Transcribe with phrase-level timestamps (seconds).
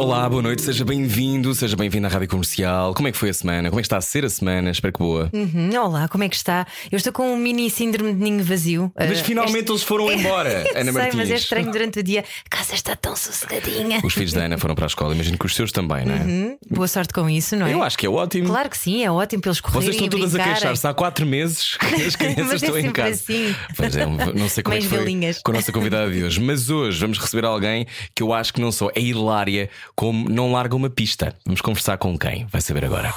[0.00, 2.94] Olá, boa noite, seja bem-vindo, seja bem-vindo à Rádio Comercial.
[2.94, 3.68] Como é que foi a semana?
[3.68, 4.70] Como é que está a ser a semana?
[4.70, 5.28] Espero que boa.
[5.30, 6.66] Uhum, Olá, como é que está?
[6.90, 8.90] Eu estou com um mini síndrome de ninho vazio.
[8.98, 11.14] Mas Ah, finalmente eles foram embora, este- Ana Sei, Martins.
[11.16, 12.24] mas é estranho durante o dia.
[12.46, 14.00] A casa está tão sossegadinha.
[14.02, 16.20] Os filhos da Ana foram para a escola, imagino que os seus também, não é?
[16.20, 17.74] Hum, Boa sorte com isso, não é?
[17.74, 18.46] Eu acho que é ótimo.
[18.48, 21.76] Claro que sim, é ótimo pelos correrem Vocês estão todas a queixar-se há quatro meses
[21.76, 23.10] que as crianças Mas é estão em sempre casa.
[23.10, 23.54] assim.
[23.76, 25.42] Pois é, não sei como é que Mães foi galinhas.
[25.44, 26.40] com a nossa convidada de hoje.
[26.40, 29.68] Mas hoje vamos receber alguém que eu acho que não só é hilária,
[30.00, 31.36] como não larga uma pista.
[31.44, 32.46] Vamos conversar com quem?
[32.46, 33.12] Vai saber agora.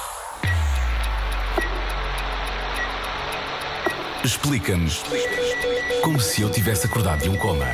[4.22, 5.02] Explica-nos
[6.02, 7.64] como se eu tivesse acordado de um coma.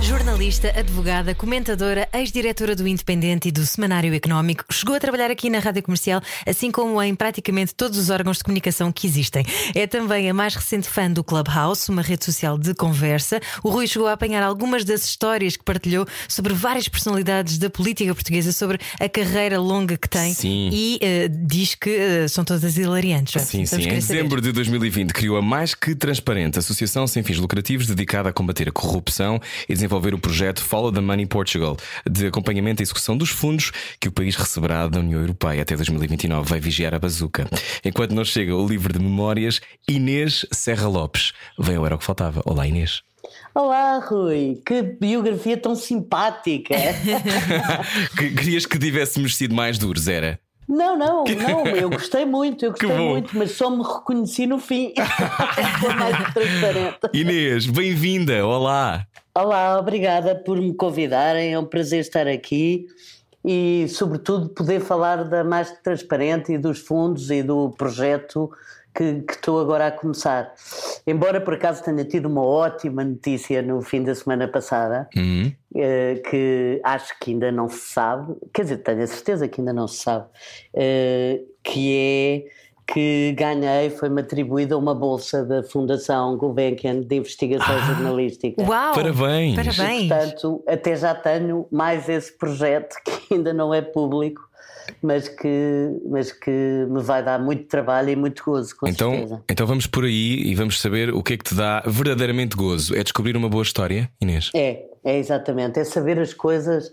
[0.00, 5.58] Jornalista, advogada, comentadora, ex-diretora do Independente e do Semanário Económico, chegou a trabalhar aqui na
[5.58, 9.44] Rádio Comercial, assim como em praticamente todos os órgãos de comunicação que existem.
[9.74, 13.40] É também a mais recente fã do Clubhouse, uma rede social de conversa.
[13.62, 18.14] O Rui chegou a apanhar algumas das histórias que partilhou sobre várias personalidades da política
[18.14, 20.70] portuguesa, sobre a carreira longa que tem Sim.
[20.72, 23.42] e eh, diz que eh, são todas hilariantes.
[23.42, 23.90] Sim, Vamos sim.
[23.90, 28.32] Em dezembro de 2020 criou a Mais Que Transparente, associação sem fins lucrativos dedicada a
[28.32, 31.76] combater a corrupção e desenvolver o projeto Follow the Money Portugal,
[32.08, 36.48] de acompanhamento e execução dos fundos que o país receberá da União Europeia até 2029.
[36.48, 37.48] Vai vigiar a bazuca.
[37.82, 41.32] Enquanto não chega o livro de memórias, Inês Serra Lopes.
[41.58, 42.42] Veio era o que faltava.
[42.44, 43.00] Olá, Inês.
[43.54, 46.74] Olá, Rui, que biografia tão simpática.
[48.16, 50.38] Que- Querias que tivéssemos sido mais duros, era?
[50.68, 54.92] não, não, não, eu gostei muito, eu gostei muito, mas só me reconheci no fim.
[55.80, 56.98] Foi mais transparente.
[57.14, 58.46] Inês, bem-vinda.
[58.46, 59.06] Olá.
[59.40, 62.86] Olá, obrigada por me convidarem, é um prazer estar aqui
[63.44, 68.50] e, sobretudo, poder falar da Mais Transparente e dos fundos e do projeto
[68.92, 70.52] que, que estou agora a começar.
[71.06, 75.52] Embora por acaso tenha tido uma ótima notícia no fim da semana passada, Uhum.
[75.76, 79.72] eh, que acho que ainda não se sabe, quer dizer, tenho a certeza que ainda
[79.72, 80.26] não se sabe,
[80.74, 82.58] eh, que é
[82.92, 88.62] que ganhei, foi-me atribuída uma bolsa da Fundação Gulbenkian de Investigação Jornalística.
[88.62, 88.94] Uau!
[88.94, 89.56] Parabéns.
[89.56, 90.08] Parabéns!
[90.08, 94.40] Portanto, até já tenho mais esse projeto que ainda não é público,
[95.02, 96.50] mas que, mas que
[96.88, 99.42] me vai dar muito trabalho e muito gozo, com Então, certeza.
[99.50, 102.96] então vamos por aí e vamos saber o que é que te dá verdadeiramente gozo.
[102.96, 104.50] É descobrir uma boa história, Inês?
[104.54, 105.78] É, é exatamente.
[105.78, 106.90] É saber as coisas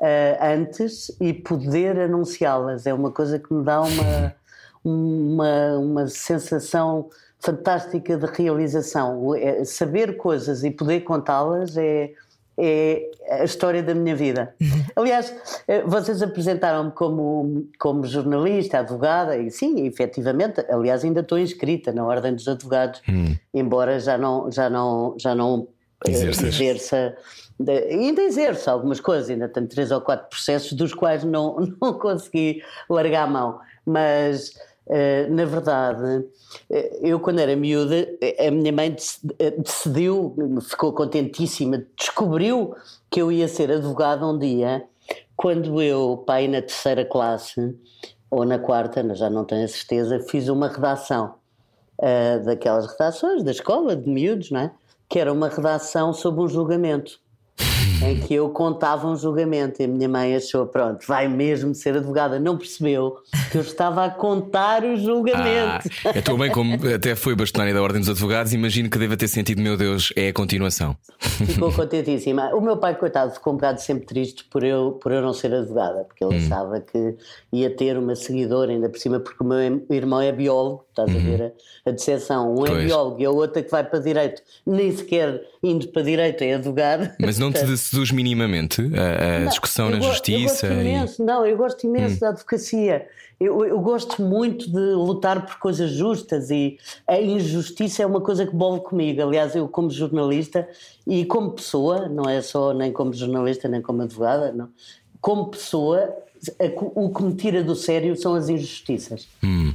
[0.00, 2.86] ah, antes e poder anunciá-las.
[2.86, 4.34] É uma coisa que me dá uma,
[4.84, 7.08] uma, uma sensação
[7.40, 9.34] fantástica de realização.
[9.34, 12.12] É- saber coisas e poder contá-las é,
[12.56, 14.54] é a história da minha vida.
[14.94, 15.34] Aliás,
[15.66, 22.04] eh, vocês apresentaram-me como, como jornalista, advogada, e sim, efetivamente, aliás, ainda estou inscrita na
[22.04, 23.02] Ordem dos Advogados,
[23.52, 25.66] embora já não, já não, já não
[26.06, 27.16] eh, exerça.
[27.90, 32.62] ainda exerço algumas coisas, ainda tenho três ou quatro processos dos quais não, não consegui
[32.88, 33.60] largar a mão.
[33.86, 34.54] Mas,
[35.30, 36.26] na verdade,
[36.70, 42.74] eh, eu quando era miúda, eh, a minha mãe dec- eh, decidiu, ficou contentíssima, descobriu
[43.10, 44.84] que eu ia ser advogada um dia,
[45.36, 47.74] quando eu, pai, na terceira classe,
[48.30, 51.34] ou na quarta, já não tenho a certeza, fiz uma redação
[52.44, 54.70] daquelas redações da escola de miúdos, não é?
[55.08, 57.20] Que era uma redação sobre um julgamento.
[58.02, 61.96] Em que eu contava um julgamento e a minha mãe achou, pronto, vai mesmo ser
[61.96, 62.38] advogada.
[62.38, 63.16] Não percebeu
[63.50, 65.88] que eu estava a contar o Ah, julgamento.
[66.04, 69.28] a tua mãe, como até foi bastonária da Ordem dos Advogados, imagino que deva ter
[69.28, 70.96] sentido, meu Deus, é a continuação.
[71.18, 72.54] Ficou contentíssima.
[72.54, 75.52] O meu pai, coitado, ficou um bocado sempre triste por eu, por eu não ser
[75.54, 77.16] advogada, porque ele achava que
[77.52, 81.18] ia ter uma seguidora, ainda por cima, porque o meu irmão é biólogo, estás a
[81.18, 81.42] ver
[81.86, 82.54] a, a decepção.
[82.54, 82.84] Um é Pois.
[82.84, 87.10] biólogo e a outra que vai para direito, nem sequer indo para direito é advogado.
[87.18, 90.66] Mas não te seduz minimamente a, a Não, discussão na justiça?
[90.66, 93.06] Eu gosto e- imenso, não, eu gosto imenso da advocacia.
[93.40, 98.46] Eu, eu gosto muito de lutar por coisas justas e a injustiça é uma coisa
[98.46, 99.20] que bole comigo.
[99.22, 100.66] Aliás, eu, como jornalista
[101.04, 104.68] e como pessoa, não é só nem como jornalista nem como advogada, não.
[105.20, 106.14] Como pessoa,
[106.94, 109.28] o que me tira do sério são as injustiças.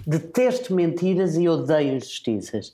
[0.05, 2.73] Detesto mentiras e odeio injustiças.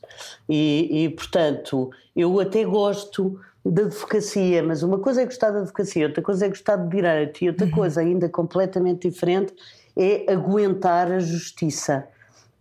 [0.50, 6.08] E, e, portanto, eu até gosto da advocacia, mas uma coisa é gostar da advocacia,
[6.08, 9.54] outra coisa é gostar de direito, e outra coisa ainda completamente diferente
[9.98, 12.08] é aguentar a justiça.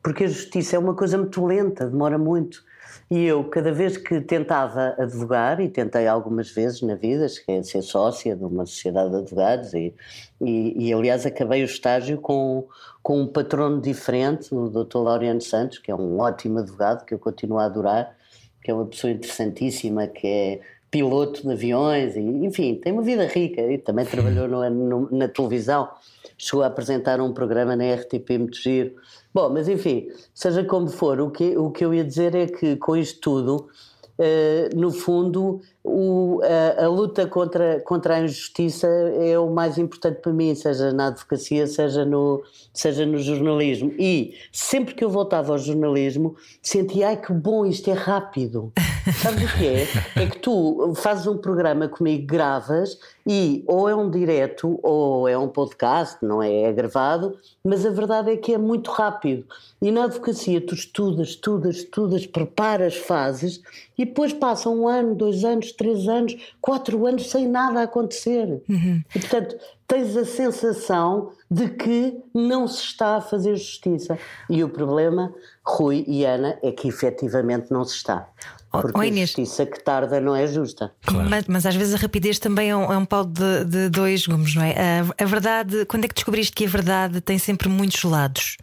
[0.03, 2.63] Porque a justiça é uma coisa muito lenta, demora muito.
[3.11, 7.63] E eu, cada vez que tentava advogar, e tentei algumas vezes na vida, cheguei a
[7.63, 9.95] ser sócia de uma sociedade de advogados, e,
[10.41, 12.67] e, e aliás acabei o estágio com,
[13.03, 14.99] com um patrono diferente, o Dr.
[14.99, 18.17] Laureano Santos, que é um ótimo advogado, que eu continuo a adorar,
[18.63, 20.61] que é uma pessoa interessantíssima, que é
[20.91, 25.29] piloto de aviões, e, enfim, tem uma vida rica e também trabalhou no, no, na
[25.29, 25.91] televisão,
[26.39, 28.95] chegou a apresentar um programa na RTP muito giro.
[29.35, 32.77] Bom, mas enfim, seja como for, o que, o que eu ia dizer é que
[32.77, 33.69] com isto tudo
[34.17, 40.21] Uh, no fundo, o, a, a, luta contra, contra a injustiça é o mais importante
[40.23, 42.43] para mim, seja na advocacia, seja no,
[42.73, 43.93] seja no jornalismo.
[43.99, 48.73] E sempre que eu voltava ao jornalismo, sentia, ai que bom, isto é rápido.
[49.23, 50.23] Sabes o que é?
[50.23, 55.37] É que tu fazes um programa comigo, gravas, e ou é um direto ou é
[55.37, 56.63] um podcast, não é?
[56.63, 59.45] É gravado, mas a verdade é que é muito rápido.
[59.81, 63.63] E na advocacia tu estudas, estudas, estudas, preparas, fazes
[63.99, 68.63] e depois passam um ano, dois anos, três anos, quatro anos sem nada acontecer.
[68.69, 69.03] Uhum.
[69.15, 69.57] E portanto
[69.87, 74.19] tens a sensação de que não se está a fazer justiça.
[74.49, 75.33] E o problema,
[75.65, 78.29] Rui e Ana, é que efetivamente não se está.
[78.71, 80.93] Porque a justiça que tarda não é justa.
[81.07, 81.31] Claro.
[81.31, 84.27] Mas, mas, às vezes a rapidez também é um, é um pau de, de, dois
[84.27, 84.75] gumes, não é?
[85.01, 88.57] A, a, verdade, quando é que descobriste que a verdade tem sempre muitos lados?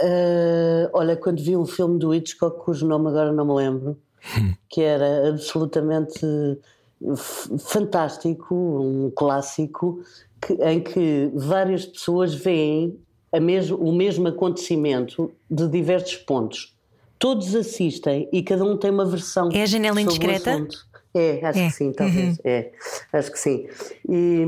[0.00, 3.98] Uh, olha, quando vi um filme do Hitchcock, cujo nome agora não me lembro.
[4.68, 6.20] Que era absolutamente
[7.58, 10.00] fantástico, um clássico,
[10.40, 12.98] que, em que várias pessoas veem
[13.40, 16.72] mesmo, o mesmo acontecimento de diversos pontos
[17.22, 19.48] todos assistem e cada um tem uma versão.
[19.52, 20.66] É a janela indiscreta?
[21.14, 21.66] É, acho é.
[21.68, 22.30] que sim, talvez.
[22.30, 22.42] Uhum.
[22.42, 22.72] É,
[23.12, 23.68] acho que sim.
[24.08, 24.44] E,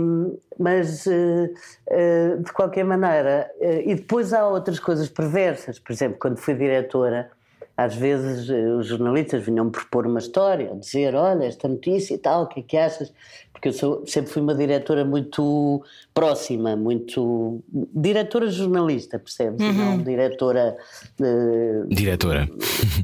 [0.58, 5.78] mas, uh, uh, de qualquer maneira, uh, e depois há outras coisas perversas.
[5.78, 7.30] Por exemplo, quando fui diretora,
[7.76, 8.48] às vezes
[8.78, 12.62] os jornalistas vinham propor uma história, dizer: Olha, esta notícia e tal, o que é
[12.62, 13.12] que achas?
[13.54, 17.62] Porque eu sou, sempre fui uma diretora muito próxima, muito.
[17.94, 19.64] diretora jornalista, percebes?
[19.64, 19.72] Uhum.
[19.72, 20.76] Não diretora.
[21.20, 22.48] Uh, diretora.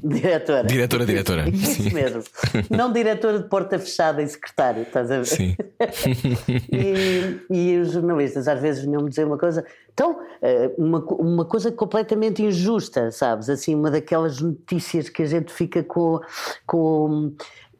[0.03, 0.65] Diretora.
[0.65, 1.49] diretora, diretora.
[1.55, 2.23] Isso mesmo.
[2.69, 5.27] Não diretora de porta fechada e secretário, estás a ver?
[5.27, 5.57] Sim.
[6.71, 9.65] e, e os jornalistas às vezes vinham-me dizer uma coisa.
[9.95, 13.49] Então, eh, uma, uma coisa completamente injusta, sabes?
[13.49, 16.21] Assim, uma daquelas notícias que a gente fica com.
[16.67, 17.33] com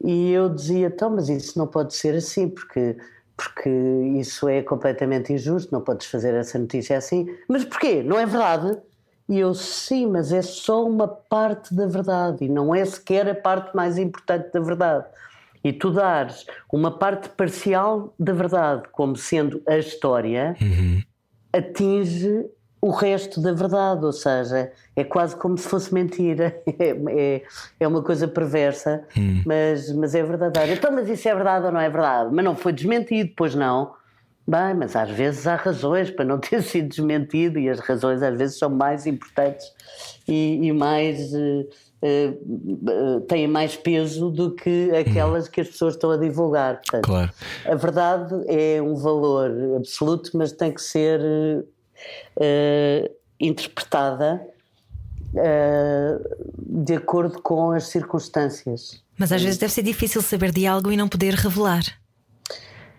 [0.03, 2.97] e eu dizia, então, mas isso não pode ser assim, porque,
[3.35, 3.69] porque
[4.17, 7.27] isso é completamente injusto, não podes fazer essa notícia assim.
[7.47, 8.01] Mas porquê?
[8.03, 8.77] Não é verdade?
[9.29, 13.35] E eu, sim, mas é só uma parte da verdade e não é sequer a
[13.35, 15.05] parte mais importante da verdade.
[15.63, 21.01] E tu dares uma parte parcial da verdade como sendo a história, uhum.
[21.53, 22.45] atinge
[22.81, 26.59] o resto da verdade, ou seja, é quase como se fosse mentira.
[26.81, 27.43] É, é,
[27.79, 29.43] é uma coisa perversa, hum.
[29.45, 30.73] mas, mas é verdadeira.
[30.73, 32.33] Então, mas isso é verdade ou não é verdade?
[32.33, 33.93] Mas não foi desmentido, pois não.
[34.47, 38.35] Bem, mas às vezes há razões para não ter sido desmentido e as razões às
[38.35, 39.65] vezes são mais importantes
[40.27, 41.31] e, e mais.
[41.33, 41.67] Uh,
[42.01, 46.77] uh, têm mais peso do que aquelas que as pessoas estão a divulgar.
[46.77, 47.31] Portanto, claro.
[47.65, 51.21] A verdade é um valor absoluto, mas tem que ser
[52.37, 53.09] uh,
[53.39, 54.41] interpretada
[55.33, 59.01] uh, de acordo com as circunstâncias.
[59.17, 61.83] Mas às vezes deve ser difícil saber de algo e não poder revelar.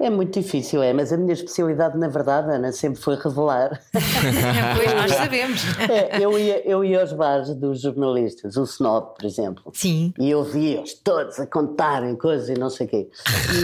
[0.03, 3.81] É muito difícil, é, mas a minha especialidade, na verdade, Ana, sempre foi revelar.
[4.75, 5.63] pois nós sabemos.
[5.89, 9.63] É, eu, ia, eu ia aos bares dos jornalistas, o Snob, por exemplo.
[9.73, 10.13] Sim.
[10.19, 13.09] E eu via-os todos a contarem coisas e não sei o quê.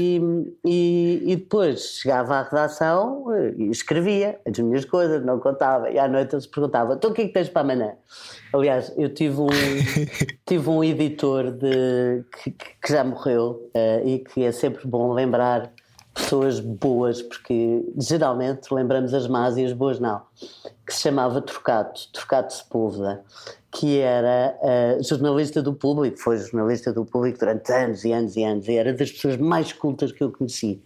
[0.01, 0.21] E,
[0.65, 3.25] e, e, depois chegava à redação
[3.57, 5.91] e escrevia as minhas coisas, não contava.
[5.91, 7.95] E à noite eles perguntavam: então o que é que tens para amanhã?
[8.53, 9.49] Aliás, eu tive um,
[10.47, 15.73] tive um editor de, que, que já morreu uh, e que é sempre bom lembrar
[16.19, 20.21] pessoas boas, porque geralmente lembramos as más e as boas não,
[20.87, 23.23] que se chamava Trocato, Trocato Sepúlveda,
[23.71, 28.45] que era uh, jornalista do público, foi jornalista do público durante anos e anos e
[28.45, 30.83] anos, e era das pessoas mais cultas que eu conheci.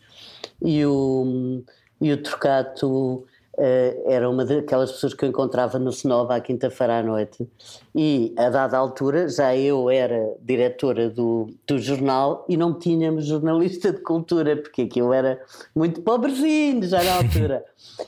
[0.61, 1.63] E o,
[2.01, 3.25] e o Trocato
[3.59, 7.47] era uma daquelas pessoas que eu encontrava no Senova à quinta-feira à noite.
[7.95, 13.93] E a dada altura já eu era diretora do, do jornal e não tínhamos jornalista
[13.93, 15.41] de cultura porque aquilo era
[15.75, 17.65] muito pobrezinho já na altura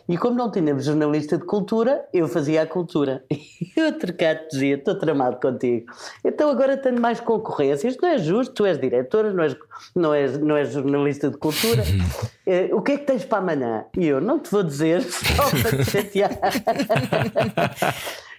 [0.09, 4.77] e como não tínhamos jornalista de cultura eu fazia a cultura e o Trocado dizia
[4.77, 5.87] estou tramado contigo
[6.25, 9.57] então agora tenho mais concorrência isto não é justo, tu és diretora não és,
[9.95, 13.85] não és, não és jornalista de cultura uh, o que é que tens para amanhã?
[13.97, 16.31] e eu não te vou dizer só para te chatear.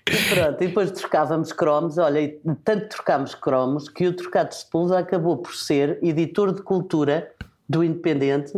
[0.08, 1.98] E pronto, e depois trocávamos cromos.
[1.98, 6.62] Olha, e tanto trocámos cromos que o Trocado de Sepulveda acabou por ser editor de
[6.62, 7.32] cultura
[7.68, 8.54] do Independente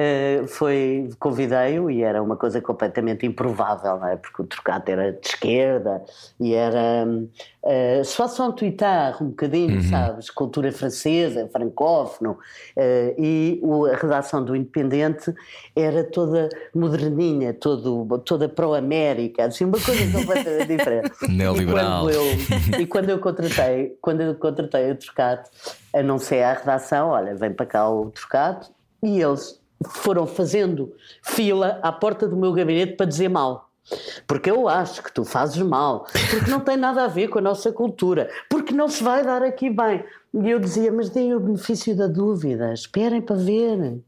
[0.00, 4.16] Uh, foi convidei-o e era uma coisa completamente improvável, não é?
[4.16, 6.02] Porque o trocado era de esquerda
[6.38, 9.82] e era uh, só só tweetar um bocadinho, uhum.
[9.90, 10.30] sabes?
[10.30, 12.38] Cultura francesa, francófono,
[12.76, 15.34] uh, e o, a redação do Independente
[15.76, 21.12] era toda moderninha, todo, toda pró-América, assim, uma coisa completamente diferente.
[21.28, 22.08] Neoliberal.
[22.08, 25.42] E quando, eu, e quando eu contratei, quando eu contratei o trocado,
[25.92, 28.66] anunciei à redação: olha, vem para cá o trocado,
[29.02, 33.70] e eles foram fazendo fila à porta do meu gabinete para dizer mal.
[34.26, 37.42] Porque eu acho que tu fazes mal, porque não tem nada a ver com a
[37.42, 40.04] nossa cultura, porque não se vai dar aqui bem.
[40.32, 44.00] E eu dizia, mas deem o benefício da dúvida, esperem para ver.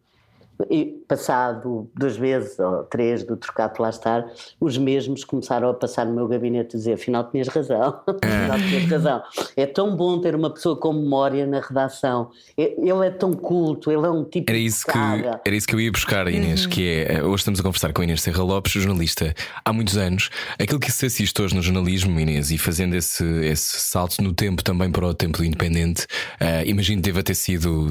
[0.70, 4.26] E passado dois meses ou três do trocado lá estar,
[4.60, 8.90] os mesmos começaram a passar no meu gabinete a dizer: afinal tinhas razão, afinal tinhas
[8.90, 9.22] razão.
[9.56, 12.30] É tão bom ter uma pessoa com memória na redação.
[12.56, 15.80] Ele é tão culto, ele é um tipo era isso que Era isso que eu
[15.80, 16.70] ia buscar, Inês, uhum.
[16.70, 19.96] que é eh, hoje estamos a conversar com a Inês Serra Lopes, jornalista há muitos
[19.96, 20.30] anos.
[20.58, 24.62] Aquilo que se assiste hoje no jornalismo, Inês, e fazendo esse, esse salto no tempo
[24.62, 26.04] também para o tempo do independente,
[26.40, 27.88] uh, imagino que deva ter sido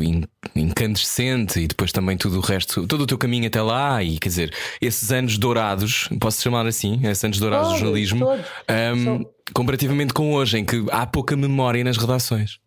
[0.55, 4.29] incandescente e depois também tudo o resto, todo o teu caminho até lá, e quer
[4.29, 10.13] dizer, esses anos dourados, posso chamar assim, esses anos dourados todos, do jornalismo, um, comparativamente
[10.13, 12.59] com hoje, em que há pouca memória nas redações.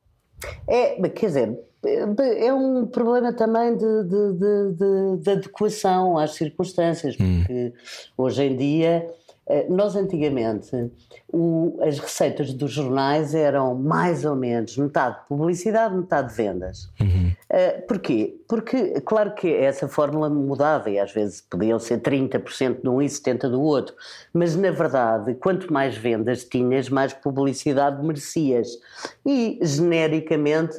[0.69, 4.33] É, quer dizer, é um problema também de, de,
[4.73, 7.39] de, de adequação às circunstâncias, hum.
[7.39, 7.73] porque hum.
[8.19, 9.07] hoje em dia
[9.69, 10.91] nós antigamente
[11.33, 16.91] o, as receitas dos jornais eram mais ou menos metade publicidade, metade vendas.
[17.01, 17.33] Uhum.
[17.51, 18.37] Uh, porquê?
[18.49, 23.07] Porque, claro que essa fórmula mudava e às vezes podiam ser 30% de um e
[23.07, 23.95] 70% do outro,
[24.33, 28.69] mas na verdade, quanto mais vendas tinhas, mais publicidade merecias.
[29.27, 30.77] E genericamente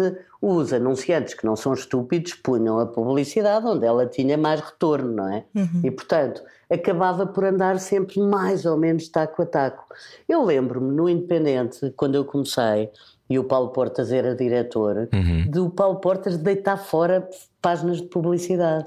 [0.47, 5.27] os anunciantes que não são estúpidos punham a publicidade onde ela tinha mais retorno, não
[5.27, 5.43] é?
[5.55, 5.81] Uhum.
[5.83, 9.85] E portanto acabava por andar sempre mais ou menos taco a taco.
[10.29, 12.91] Eu lembro-me no Independente, quando eu comecei,
[13.27, 15.49] e o Paulo Portas era diretor, uhum.
[15.49, 17.27] do Paulo Portas deitar fora
[17.65, 18.85] páginas de publicidade,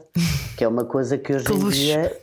[0.56, 2.16] que é uma coisa que hoje que em dia.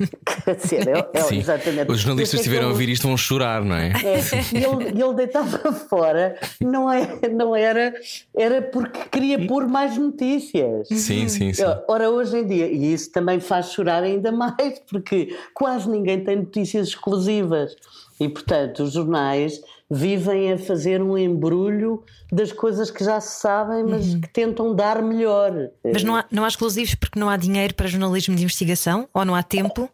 [0.55, 1.39] Dizer, é, é Sim.
[1.39, 1.91] exatamente.
[1.91, 3.89] Os jornalistas estiveram a ouvir isto vão chorar, não é?
[3.89, 4.19] é
[4.53, 7.93] e ele, ele deitava fora, não, é, não era,
[8.33, 10.88] era porque queria pôr mais notícias.
[10.88, 11.63] Sim, sim, sim.
[11.89, 16.38] Ora, hoje em dia, e isso também faz chorar ainda mais, porque quase ninguém tem
[16.38, 17.75] notícias exclusivas.
[18.17, 19.59] E, portanto, os jornais
[19.89, 24.22] vivem a fazer um embrulho das coisas que já se sabem, mas uhum.
[24.22, 25.70] que tentam dar melhor.
[25.84, 29.08] Mas não há, não há exclusivos porque não há dinheiro para jornalismo de investigação?
[29.13, 29.89] Ou não há tempo?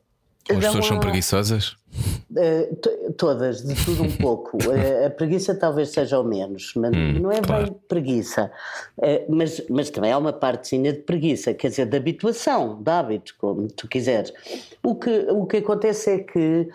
[0.49, 1.75] Ou as pessoas são preguiçosas?
[2.31, 4.57] Uh, todas, de tudo um pouco.
[4.57, 7.65] Uh, a preguiça talvez seja o menos, mas hum, não é claro.
[7.65, 8.49] bem preguiça.
[8.97, 13.35] Uh, mas, mas também há uma partezinha de preguiça, quer dizer, de habituação, de hábito,
[13.37, 14.31] como tu quiseres.
[14.81, 16.69] O que, o que acontece é que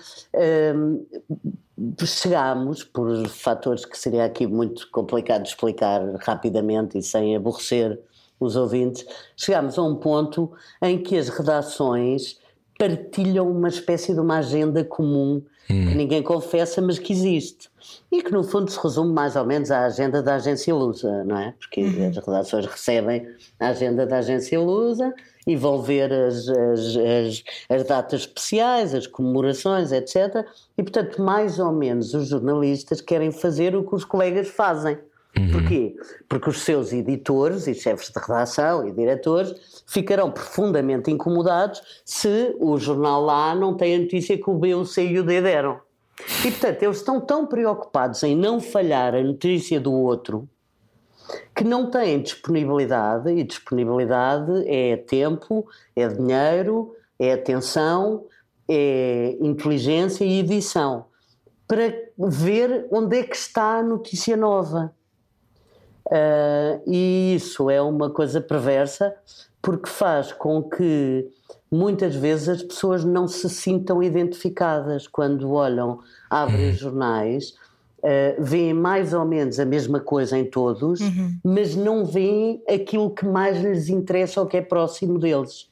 [2.04, 7.98] chegámos, por fatores que seria aqui muito complicado de explicar rapidamente e sem aborrecer
[8.40, 9.06] os ouvintes,
[9.36, 10.52] chegámos a um ponto
[10.82, 12.38] em que as redações
[12.78, 15.88] partilham uma espécie de uma agenda comum hum.
[15.88, 17.70] que ninguém confessa, mas que existe.
[18.10, 21.38] E que no fundo se resume mais ou menos à agenda da agência Lusa, não
[21.38, 21.54] é?
[21.58, 22.08] Porque uhum.
[22.08, 23.28] as redações recebem
[23.60, 25.14] a agenda da agência Lusa
[25.46, 30.44] e vão ver as, as, as, as, datas especiais, as comemorações, etc.
[30.76, 34.98] E, portanto, mais ou menos os jornalistas querem fazer o que os colegas fazem.
[35.38, 35.50] Uhum.
[35.52, 35.94] Porquê?
[36.28, 39.54] Porque os seus editores e chefes de redação e diretores
[39.86, 44.84] ficarão profundamente incomodados se o jornal lá não tem a notícia que o B, o
[44.84, 45.78] C e o D deram.
[46.44, 50.48] E, portanto, eles estão tão preocupados em não falhar a notícia do outro
[51.54, 58.24] que não têm disponibilidade, e disponibilidade é tempo, é dinheiro, é atenção,
[58.68, 61.06] é inteligência e edição,
[61.66, 64.92] para ver onde é que está a notícia nova.
[66.06, 69.12] Uh, e isso é uma coisa perversa
[69.60, 71.28] porque faz com que
[71.68, 75.98] muitas vezes as pessoas não se sintam identificadas quando olham,
[76.30, 77.54] abrem os jornais
[78.06, 81.38] uh, veem mais ou menos a mesma coisa em todos, uhum.
[81.42, 85.68] mas não veem aquilo que mais lhes interessa ou que é próximo deles.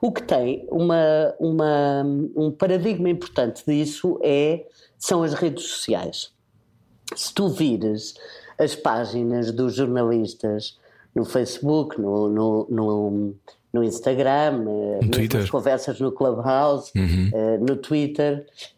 [0.00, 2.02] O que tem uma, uma,
[2.36, 4.64] um paradigma importante disso é,
[4.98, 6.32] são as redes sociais.
[7.14, 8.14] Se tu vires
[8.58, 10.78] as páginas dos jornalistas
[11.14, 13.34] no Facebook, no, no, no,
[13.72, 17.30] no Instagram, no nas conversas no Clubhouse, uhum.
[17.32, 18.75] uh, no Twitter, eh,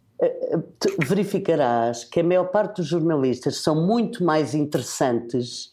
[0.99, 5.71] verificarás que a maior parte dos jornalistas são muito mais interessantes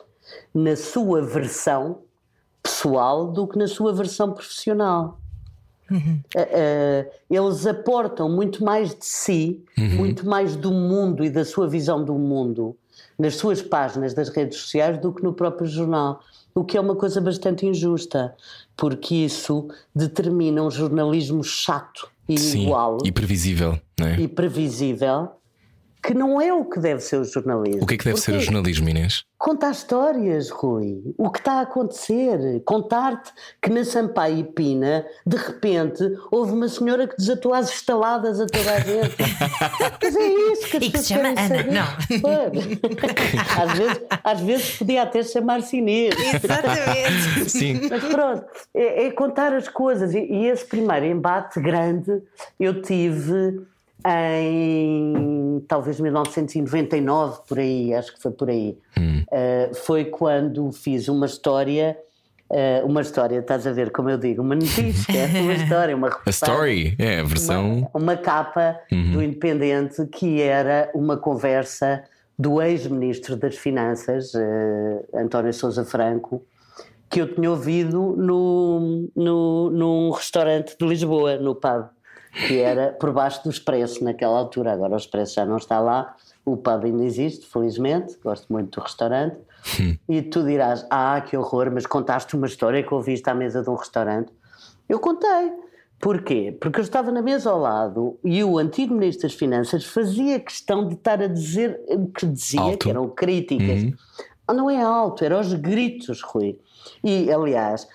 [0.54, 2.00] na sua versão
[2.62, 5.20] pessoal do que na sua versão profissional.
[5.90, 6.20] Uhum.
[6.36, 9.96] Uh, eles aportam muito mais de si, uhum.
[9.98, 12.75] muito mais do mundo e da sua visão do mundo
[13.18, 16.22] nas suas páginas das redes sociais do que no próprio jornal.
[16.54, 18.34] O que é uma coisa bastante injusta,
[18.78, 22.98] porque isso determina um jornalismo chato e Sim, igual.
[23.05, 24.20] E previsível, não é?
[24.20, 25.29] E previsível,
[26.05, 27.81] que não é o que deve ser o jornalismo.
[27.83, 29.24] O que é que deve Porque ser o jornalismo, Inês?
[29.39, 31.01] Contar histórias, Rui.
[31.17, 32.62] O que está a acontecer.
[32.63, 38.39] Contar-te que na Sampaio e Pina, de repente, houve uma senhora que desatou as estaladas
[38.39, 39.15] a toda a gente.
[40.01, 41.71] Mas é isso que as E que se chama Ana, saber.
[41.71, 41.88] não.
[43.63, 46.15] às, vezes, às vezes podia até chamar-se Inês.
[46.19, 47.50] Exatamente.
[47.50, 47.81] Sim.
[47.89, 48.45] Mas pronto,
[48.75, 50.13] é, é contar as coisas.
[50.13, 52.21] E, e esse primeiro embate grande
[52.59, 53.65] eu tive
[54.04, 58.78] em talvez 1999, por aí, acho que foi por aí.
[58.98, 59.24] Hum.
[59.24, 61.98] Uh, foi quando fiz uma história.
[62.48, 66.30] Uh, uma história, estás a ver como eu digo, uma notícia, uma história, uma A
[66.30, 67.90] story, é a versão.
[67.92, 69.14] Uma, uma capa uhum.
[69.14, 72.04] do Independente que era uma conversa
[72.38, 76.46] do ex-ministro das Finanças, uh, António Sousa Franco,
[77.10, 81.88] que eu tinha ouvido no, no, num restaurante de Lisboa, no pub
[82.48, 84.74] que era por baixo do Expresso naquela altura.
[84.74, 86.15] Agora o Expresso já não está lá,
[86.46, 89.38] o pub ainda existe, felizmente, gosto muito do restaurante.
[89.80, 89.98] Hum.
[90.08, 93.70] E tu dirás: Ah, que horror, mas contaste uma história que ouviste à mesa de
[93.70, 94.32] um restaurante.
[94.88, 95.51] Eu contei.
[96.00, 96.56] Porquê?
[96.60, 100.88] Porque eu estava na mesa ao lado e o antigo Ministro das Finanças fazia questão
[100.88, 102.77] de estar a dizer o que dizia, alto.
[102.80, 103.84] que eram críticas.
[103.84, 103.94] Uhum.
[104.54, 106.60] Não é alto, eram os gritos, Rui.
[107.04, 107.88] E, aliás,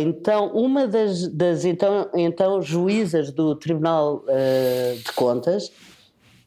[0.00, 5.70] então, uma das, das então, então juízas do Tribunal uh, de Contas,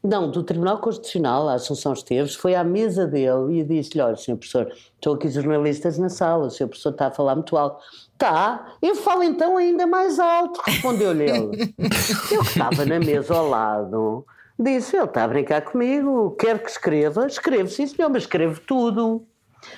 [0.02, 4.36] não, do Tribunal Constitucional, a Assunção Esteves, foi à mesa dele e disse-lhe: Olha, Sr.
[4.36, 6.66] Professor, estou aqui jornalistas na sala, o Sr.
[6.66, 7.80] Professor está a falar muito alto.
[8.18, 11.74] Tá, eu falo então ainda mais alto, respondeu-lhe ele.
[12.32, 14.26] eu que estava na mesa ao lado,
[14.58, 17.26] disse: Ele está a brincar comigo, quer que escreva?
[17.26, 19.24] Escrevo, sim senhor, mas escrevo tudo.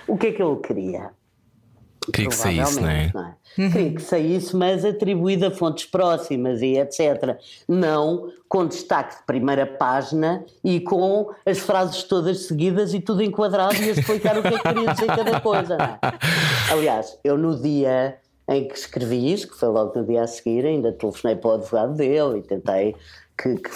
[0.08, 1.10] O que é que ele queria?
[2.12, 3.10] Queria que saísse, não é?
[3.14, 3.34] Não é?
[3.56, 3.70] Uhum.
[3.70, 7.38] Queria que saísse, mas atribuído a fontes próximas e etc.
[7.68, 13.76] Não com destaque de primeira página e com as frases todas seguidas e tudo enquadrado
[13.76, 15.76] e a explicar o que é que queria dizer cada coisa.
[15.76, 16.72] É?
[16.72, 20.66] Aliás, eu no dia em que escrevi isso, que foi logo no dia a seguir,
[20.66, 22.94] ainda telefonei para o advogado dele e tentei
[23.36, 23.70] que, que,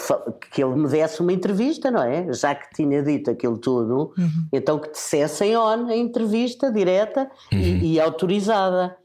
[0.51, 2.33] que, ele me desse uma entrevista, não é?
[2.33, 4.47] Já que tinha dito aquilo tudo, uhum.
[4.53, 7.59] então que dissessem on a entrevista direta uhum.
[7.59, 8.97] e, e, autorizada.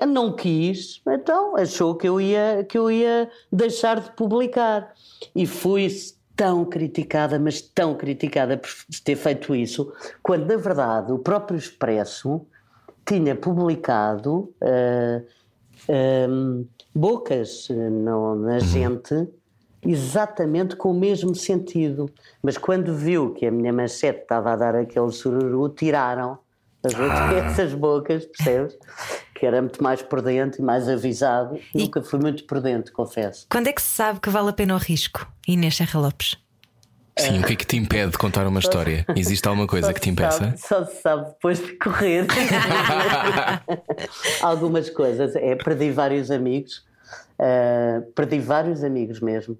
[0.00, 4.92] Eu não quis, então achou que eu ia que eu ia deixar de publicar
[5.36, 5.86] e fui
[6.34, 8.70] tão criticada, mas tão criticada por
[9.04, 12.46] ter feito isso, quando na verdade o próprio Expresso
[13.04, 15.22] tinha publicado uh,
[16.28, 18.60] um, bocas no, na uhum.
[18.60, 19.28] gente
[19.84, 22.10] exatamente com o mesmo sentido.
[22.42, 26.38] Mas quando viu que a minha manchete estava a dar aquele sururu, tiraram
[26.84, 27.34] as ah.
[27.46, 28.76] essas bocas, percebes?
[29.34, 31.58] Que era muito mais prudente e mais avisado.
[31.74, 33.46] E Nunca fui muito prudente, confesso.
[33.50, 36.36] Quando é que se sabe que vale a pena o risco, Inês Serra Lopes?
[37.18, 39.04] Sim, o que é que te impede de contar uma história?
[39.14, 40.54] Existe alguma coisa que te impeça?
[40.56, 42.26] Só se sabe depois de correr.
[44.40, 45.36] Algumas coisas.
[45.36, 46.86] É, perdi vários amigos,
[47.38, 49.58] uh, perdi vários amigos mesmo.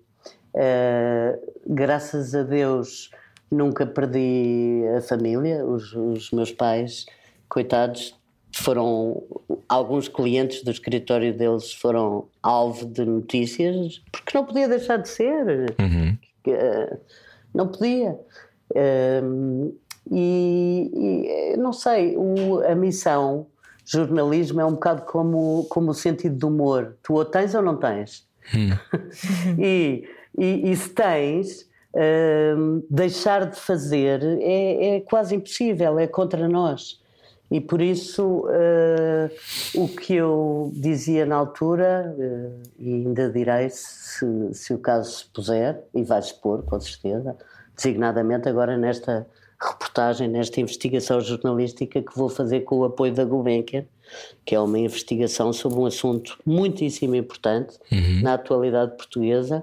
[0.54, 3.10] Uh, graças a Deus
[3.50, 7.06] nunca perdi a família, os, os, meus pais,
[7.48, 8.14] coitados,
[8.54, 9.22] foram
[9.68, 15.74] alguns clientes do escritório deles foram alvo de notícias porque não podia deixar de ser,
[15.80, 16.18] uhum.
[16.48, 17.00] uh,
[17.54, 18.18] não podia.
[18.70, 19.74] Uh,
[20.10, 20.90] e,
[21.54, 23.46] e, não sei, o, a missão
[23.84, 26.96] jornalismo é um bocado como, como o sentido do humor.
[27.02, 28.26] Tu ou tens ou não tens.
[28.54, 28.70] Hum.
[29.58, 36.48] e e, e se tens, uh, deixar de fazer é, é, quase impossível, é contra
[36.48, 37.00] nós.
[37.50, 39.30] E por isso, uh,
[39.74, 45.26] o que eu dizia na altura, uh, e ainda direi se, se o caso se
[45.26, 47.36] puser, e vai-se pôr, com certeza,
[47.76, 49.26] designadamente agora nesta
[49.60, 53.84] reportagem, nesta investigação jornalística que vou fazer com o apoio da Gulbenkian,
[54.44, 58.22] que é uma investigação sobre um assunto muitíssimo importante uhum.
[58.22, 59.62] na atualidade portuguesa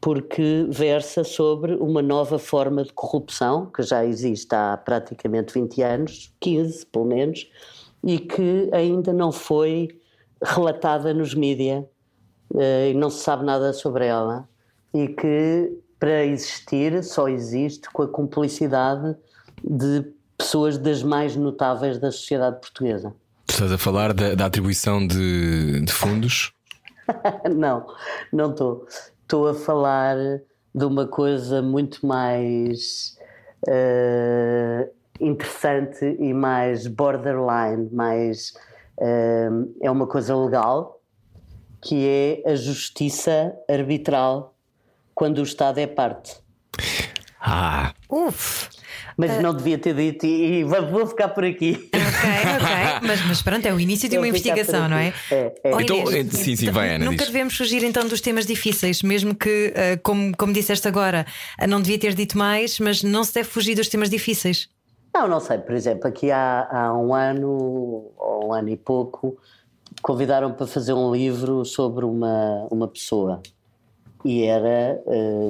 [0.00, 6.32] porque versa sobre uma nova forma de corrupção que já existe há praticamente 20 anos,
[6.40, 7.50] 15 pelo menos,
[8.04, 9.88] e que ainda não foi
[10.42, 11.84] relatada nos mídias
[12.56, 14.48] eh, e não se sabe nada sobre ela.
[14.94, 19.16] e que para existir só existe com a cumplicidade
[19.62, 20.04] de
[20.36, 23.12] pessoas das mais notáveis da sociedade portuguesa.
[23.48, 26.52] Estás a falar da, da atribuição de, de fundos?
[27.56, 27.86] não,
[28.32, 28.86] não estou.
[29.28, 30.16] Estou a falar
[30.74, 33.14] de uma coisa muito mais
[33.68, 38.54] uh, interessante e mais borderline, mais
[38.96, 41.02] uh, é uma coisa legal,
[41.82, 44.54] que é a justiça arbitral
[45.14, 46.34] quando o Estado é parte.
[47.38, 47.92] Ah!
[48.08, 48.70] Uf!
[49.18, 49.42] Mas uh...
[49.42, 51.90] não devia ter dito e, e vou ficar por aqui.
[51.92, 52.78] Ok, ok.
[53.08, 55.12] Mas, mas pronto, é o início de uma investigação, não é?
[55.30, 55.82] É, é.
[55.82, 57.04] então, Inês, sim, sim, vai, Ana.
[57.04, 57.26] Nunca diz.
[57.28, 61.24] devemos fugir então dos temas difíceis, mesmo que, uh, como, como disseste agora,
[61.68, 64.68] não devia ter dito mais, mas não se deve fugir dos temas difíceis.
[65.14, 65.58] Não, não sei.
[65.58, 69.38] Por exemplo, aqui há, há um ano, ou um ano e pouco,
[70.02, 73.40] convidaram para fazer um livro sobre uma, uma pessoa.
[74.24, 75.00] E era,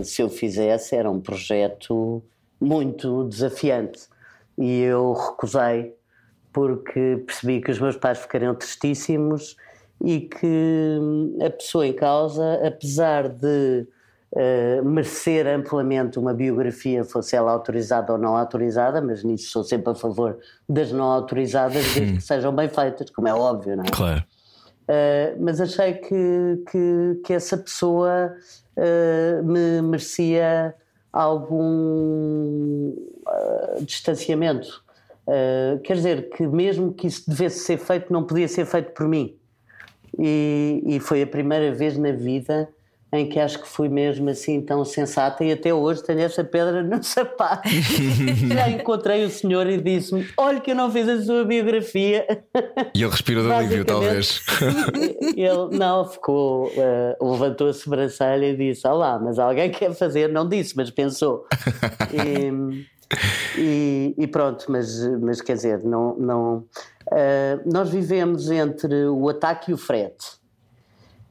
[0.05, 2.23] se eu fizesse, era um projeto
[2.61, 4.09] muito desafiante.
[4.57, 5.95] E eu recusei
[6.53, 9.57] porque percebi que os meus pais ficariam tristíssimos
[10.05, 13.87] e que hum, a pessoa em causa, apesar de
[14.33, 19.93] uh, merecer amplamente uma biografia, fosse ela autorizada ou não autorizada, mas nisso sou sempre
[19.93, 23.91] a favor das não autorizadas, desde que sejam bem feitas, como é óbvio, não é?
[23.91, 24.25] Claro.
[24.85, 28.35] Uh, mas achei que, que, que essa pessoa
[28.77, 30.75] uh, me merecia
[31.23, 32.91] algum
[33.27, 34.85] uh, distanciamento.
[35.85, 39.37] quer dizer, que mesmo que isso devesse ser feito, não podia ser feito por mim.
[40.19, 42.69] E, e foi a primeira vez na vida
[43.13, 46.83] em que acho que fui mesmo assim tão sensata e até hoje tenho essa pedra
[46.83, 47.69] no sapato.
[47.69, 52.27] Já encontrei o senhor e disse-me: Olha, que eu não fiz a sua biografia.
[52.95, 54.43] E ele respirou de alívio, talvez.
[55.37, 60.29] Ele não ficou, uh, levantou a sobrancelha e disse: Olá, mas alguém quer fazer?
[60.29, 61.47] Não disse, mas pensou.
[62.13, 62.87] E,
[63.57, 66.17] e, e pronto, mas, mas quer dizer, não.
[66.17, 70.39] não uh, nós vivemos entre o ataque e o frete.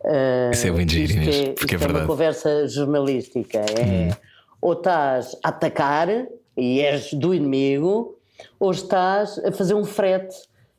[0.08, 2.06] Uh, Isso é muito giro, Inês, é, porque é é verdade.
[2.06, 3.58] uma conversa jornalística.
[3.58, 4.16] É, hum.
[4.62, 6.08] Ou estás a atacar
[6.56, 8.18] e és do inimigo,
[8.58, 10.36] ou estás a fazer um frete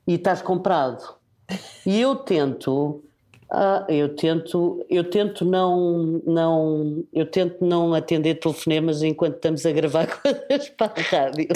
[0.07, 1.15] e estás comprado.
[1.85, 3.03] E eu tento.
[3.51, 9.73] Ah, eu tento, eu tento não, não, eu tento não atender telefonemas enquanto estamos a
[9.73, 11.49] gravar coisas para a rádio.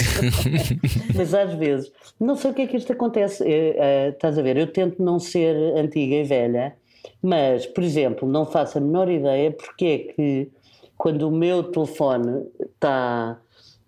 [1.14, 3.44] Mas às vezes, não sei o que é que isto acontece.
[3.44, 4.56] É, é, estás a ver?
[4.56, 6.74] Eu tento não ser antiga e velha,
[7.22, 10.50] mas, por exemplo, não faço a menor ideia porque é que
[10.96, 13.38] quando o meu telefone está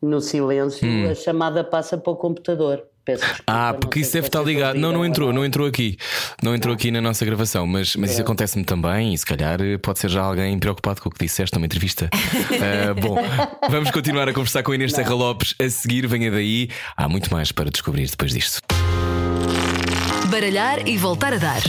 [0.03, 1.11] no silêncio, hum.
[1.11, 2.85] a chamada passa para o computador.
[3.07, 4.79] Desculpa, ah, porque isso deve estar ligado.
[4.79, 5.98] Não, não entrou, não entrou aqui.
[6.42, 8.22] Não entrou aqui na nossa gravação, mas, mas isso é.
[8.22, 11.66] acontece-me também e se calhar pode ser já alguém preocupado com o que disseste numa
[11.66, 12.09] entrevista.
[12.14, 13.16] uh, bom,
[13.70, 15.55] vamos continuar a conversar com a Inês Serra Lopes.
[15.61, 16.70] A seguir, venha daí.
[16.96, 18.62] Há muito mais para descobrir depois disto.
[20.31, 21.61] Baralhar e voltar a dar.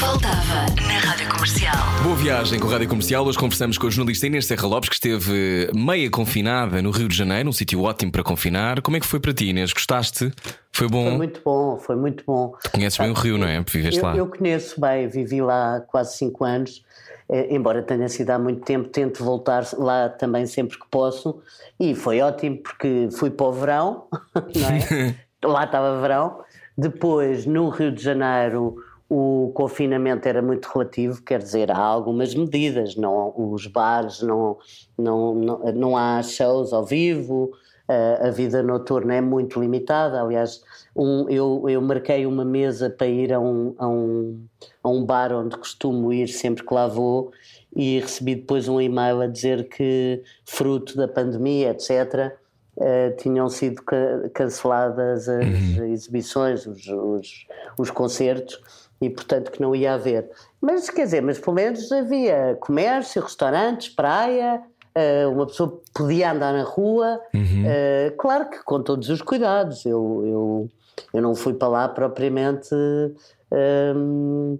[0.00, 1.76] Faltava na Rádio Comercial.
[2.02, 3.22] Boa viagem com a Rádio Comercial.
[3.22, 7.14] Hoje conversamos com a jornalista Inês Serra Lopes, que esteve meia confinada no Rio de
[7.14, 8.80] Janeiro, um sítio ótimo para confinar.
[8.80, 9.74] Como é que foi para ti, Inês?
[9.74, 10.32] Gostaste?
[10.72, 11.04] Foi bom?
[11.04, 12.54] Foi muito bom, foi muito bom.
[12.64, 13.60] Tu conheces bem o Rio, não é?
[13.60, 14.16] Viveste eu, lá.
[14.16, 16.82] Eu conheço bem, vivi lá quase cinco anos.
[17.28, 21.42] Eh, embora tenha sido há muito tempo, tento voltar lá também sempre que posso.
[21.78, 25.14] E foi ótimo porque fui para o verão, não é?
[25.44, 26.40] lá estava verão.
[26.78, 28.76] Depois, no Rio de Janeiro,
[29.10, 34.56] o confinamento era muito relativo, quer dizer, há algumas medidas, não, os bares, não,
[34.96, 37.50] não, não, não há shows ao vivo,
[37.88, 40.22] a, a vida noturna é muito limitada.
[40.22, 40.62] Aliás,
[40.94, 44.46] um, eu, eu marquei uma mesa para ir a um, a, um,
[44.80, 47.32] a um bar onde costumo ir sempre que lá vou
[47.74, 52.38] e recebi depois um e-mail a dizer que, fruto da pandemia, etc.,
[52.76, 55.84] Uh, tinham sido ca canceladas as uhum.
[55.86, 57.46] exibições, os, os,
[57.76, 58.58] os, concertos,
[59.00, 60.28] e portanto que não ia haver.
[60.60, 64.62] Mas quer dizer, mas pelo menos havia comércio, restaurantes, praia,
[64.96, 67.64] uh, uma pessoa podia andar na rua, uhum.
[67.64, 69.84] uh, claro que com todos os cuidados.
[69.86, 70.68] Eu, eu,
[71.14, 72.74] eu não fui para lá propriamente
[73.96, 74.58] um,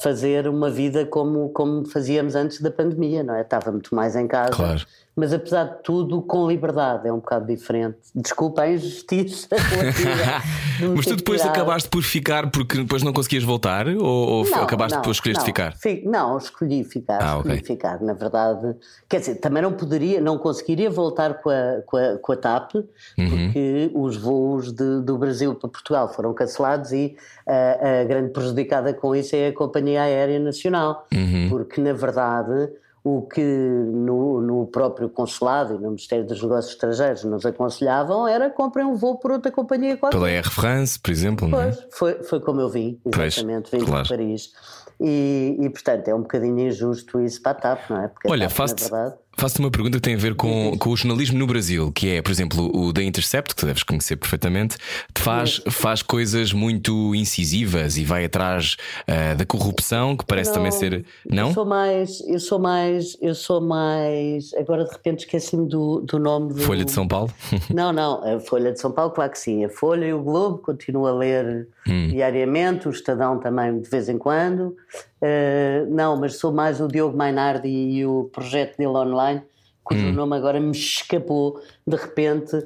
[0.00, 3.42] fazer uma vida como, como fazíamos antes da pandemia, não é?
[3.42, 4.52] Estava muito mais em casa.
[4.52, 7.98] Claro mas apesar de tudo, com liberdade, é um bocado diferente.
[8.14, 9.48] Desculpa a injustiça.
[10.96, 11.54] mas tu depois tirado.
[11.54, 13.88] acabaste por ficar porque depois não conseguias voltar?
[13.88, 15.74] Ou, ou não, acabaste não, depois escolheste ficar?
[16.04, 17.18] Não, escolhi ficar.
[17.20, 17.64] Ah, escolhi okay.
[17.64, 18.74] ficar, na verdade.
[19.06, 22.74] Quer dizer, também não poderia, não conseguiria voltar com a, com a, com a TAP,
[22.74, 22.84] uhum.
[23.16, 27.14] porque os voos de, do Brasil para Portugal foram cancelados e
[27.46, 31.48] a, a grande prejudicada com isso é a Companhia Aérea Nacional, uhum.
[31.50, 32.70] porque na verdade
[33.04, 38.48] o que no, no próprio consulado e no Ministério dos Negócios Estrangeiros nos aconselhavam era
[38.48, 40.16] comprem um voo por outra companhia qualquer.
[40.16, 41.72] Pela Air France, por exemplo, não é?
[41.72, 44.04] Pois, foi, foi como eu vim, Pois, exatamente, vim claro.
[44.04, 44.52] de Paris.
[45.00, 48.08] E, e, portanto é um bocadinho injusto isso para a TAP, não é?
[48.08, 50.90] Porque Olha, TAP, faço-te na verdade, faço uma pergunta que tem a ver com, com
[50.90, 54.16] o jornalismo no Brasil, que é, por exemplo, o The Intercept, que tu deves conhecer
[54.16, 54.76] perfeitamente,
[55.16, 61.04] faz, faz coisas muito incisivas e vai atrás ah, da corrupção, que parece também ser.
[61.28, 61.48] Não?
[61.48, 64.54] Eu sou mais, eu sou mais, eu sou mais.
[64.54, 66.60] Agora de repente esqueci-me do, do nome do.
[66.60, 67.30] Folha de São Paulo?
[67.72, 69.64] Não, não, a Folha de São Paulo, claro que sim.
[69.64, 72.08] A Folha e o Globo continuo a ler Hum.
[72.08, 74.76] diariamente, o Estadão também de vez em quando.
[75.22, 79.42] Uh, não, mas sou mais o Diogo Mainardi e o projeto dele online,
[79.84, 80.12] cujo Hum.
[80.12, 82.64] nome agora me escapou de repente uh,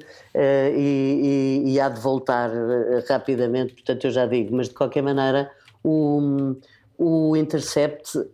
[0.75, 5.03] e, e- e há de voltar uh, rapidamente, portanto eu já digo, mas de qualquer
[5.03, 5.51] maneira
[5.85, 6.57] o,
[6.97, 8.25] o Intercept uh,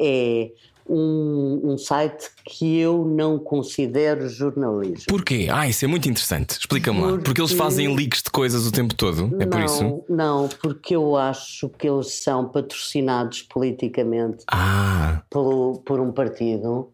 [0.00, 0.50] é
[0.88, 5.06] um, um site que eu não considero jornalismo.
[5.08, 5.48] Porquê?
[5.50, 6.58] Ah, isso é muito interessante.
[6.58, 7.18] Explica-me lá.
[7.18, 9.34] Porque eles fazem leaks de coisas o tempo todo.
[9.40, 10.04] É por não, isso?
[10.08, 16.90] Não, porque eu acho que eles são patrocinados politicamente Ah, pelo, por um partido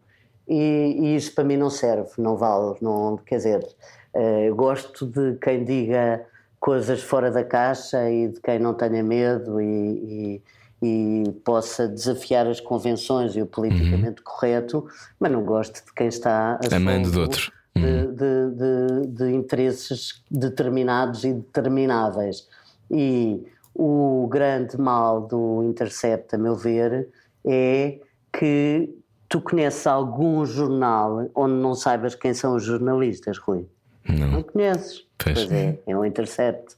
[0.47, 2.75] e, e isso para mim não serve, não vale.
[2.81, 3.67] Não, quer dizer,
[4.13, 6.25] eh, eu gosto de quem diga
[6.59, 10.41] coisas fora da caixa e de quem não tenha medo e, e-
[10.81, 14.87] e possa desafiar as convenções e o politicamente correto,
[15.19, 17.51] mas não gosto de quem está a Amando de outro.
[17.75, 22.47] de, de- de- de interesses determinados e determináveis.
[22.91, 27.09] E o grande mal do Intercept, a meu ver,
[27.45, 27.99] é
[28.31, 28.89] que
[29.29, 33.67] tu conheces algum jornal onde não saibas quem são os jornalistas, Rui?
[34.07, 34.27] não.
[34.27, 35.05] Não conheces.
[35.17, 35.51] Pois.
[35.51, 36.75] é, é o Intercept.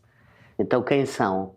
[0.58, 1.52] Então quem são?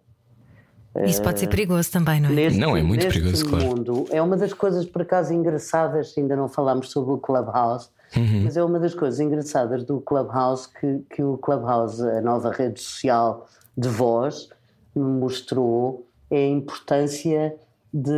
[1.04, 2.32] Isso pode ser perigoso também, não é?
[2.32, 3.64] Neste, Não, é muito neste perigoso, claro.
[3.64, 8.42] mundo, é uma das coisas, por acaso, engraçadas, ainda não falámos sobre o Clubhouse, Uhum.
[8.44, 12.78] mas é uma das coisas engraçadas do Clubhouse que, que o Clubhouse, a nova rede
[12.78, 14.50] social de voz,
[14.94, 17.54] mostrou é a importância
[17.92, 18.10] de,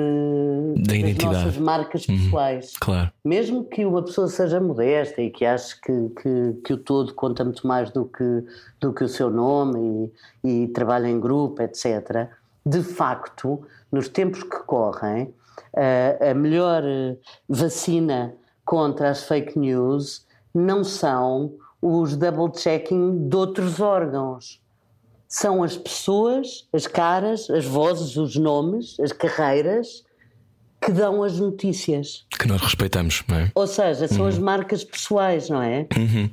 [0.77, 1.27] Da das identidade.
[1.27, 1.33] Uhum.
[1.33, 2.73] nossas marcas pessoais.
[2.81, 3.11] Claro.
[3.25, 7.45] Mesmo que uma pessoa seja modesta e que ache que, que, que o todo conta
[7.45, 8.45] muito mais do que,
[8.81, 10.13] do que o seu nome
[10.45, 12.29] e, e trabalha em grupo, etc.,
[12.65, 15.33] de facto, nos tempos que correm,
[15.77, 17.17] a, a melhor eh,
[17.49, 24.61] vacina contra as fake news não são os double-checking de outros órgãos.
[25.29, 30.05] São as pessoas, as caras, as vozes, os nomes, as carreiras
[30.81, 32.27] que dão as notícias.
[32.39, 33.51] Que nós respeitamos, não é?
[33.55, 35.87] Ou seja, são as marcas pessoais, não é?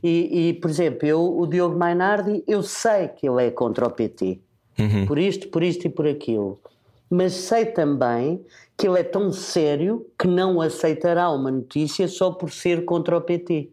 [0.04, 3.90] E, e, por exemplo, eu, o Diogo Mainardi, eu sei que ele é contra o
[3.90, 4.40] PT.
[5.06, 6.60] Por isto, por isto e por aquilo.
[7.10, 8.42] Mas sei também
[8.78, 13.22] que ele é tão sério que não aceitará uma notícia só por ser contra o
[13.22, 13.70] PT.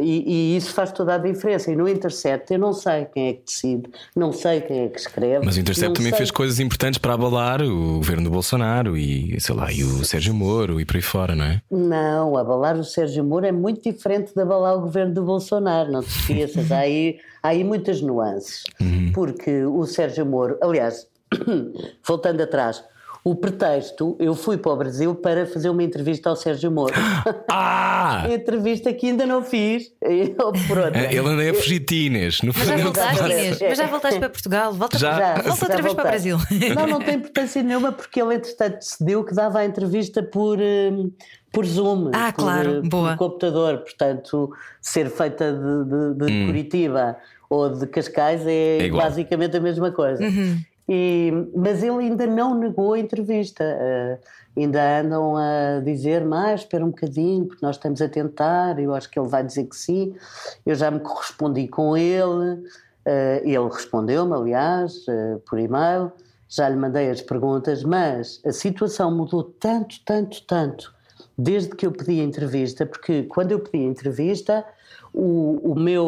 [0.00, 1.70] E, e isso faz toda a diferença.
[1.70, 4.98] E no Intercept eu não sei quem é que decide, não sei quem é que
[4.98, 5.44] escreve.
[5.44, 9.38] Mas o Intercept também sei fez coisas importantes para abalar o governo do Bolsonaro e,
[9.40, 11.62] sei lá, e o Sérgio Moro e por aí fora, não é?
[11.70, 16.02] Não, abalar o Sérgio Moro é muito diferente de abalar o governo do Bolsonaro, não
[16.02, 16.72] te esqueças.
[16.72, 18.64] há, aí, há aí muitas nuances.
[19.12, 21.06] Porque o Sérgio Moro, aliás,
[22.06, 22.82] voltando atrás,
[23.24, 26.92] o pretexto, eu fui para o Brasil para fazer uma entrevista ao Sérgio Moro.
[27.50, 28.26] Ah!
[28.32, 31.12] entrevista que ainda não fiz, e- ou por outra.
[31.12, 32.40] Ele anda a fugir de Inês.
[32.42, 33.24] No Mas já voltaste.
[33.24, 33.58] Inês?
[33.60, 34.72] Mas já voltaste para Portugal?
[34.72, 35.10] Volta, Já.
[35.14, 35.26] para...
[35.26, 36.08] Já, volta outra já vez para o.
[36.08, 36.38] Brasil.
[36.74, 41.10] Não, não tem importância nenhuma porque ele, entretanto, decidiu que dava a entrevista por, hum,
[41.52, 42.10] por Zoom.
[42.12, 43.10] Ah, por, claro, boa.
[43.10, 43.78] Por computador.
[43.78, 47.16] Portanto, ser feita de, de- de Curitiba
[47.48, 50.24] ou de Cascais é, É basicamente a mesma coisa.
[50.24, 50.58] Uhum.
[50.88, 53.62] E- mas ele ainda não negou a entrevista.
[53.64, 54.18] Eh,
[54.56, 58.78] ainda andam a dizer, mais espera um bocadinho, porque nós estamos a tentar.
[58.78, 60.14] Eu acho que ele vai dizer que sim.
[60.66, 62.62] Eu já me correspondi com ele.
[63.04, 66.12] eh, ele respondeu-me, aliás, eh, por e-mail.
[66.48, 70.94] Já lhe mandei as perguntas, mas a situação mudou tanto, tanto, tanto
[71.36, 74.64] desde que eu pedi a entrevista, porque quando eu pedi a entrevista,
[75.12, 76.04] o, o meu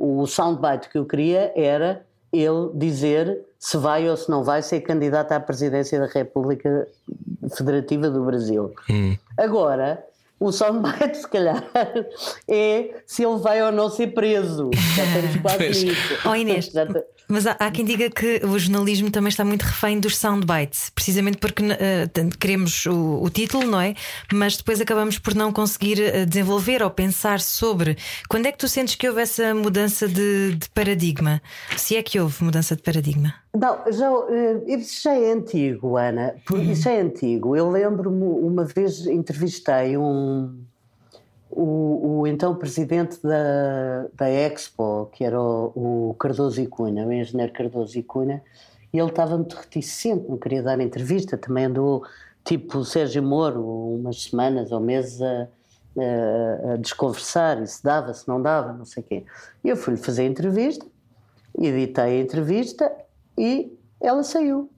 [0.00, 4.80] o soundbite que eu queria era ele dizer se vai ou se não vai ser
[4.82, 6.86] candidato à presidência da República
[7.56, 8.72] Federativa do Brasil.
[9.36, 10.04] Agora,
[10.40, 11.64] o soundbite, se calhar,
[12.48, 14.70] é se ele vai ou não ser preso.
[14.96, 15.82] Já estamos quase Pois.
[15.82, 16.18] nisso.
[16.24, 19.60] Oh Inês, Já te- mas há, há quem diga que o jornalismo também está muito
[19.62, 21.62] refém dos soundbites, precisamente porque
[22.10, 23.94] tanto queremos o, o título, não é?
[24.32, 27.98] Mas depois acabamos por não conseguir eh, desenvolver ou pensar sobre.
[28.30, 31.42] Quando é que tu sentes que houve essa mudança de, de paradigma?
[31.76, 33.34] Se é que houve mudança de paradigma?
[33.56, 36.34] Não, já, eh, isso já é antigo, Ana.
[36.70, 37.56] Isso é antigo.
[37.56, 40.54] Eu lembro-me, uma vez entrevistei um,
[41.50, 47.12] o, o então presidente da, da Expo, que era o, o Cardoso e Cunha, o
[47.12, 48.42] engenheiro Cardoso e Cunha,
[48.92, 51.36] e ele estava muito reticente, não queria dar entrevista.
[51.38, 52.04] Também andou,
[52.44, 55.48] tipo o Sérgio Moro, umas semanas ou meses a,
[55.96, 59.24] a, a desconversar, e se dava, se não dava, não sei o quê.
[59.64, 60.86] E eu fui-lhe fazer a entrevista,
[61.58, 63.07] editei a entrevista
[63.38, 64.70] e ela saiu.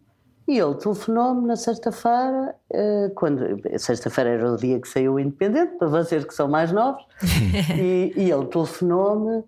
[0.47, 5.79] E ele telefonou-me na sexta-feira, eh, quando sexta-feira era o dia que saiu o Independente,
[5.79, 7.05] para vocês que são mais novos,
[7.79, 9.45] e, e ele telefonou-me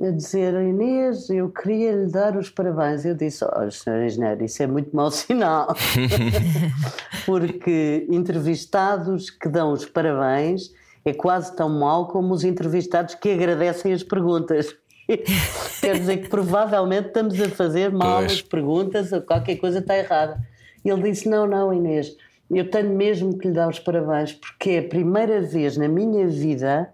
[0.00, 3.04] a dizer Inês, eu queria lhe dar os parabéns.
[3.04, 5.74] Eu disse, olha, senhor engenheiro, isso é muito mau sinal.
[7.24, 10.72] Porque entrevistados que dão os parabéns
[11.04, 14.74] é quase tão mau como os entrevistados que agradecem as perguntas.
[15.80, 20.40] Quer dizer que provavelmente estamos a fazer mal as perguntas ou qualquer coisa está errada.
[20.84, 22.16] E ele disse: Não, não, Inês,
[22.50, 26.26] eu tenho mesmo que lhe dar os parabéns, porque é a primeira vez na minha
[26.28, 26.92] vida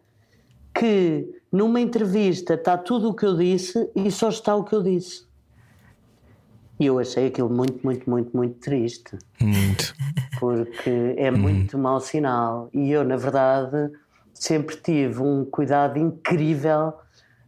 [0.74, 4.82] que numa entrevista está tudo o que eu disse e só está o que eu
[4.82, 5.26] disse.
[6.78, 9.92] E eu achei aquilo muito, muito, muito, muito triste Muito.
[10.38, 12.70] porque é muito mau sinal.
[12.72, 13.90] E eu, na verdade,
[14.32, 16.94] sempre tive um cuidado incrível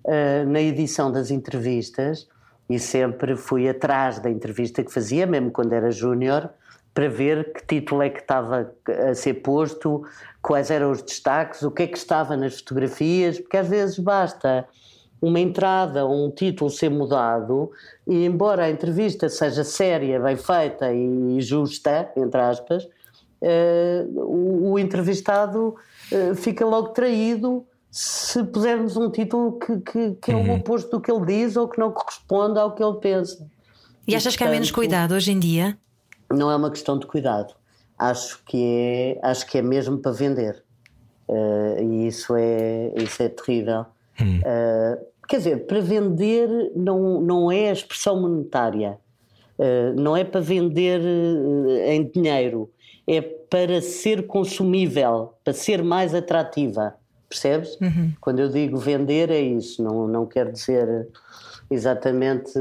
[0.06, 2.28] eh, na edição das entrevistas
[2.68, 6.50] e sempre fui atrás da entrevista que fazia, mesmo quando era júnior,
[6.94, 8.72] para ver que título é que estava
[9.08, 10.02] a ser posto,
[10.42, 14.66] quais eram os destaques, o que é que estava nas fotografias, porque às vezes basta
[15.20, 17.70] uma entrada ou um título ser mudado
[18.06, 22.88] e embora a entrevista seja séria, bem feita e justa, entre aspas,
[23.42, 25.76] eh, o, o entrevistado
[26.10, 31.00] eh, fica logo traído se pusermos um título que, que, que é o oposto do
[31.00, 33.48] que ele diz ou que não corresponde ao que ele pensa.
[34.07, 35.76] E achas que há menos cuidado hoje em dia?
[36.31, 37.55] Não é uma questão de cuidado.
[37.98, 40.62] Acho que é, acho que é mesmo para vender.
[41.29, 43.87] Eh, e isso é, isso é terrível.
[44.20, 44.98] Eh,
[45.29, 48.98] quer dizer, para vender não, não é a expressão monetária.
[49.59, 51.00] Eh, não é para vender
[51.87, 52.70] em dinheiro.
[53.07, 56.94] É para ser consumível, para ser mais atrativa.
[57.30, 57.78] Percebes?
[58.20, 59.80] Quando eu digo vender, é isso.
[59.82, 61.08] Não, não quer dizer
[61.70, 62.52] exatamente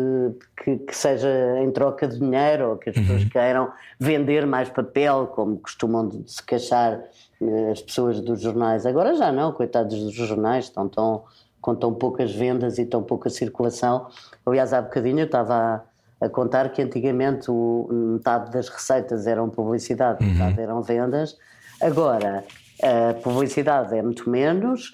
[0.63, 1.27] que, que seja
[1.60, 6.43] em troca de dinheiro ou que as pessoas queiram vender mais papel, como costumam se
[6.43, 7.01] queixar
[7.41, 8.86] eh, as pessoas dos jornais.
[8.86, 11.23] Agora já não, coitados dos jornais, estão tão,
[11.60, 14.08] com tão poucas vendas e tão pouca circulação.
[14.45, 15.84] Aliás, há bocadinho eu estava
[16.21, 21.36] a, a contar que antigamente o, metade das receitas eram publicidade, metade eram vendas.
[21.82, 22.43] Agora,
[22.84, 24.94] a publicidade é muito menos,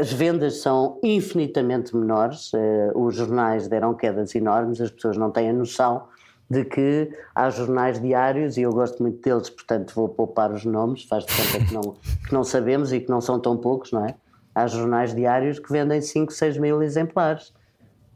[0.00, 2.52] as vendas são infinitamente menores,
[2.94, 6.04] os jornais deram quedas enormes, as pessoas não têm a noção
[6.50, 11.04] de que há jornais diários e eu gosto muito deles, portanto vou poupar os nomes,
[11.04, 11.82] faz de conta que não,
[12.26, 14.14] que não sabemos e que não são tão poucos, não é?
[14.54, 17.52] Há jornais diários que vendem 5, 6 mil exemplares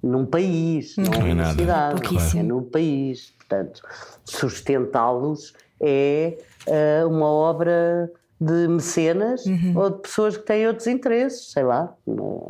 [0.02, 1.58] num país, não, Não é é na nada.
[1.58, 2.40] cidade, Pouquíssimo.
[2.40, 3.30] é no país.
[3.38, 3.82] Portanto,
[4.24, 8.10] sustentá-los é eh, uma obra
[8.44, 9.44] de mecenas
[9.76, 11.94] ou de pessoas que têm outros interesses, sei lá,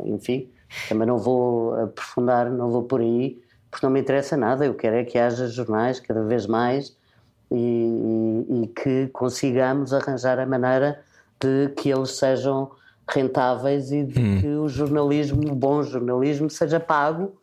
[0.05, 0.49] enfim.
[0.89, 4.65] Também não vou aprofundar, não vou por aí, porque não me interessa nada.
[4.65, 6.95] Eu quero é que haja jornais cada vez mais
[7.51, 10.99] e, e- e que consigamos arranjar a maneira
[11.39, 12.71] de que eles sejam
[13.07, 17.33] rentáveis e de que o jornalismo, o bom jornalismo, seja pago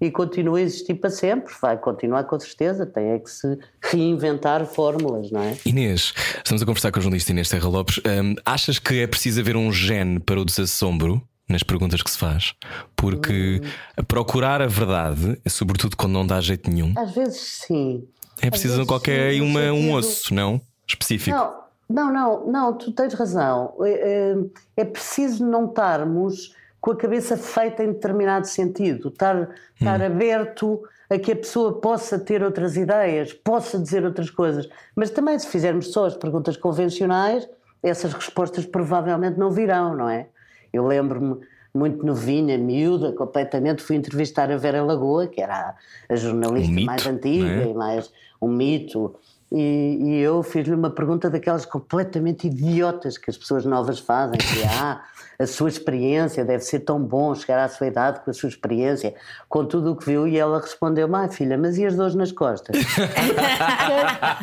[0.00, 1.52] e continue a existir para sempre.
[1.60, 5.56] Vai continuar com certeza, tem é que se reinventar fórmulas, não é?
[5.66, 7.98] Inês, estamos a conversar com a jornalista Inês Terra Lopes.
[7.98, 12.16] Hum, achas que é preciso haver um gene para o desassombro nas perguntas que se
[12.18, 12.54] faz?
[12.96, 13.60] Porque
[14.08, 18.04] procurar a verdade, sobretudo quando não dá jeito nenhum, Às vezes sim.
[18.40, 20.60] é preciso vezes qualquer sim, uma, um osso, não?
[20.88, 21.36] Específico.
[21.36, 23.74] Não, não, não, não, tu tens razão.
[23.82, 24.36] É, é-
[24.78, 31.18] é preciso não estarmos com a cabeça feita em determinado sentido, estar, estar aberto a
[31.18, 34.68] que a pessoa possa ter outras ideias, possa dizer outras coisas.
[34.94, 37.48] Mas também, se fizermos só as perguntas convencionais,
[37.82, 40.28] essas respostas provavelmente não virão, não é?
[40.72, 41.40] Eu lembro-me
[41.74, 45.74] muito novinha, miúda, completamente, fui entrevistar a Vera Lagoa, que era
[46.08, 47.70] a, jornalista Um mito, mais antiga não é?
[47.70, 49.14] e mais um mito.
[49.52, 54.62] E, e eu fiz-lhe uma pergunta daquelas completamente idiotas que as pessoas novas fazem, que
[54.62, 55.02] é, ah,
[55.40, 59.14] a sua experiência deve ser tão bom chegar à sua idade com a sua experiência,
[59.48, 62.30] com tudo o que viu, e ela respondeu, ah filha, mas e as dores nas
[62.30, 62.76] costas?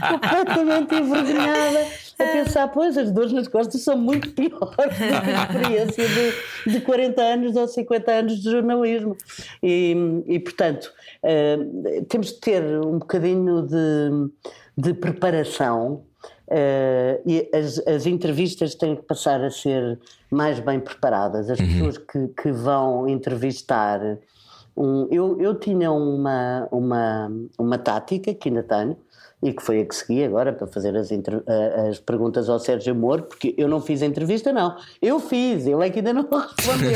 [0.10, 1.86] Completamente envergonhada.
[2.18, 6.72] a pensar, pois, as dores nas costas são muito piores do que a experiência de,
[6.72, 9.16] de 40 anos ou 50 anos de jornalismo.
[9.62, 10.92] E, e portanto,
[11.24, 14.32] uh, temos de ter um bocadinho de,
[14.76, 16.02] de preparação.
[16.48, 20.00] Uh, e as, as, entrevistas têm que passar a ser
[20.32, 21.50] mais bem preparadas.
[21.50, 21.68] As uhum.
[21.68, 24.00] pessoas que, que vão entrevistar.
[24.76, 28.96] Um, eu, eu tinha uma, uma, uma tática, que ainda tenho,
[29.44, 31.10] e que foi a que segui agora para fazer as,
[31.90, 34.78] as, perguntas ao Sérgio Moro, porque eu não fiz a entrevista, não.
[35.02, 36.92] Eu fiz, ele é que ainda não respondeu.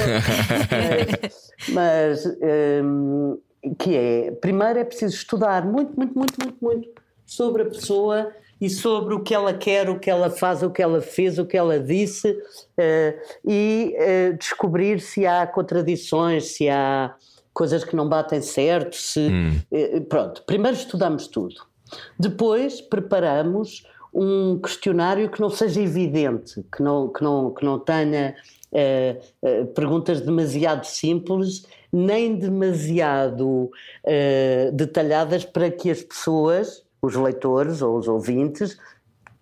[1.69, 2.37] mas, mas
[2.83, 3.37] um,
[3.77, 6.89] que é, primeiro é preciso estudar muito, muito, muito, muito, muito
[7.25, 8.31] sobre a pessoa
[8.61, 11.45] e sobre o que ela quer, o que ela faz, o que ela fez, o
[11.45, 17.15] que ela disse uh, e uh, descobrir se há contradições, se há
[17.53, 19.59] coisas que não batem certo, se hum.
[19.71, 20.43] uh, pronto.
[20.45, 21.71] Primeiro estudamos tudo
[22.17, 23.83] depois preparamos
[24.13, 28.35] um questionário que não seja evidente, que não, que não, que não tenha
[28.73, 33.71] eh, eh, perguntas demasiado simples, nem demasiado
[34.03, 38.77] eh, detalhadas para que as pessoas, os leitores ou os ouvintes,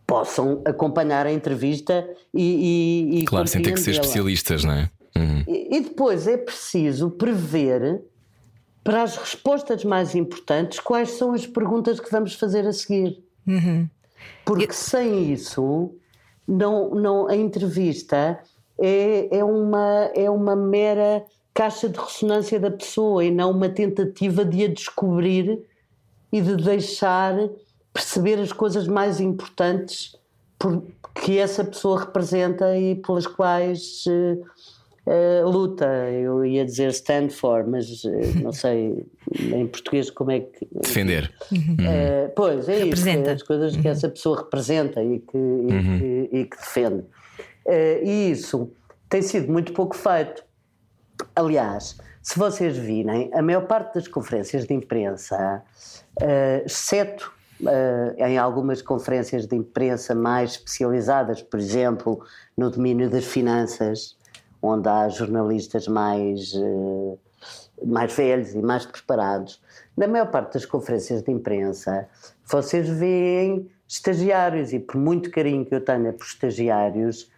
[0.08, 3.12] possam acompanhar a entrevista e.
[3.14, 4.90] e, e claro, sem ter que ser especialistas, não é?
[5.16, 5.44] Uhum.
[5.48, 8.02] E, e depois é preciso prever
[8.84, 13.24] para as respostas mais importantes, quais são as perguntas que vamos fazer a seguir.
[13.46, 13.88] Uhum.
[14.46, 15.94] Porque sem isso,
[16.48, 18.40] não, não, a entrevista
[18.80, 24.44] é, é, uma, é uma mera caixa de ressonância da pessoa e não uma tentativa
[24.44, 25.62] de a descobrir
[26.32, 27.36] e de deixar
[27.94, 30.16] perceber as coisas mais importantes
[31.16, 34.44] que essa pessoa representa e pelas quais uh,
[35.10, 38.10] uh, luta, eu ia dizer stand for, mas uh,
[38.42, 40.68] não sei em português como é que.
[40.72, 41.32] Defender.
[41.52, 43.32] Uh, pois, é representa.
[43.32, 43.92] isso, as coisas que uhum.
[43.92, 46.00] essa pessoa representa e que, e uhum.
[46.00, 47.04] que, e que defende.
[48.04, 48.72] e isso
[49.10, 50.44] tem sido muito pouco feito.
[51.36, 55.64] Aliás, se vocês virem, a maior parte das conferências de imprensa,
[56.66, 64.18] exceto Uh, em algumas conferências de imprensa mais especializadas, por exemplo, no domínio das finanças,
[64.62, 67.18] onde há jornalistas mais, eh,
[67.86, 69.62] mais velhos e mais preparados.
[69.98, 72.08] Na maior parte das conferências de imprensa,
[72.46, 77.30] vocês veem estagiários, e por muito carinho que eu tenha por estagiários,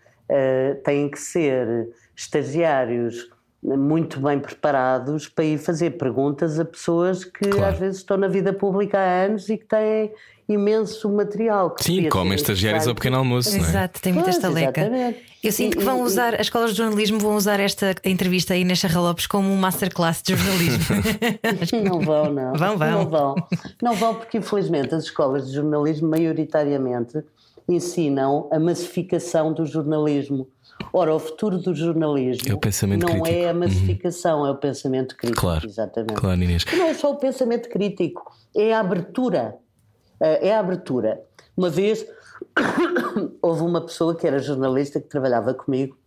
[0.83, 3.29] têm que ser estagiários
[3.63, 7.73] muito bem preparados para ir fazer perguntas a pessoas que claro.
[7.73, 10.11] às vezes estão na vida pública há anos e que têm
[10.49, 11.75] imenso material.
[11.79, 13.55] Sim, comem estagiários ao pequeno almoço.
[13.55, 13.87] Exato, não é?
[13.87, 14.91] tem muita estaleca.
[15.43, 18.89] Eu sinto que vão usar, as escolas de jornalismo vão usar esta entrevista aí nesta
[18.89, 20.83] Charlopes como um masterclass de jornalismo.
[21.83, 22.53] não vão, não.
[22.61, 22.91] Vão, vão.
[22.91, 23.35] Não vão.
[23.81, 27.23] Não vão porque, infelizmente, as escolas de jornalismo, maioritariamente,
[27.67, 30.47] ensinam a massificação do jornalismo.
[30.93, 32.51] Ora, o futuro do jornalismo é
[32.97, 33.27] não crítico.
[33.27, 34.47] é a massificação, uhum.
[34.47, 35.41] é o pensamento crítico.
[35.41, 36.13] Claro, exatamente.
[36.13, 36.65] Claro, Inês.
[36.73, 39.55] não é só o pensamento crítico, é a abertura.
[40.19, 41.21] Eh, é a abertura.
[41.55, 42.05] Uma vez
[43.41, 45.97] houve uma pessoa que era jornalista que trabalhava comigo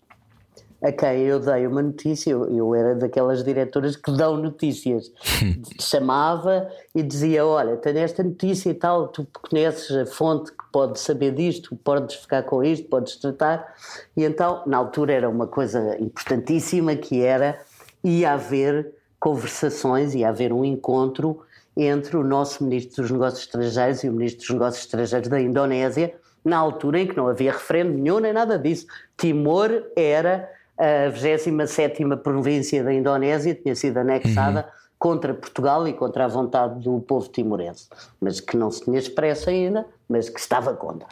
[0.85, 5.11] a quem eu dei uma notícia, eu, eu, era daquelas diretoras que dão notícias.
[5.80, 11.01] Chamava e dizia: Olha, tenho esta notícia e tal, tu conheces a fonte que pode
[11.01, 13.74] saber disto, podes ficar com isto, podes tratar.
[14.14, 17.59] E então, na altura, era uma coisa importantíssima que era
[18.05, 21.41] ia haver conversações, ia haver um encontro
[21.74, 26.14] entre o nosso Ministro dos Negócios Estrangeiros e o Ministro dos Negócios Estrangeiros da Indonésia,
[26.45, 28.87] na altura em que não havia referendo nenhum nem nada disso.
[29.16, 34.88] Timor era a 27 província da Indonésia, tinha sido anexada uhum.
[34.98, 37.88] contra Portugal e contra a vontade do povo timorense,
[38.20, 41.08] mas que não se tinha expresso ainda, mas que estava contra.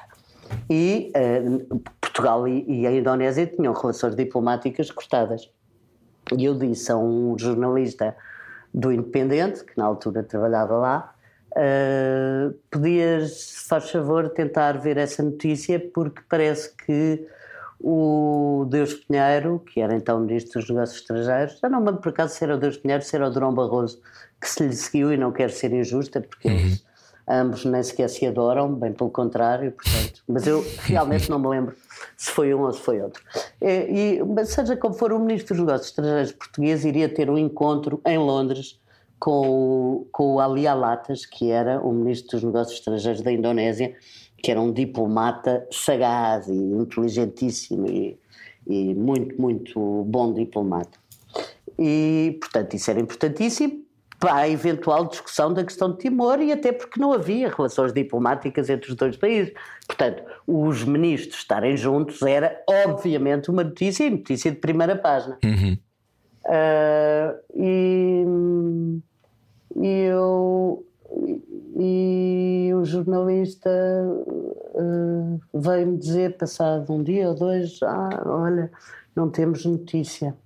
[0.68, 5.50] E uh, Portugal e, e, a Indonésia tinham relações diplomáticas cortadas.
[6.36, 8.14] E eu disse a um jornalista
[8.72, 11.14] do Independente, que na altura trabalhava lá,
[11.52, 17.26] uh, podias, se faz favor, tentar ver essa notícia, porque parece que
[17.82, 22.10] o Deus Pinheiro, que era então Ministro dos Negócios Estrangeiros, já não me lembro por
[22.10, 24.00] acaso se era o Deus Pinheiro, se era o Durão Barroso,
[24.40, 26.54] que se lhe seguiu e não quero ser injusta, porque uhum.
[26.54, 26.84] eles
[27.28, 31.74] ambos nem sequer se adoram, bem pelo contrário, portanto, mas eu realmente não me lembro
[32.16, 33.22] se foi um ou se foi outro.
[33.60, 38.00] E, e seja como for, o Ministro dos Negócios Estrangeiros português iria ter um encontro
[38.06, 38.80] em Londres
[39.18, 43.94] com o, com o Ali Alatas, que era o Ministro dos Negócios Estrangeiros da Indonésia,
[44.42, 48.18] que era um diplomata sagaz e inteligentíssimo e,
[48.66, 50.98] e muito, muito bom diplomata.
[51.78, 53.82] E, portanto, isso era importantíssimo.
[54.18, 58.70] para a eventual discussão da questão de Timor e até porque não havia relações diplomáticas
[58.70, 59.52] entre os dois países.
[59.84, 65.38] Portanto, os ministros estarem juntos era obviamente uma notícia e notícia de primeira página.
[65.44, 65.76] Uhum.
[66.46, 68.24] Uh, e,
[69.80, 70.84] e eu
[71.74, 73.70] e o jornalista
[74.74, 78.70] uh, veio-me dizer, passado um dia ou dois, ah, olha,
[79.16, 80.36] não temos notícia.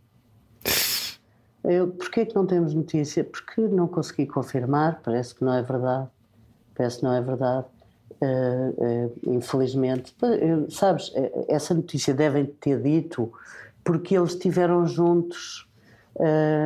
[1.64, 3.24] Eu, porquê que não temos notícia?
[3.24, 6.08] Porque não consegui confirmar, parece que não é verdade.
[6.76, 7.66] Parece que não é verdade.
[8.20, 10.14] Uh, uh, infelizmente,
[10.70, 11.12] sabes,
[11.48, 13.32] essa notícia devem ter dito
[13.82, 15.64] porque eles estiveram juntos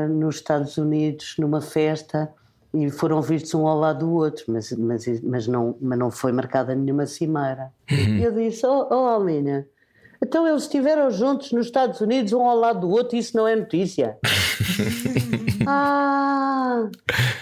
[0.09, 2.33] nos Estados Unidos numa festa
[2.73, 6.31] e foram vistos um ao lado do outro, mas, mas, mas, não, mas não foi
[6.31, 7.73] marcada nenhuma cimeira.
[7.91, 8.17] Uhum.
[8.17, 9.67] E eu disse: Oh, oh Almina,
[10.23, 13.49] então eles estiveram juntos nos Estados Unidos, um ao lado do outro, e isso não
[13.49, 14.19] é notícia.
[15.67, 16.89] ah,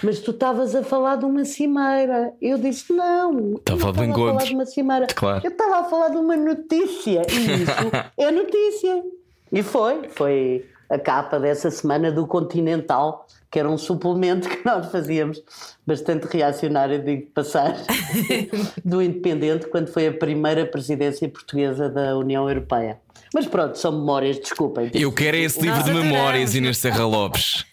[0.01, 2.33] mas tu estavas a falar de uma cimeira.
[2.41, 5.07] Eu disse: Não, estava a falar de uma cimeira.
[5.13, 5.41] Claro.
[5.43, 7.71] Eu estava a falar de uma notícia, e isso
[8.17, 9.03] é notícia.
[9.51, 14.91] E foi, foi a capa dessa semana do Continental que era um suplemento que nós
[14.91, 15.41] fazíamos
[15.85, 17.83] bastante reacionário, digo de passagem,
[18.85, 22.99] do Independente, quando foi a primeira presidência portuguesa da União Europeia.
[23.33, 24.89] Mas pronto, são memórias, desculpem.
[24.93, 27.65] Eu quero esse livro de memórias, Inês Serra Lopes.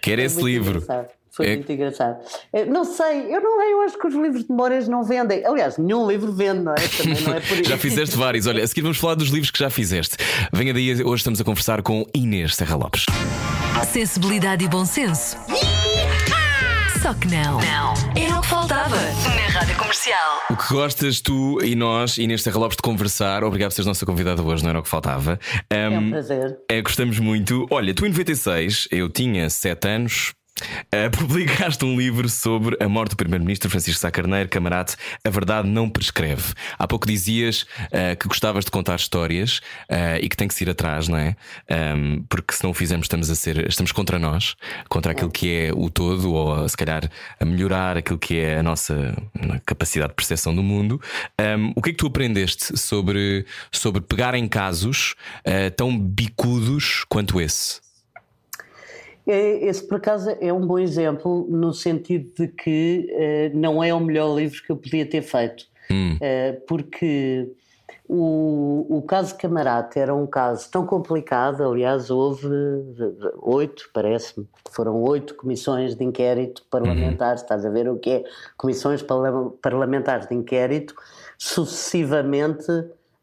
[0.00, 0.78] Quero esse livro.
[0.78, 1.16] Engraçado.
[1.36, 1.56] Foi é...
[1.56, 2.16] muito engraçado.
[2.50, 5.44] Eh, não sei, eu não eu acho que os livros de memórias não vendem.
[5.44, 6.76] Aliás, nenhum livro vende, não é?
[6.76, 7.68] Também não é por isso.
[7.68, 8.46] já fizeste vários.
[8.46, 10.16] Olha, a seguir vamos falar dos livros que já fizeste.
[10.50, 13.04] Venha daí, hoje estamos a conversar com Inês Serra Lopes.
[13.84, 15.36] Sensibilidade e bom senso.
[17.02, 17.60] Só que não.
[17.60, 17.94] Não.
[18.16, 20.40] Era o que faltava na Rádio Comercial.
[20.50, 23.44] O que gostas tu e nós, Inês Serra Lopes, de conversar.
[23.44, 25.38] Obrigado por seres nossa convidada hoje, não era o que faltava.
[25.72, 26.58] Um, é um prazer.
[26.70, 27.66] É, gostamos muito.
[27.70, 33.10] Olha, tu em 96, eu tinha 7 anos, Uh, publicaste um livro sobre a morte
[33.10, 36.54] do Primeiro-Ministro Francisco Sá Carneiro, camarate, A Verdade Não Prescreve.
[36.78, 39.58] Há pouco dizias uh, que gostavas de contar histórias
[39.90, 41.36] uh, e que tem que se ir atrás, não é?
[41.70, 44.56] Um, porque se não o fizermos, estamos a ser, estamos contra nós,
[44.88, 48.62] contra aquilo que é o todo, ou se calhar a melhorar aquilo que é a
[48.62, 49.14] nossa
[49.64, 51.00] capacidade de percepção do mundo.
[51.40, 55.14] Um, o que é que tu aprendeste sobre, sobre pegar em casos
[55.76, 57.85] tão bicudos quanto esse?
[59.26, 63.92] É, esse, por acaso, é um bom exemplo no sentido de que uh, não é
[63.92, 65.64] o melhor livro que eu podia ter feito.
[65.90, 66.16] Hum.
[66.16, 67.50] Uh, porque
[68.08, 72.46] o, o caso Camarate era um caso tão complicado, aliás, houve
[73.42, 77.44] oito, parece-me, foram oito comissões de inquérito parlamentares, uhum.
[77.44, 78.24] estás a ver o que é?
[78.56, 79.04] Comissões
[79.60, 80.94] parlamentares de inquérito,
[81.36, 82.66] sucessivamente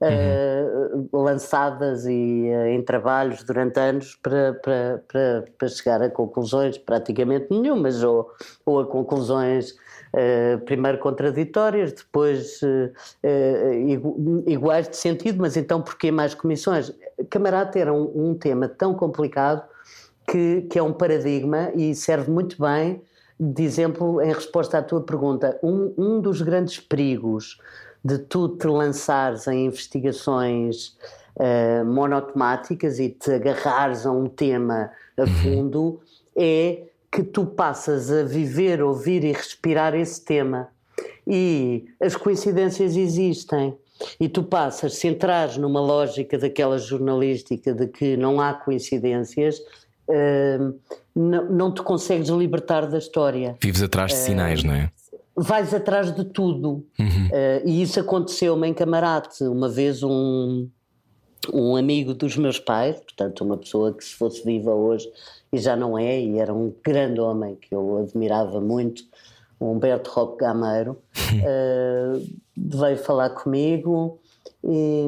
[0.03, 1.07] uhum.
[1.13, 6.77] uh, lançadas e uh, em trabalhos durante anos para, para, para, para, chegar a conclusões
[6.77, 8.29] praticamente nenhumas, ou,
[8.65, 12.59] ou a conclusões uh, primeiro contraditórias, depois
[14.45, 16.93] iguais de sentido, mas então porquê mais comissões?
[17.29, 19.63] Camarata era um, um tema tão complicado
[20.27, 23.01] que, que é um paradigma e serve muito bem
[23.39, 25.59] de exemplo em resposta à tua pergunta.
[25.61, 27.57] Um, um dos grandes perigos
[28.03, 30.97] de tu te lançares em investigações
[31.37, 35.27] uh, monotemáticas e te agarrares a um tema a uhum.
[35.27, 36.01] fundo
[36.35, 40.67] é que tu passas a viver, ouvir e respirar esse tema.
[41.25, 43.77] E as coincidências existem.
[44.19, 49.59] E tu passas, se entrares numa lógica daquela jornalística de que não há coincidências,
[50.09, 50.79] uh,
[51.15, 53.55] não, não te consegues libertar da história.
[53.61, 54.91] Vives atrás de sinais, uh, não é?
[55.35, 56.85] Vais atrás de tudo.
[56.99, 57.27] Uhum.
[57.27, 59.43] Uh, e isso aconteceu-me em Camarate.
[59.43, 60.67] Uma vez um,
[61.51, 65.09] um amigo dos meus pais, portanto, uma pessoa que se fosse viva hoje
[65.51, 69.03] e já não é, e era um grande homem que eu admirava muito,
[69.59, 74.19] Humberto Roque Gameiro, uh, veio falar comigo
[74.63, 75.05] e,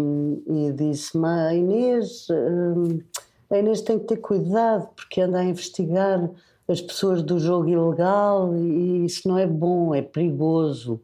[0.47, 3.03] e disse-me: Inês, uh,
[3.49, 6.30] a Inês tem que ter cuidado porque anda a investigar
[6.68, 10.99] as pessoas do jogo ilegal e isso não é bom, é perigoso.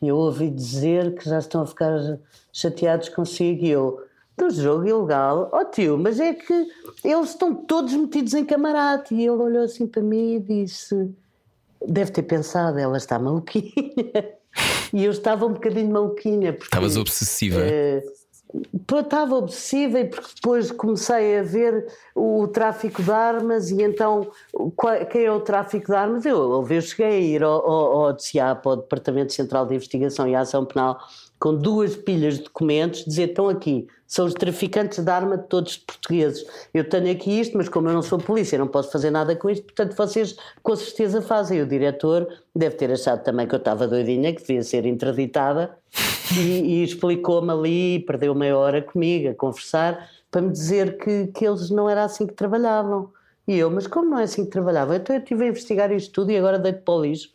[0.00, 2.18] E eu ouvi dizer que já estão a ficar
[2.52, 4.02] chateados consigo e eu,
[4.36, 6.66] do jogo ilegal, ó oh, tio, mas é que
[7.04, 9.14] eles estão todos metidos em camarate.
[9.14, 11.14] E ele olhou assim para mim e disse:
[11.86, 13.72] deve ter pensado, ela está maluquinha.
[14.92, 16.52] e eu estava um bocadinho maluquinha.
[16.52, 17.60] Porque, Estavas obsessiva.
[17.60, 18.21] Uh,
[19.00, 24.30] estava obsessiva e porque depois comecei a ver o, tráfico de armas e então
[25.10, 26.26] quem é o tráfico de armas?
[26.26, 30.34] Eu, eu cheguei a ir ao, ao, ao DCAP, ao Departamento Central de Investigação e
[30.34, 30.98] Ação Penal,
[31.42, 35.72] com duas pilhas de documentos, dizer estão aqui, são os traficantes de arma de todos
[35.72, 36.46] os portugueses.
[36.72, 39.50] Eu tenho aqui isto, mas como eu não sou polícia, não posso fazer nada com
[39.50, 41.60] isto, portanto vocês com certeza fazem.
[41.60, 45.76] O diretor deve ter achado também que eu estava doidinha, que devia ser interditada,
[46.38, 51.44] e, e explicou-me ali, perdeu meia hora comigo a conversar, para me dizer que, que
[51.44, 53.10] eles não era assim que trabalhavam.
[53.48, 54.94] E eu, mas como não é assim que trabalhavam?
[54.94, 57.32] Então eu estive a investigar isto tudo e agora deito para o lixo.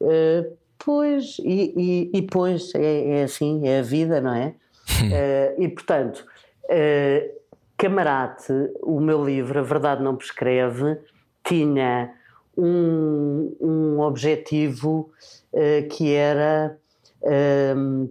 [0.00, 4.48] Uh, Pois, e, e, e pois, é, é, assim, é a vida, não é?
[4.48, 6.24] uh, e portanto,
[6.64, 7.40] uh,
[7.76, 8.52] Camarate,
[8.82, 10.98] o meu livro, A Verdade Não Prescreve,
[11.46, 12.12] tinha
[12.56, 15.10] um, um objetivo
[15.52, 16.78] uh, que era,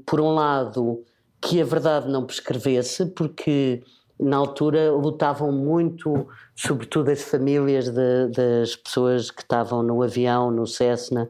[0.06, 1.04] por um lado,
[1.40, 3.84] que a verdade não prescrevesse, porque
[4.20, 10.66] na altura lutavam muito, sobretudo as famílias de, das pessoas que estavam no avião, no
[10.66, 11.30] Cessna,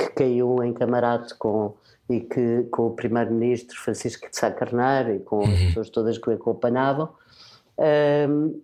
[0.00, 1.74] que caiu em camarada com
[2.08, 5.66] e que com o primeiro-ministro Francisco de Sá Carneiro e com as uhum.
[5.66, 7.08] pessoas todas que o acompanhavam
[8.28, 8.60] um,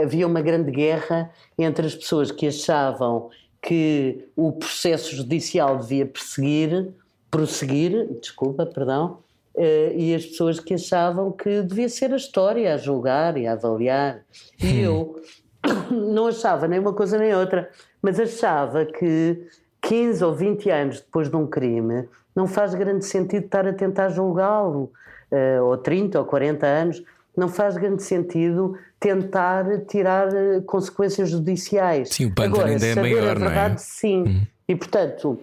[0.00, 3.30] havia uma grande guerra entre as pessoas que achavam
[3.62, 6.92] que o processo judicial devia perseguir,
[7.30, 9.18] prosseguir, desculpa, perdão,
[9.54, 13.52] uh, e as pessoas que achavam que devia ser a história a julgar e a
[13.52, 14.20] avaliar.
[14.62, 15.20] E eu
[15.90, 17.70] não achava nem uma coisa nem outra,
[18.00, 19.46] mas achava que
[19.88, 24.10] 15 ou 20 anos depois de um crime, não faz grande sentido estar a tentar
[24.10, 24.92] julgá-lo,
[25.32, 27.02] uh, ou 30 ou 40 anos,
[27.34, 32.10] não faz grande sentido tentar tirar uh, consequências judiciais.
[32.10, 33.76] Sim, o pântano ainda é maior, a verdade, não é?
[33.78, 34.22] Sim.
[34.24, 34.46] Uhum.
[34.68, 35.40] E portanto,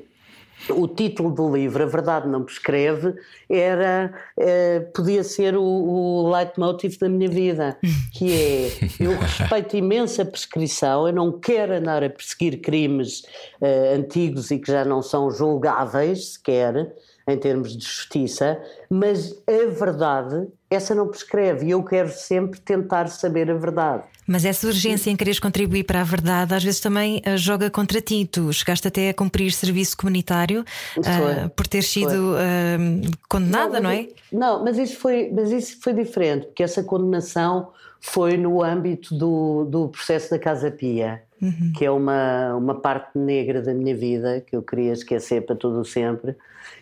[0.69, 3.13] o título do livro, A Verdade Não Prescreve,
[3.49, 7.77] era, eh, podia ser o, o leitmotiv da minha vida,
[8.13, 13.23] que é, eu respeito imenso a prescrição, eu não quero andar a perseguir crimes
[13.61, 16.93] eh, antigos e que já não são julgáveis sequer,
[17.27, 23.07] em termos de justiça, mas a verdade, essa não prescreve e eu quero sempre tentar
[23.07, 24.03] saber a verdade.
[24.27, 28.01] Mas essa urgência em quereres contribuir para a verdade às vezes também uh, joga contra
[28.01, 28.27] ti.
[28.29, 30.65] Tu chegaste até a cumprir serviço comunitário
[30.97, 34.07] uh, por ter sido uh, condenada, não, não é?
[34.31, 37.69] Não, mas isso, foi, mas isso foi diferente, porque essa condenação
[38.01, 41.73] foi no âmbito do, do processo da Casa Pia, uhum.
[41.75, 45.83] que é uma, uma parte negra da minha vida que eu queria esquecer para todo
[45.83, 46.35] sempre,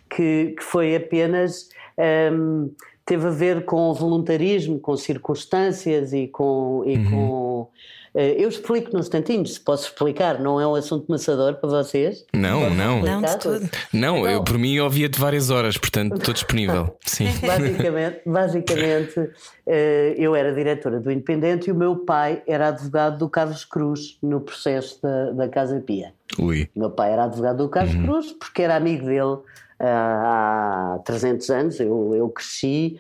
[0.10, 1.70] que, que foi apenas.
[1.98, 2.72] Um,
[3.06, 6.84] teve a ver com voluntarismo, com circunstâncias e com.
[6.86, 7.12] E uhum.
[7.12, 7.68] com
[8.16, 12.26] eh, eu explico nos instantinhos, se posso explicar, não é um assunto maçador para vocês?
[12.34, 13.02] Não, não.
[13.02, 13.70] Não, de tudo.
[13.92, 16.96] Não, eu por mim ouvia-te várias horas, portanto estou disponível.
[17.06, 17.30] Sim.
[17.42, 19.32] Basicamente, basicamente
[19.66, 24.18] eh, eu era diretora do Independente e o meu pai era advogado do Carlos Cruz
[24.22, 26.14] no processo da, da Casa Pia.
[26.38, 26.70] Ui.
[26.76, 28.04] O meu pai era advogado do Carlos uhum.
[28.04, 29.38] Cruz porque era amigo dele
[29.80, 33.00] há 300 anos, eu, eu cresci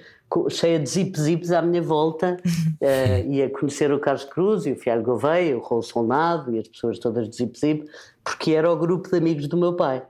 [0.49, 2.37] cheia de zip-zips à minha volta,
[2.81, 6.67] uh, ia conhecer o Carlos Cruz e o Fialho Gouveia, o Rolo Soldado e as
[6.67, 7.85] pessoas todas de zip-zip,
[8.23, 10.03] porque era o grupo de amigos do meu pai.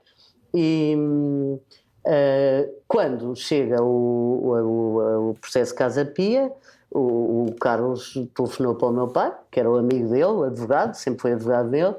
[0.54, 3.88] E uh, quando chega o,
[4.46, 6.52] o, o processo Casa Pia,
[6.92, 10.94] o, o, Carlos telefonou para o meu pai, que era o amigo dele, o advogado,
[10.94, 11.96] sempre foi advogado dele,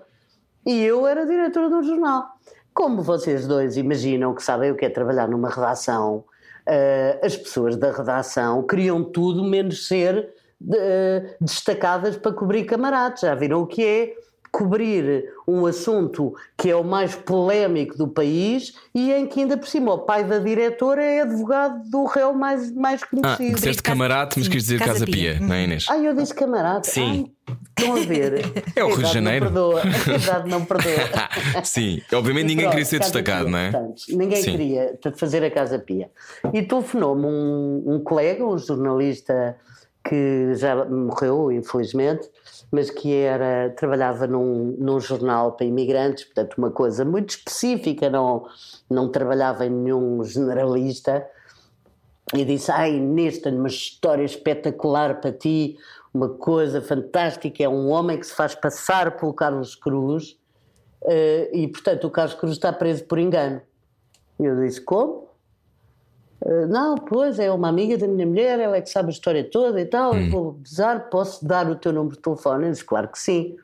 [0.65, 2.34] e eu era diretora do jornal.
[2.75, 6.25] Como vocês dois imaginam que sabem o que é trabalhar numa redação,
[6.69, 13.21] uh, as pessoas da redação queriam tudo menos ser uh, destacadas para cobrir camaradas.
[13.21, 14.15] Já viram o que é?
[14.55, 19.67] Cobrir um assunto que é o mais polémico do país e em que ainda por
[19.67, 23.51] cima o pai da diretora é advogado do réu mais, mais conhecido.
[23.51, 25.87] Ah, disseste camarada, mas quis dizer Casa, Casa Pia, não é Inês?
[25.91, 26.85] Ah, eu disse camarada.
[26.85, 27.33] Sim.
[27.49, 28.53] Ai, estão a ver.
[28.77, 29.51] É o Rio de Janeiro.
[29.51, 29.83] Não perdoa.
[30.33, 31.65] A não perdoa.
[31.65, 33.71] Sim, obviamente ninguém queria ser destacado, Pia, não é?
[33.73, 34.51] Portanto, ninguém Sim.
[34.53, 36.11] queria fazer a Casa Pia.
[36.53, 39.57] E telefonou-me um, um colega, um jornalista
[40.09, 42.29] que já morreu, infelizmente,
[42.75, 48.49] mas que era trabalhava num, num jornal para imigrantes, portanto uma coisa muito específica, não,
[48.91, 51.25] não trabalhava em nenhum generalista,
[52.35, 53.01] e disse, ai
[53.41, 55.79] tenho uma história espetacular para ti,
[56.13, 60.37] uma coisa fantástica, é um homem que se faz passar pelo Carlos Cruz,
[61.03, 63.63] uh, e portanto o Carlos Cruz está preso por engano.
[64.41, 65.29] E eu disse, como?
[66.45, 69.43] Eh, não, pois é uma amiga da minha mulher, ela é que sabe a história
[69.43, 70.15] toda e tal.
[70.15, 70.31] Hum.
[70.31, 72.67] Vou usar, posso dar o teu número de telefone?
[72.67, 73.57] Eu disse, claro que sim.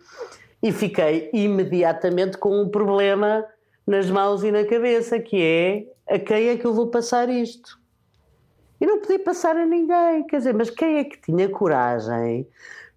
[0.63, 3.45] E fiquei imediatamente com um problema
[3.87, 7.79] nas mãos e na cabeça, que é a quem é que eu vou passar isto?
[8.81, 10.27] E não podia passar a ninguém.
[10.27, 12.47] Quer dizer, mas quem é que tinha coragem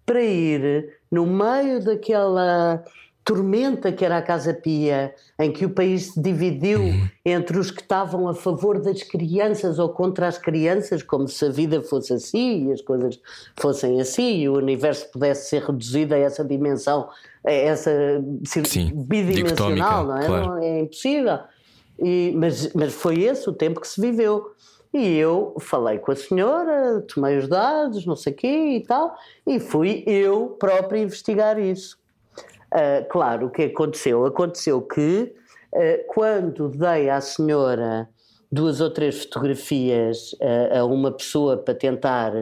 [0.06, 2.82] para ir no meio daquela
[3.24, 6.80] tormenta que era a Casa Pia, em que o país se dividiu
[7.24, 11.48] entre os que estavam a favor das crianças ou contra as crianças, como se a
[11.48, 13.18] vida fosse assim e as coisas
[13.56, 17.08] fossem assim e o universo pudesse ser reduzido a essa dimensão,
[17.44, 17.90] a essa
[18.44, 20.26] Sim, bidimensional, não é?
[20.26, 20.46] claro.
[20.46, 21.38] Não, é impossível.
[21.98, 24.52] E, mas, mas foi esse o tempo que se viveu.
[24.92, 29.16] E eu falei com a senhora, tomei os dados, não sei o quê e tal,
[29.46, 31.98] e fui eu próprio investigar isso.
[32.74, 34.26] Ah, claro, o que aconteceu?
[34.26, 35.32] Aconteceu que
[35.72, 38.08] ah, quando dei à senhora
[38.50, 42.32] duas ou três fotografias ah, a uma pessoa para tentar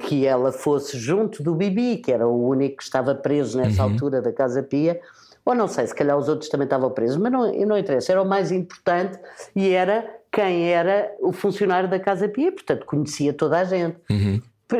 [0.00, 4.20] que ela fosse junto do Bibi, que era o único que estava preso nessa altura
[4.20, 5.00] da Casa Pia,
[5.46, 8.20] ou não sei, se calhar os outros também estavam presos, mas não, não interessa, era
[8.20, 9.18] o mais importante
[9.54, 13.96] e era quem era o funcionário da Casa Pia, portanto conhecia toda a gente.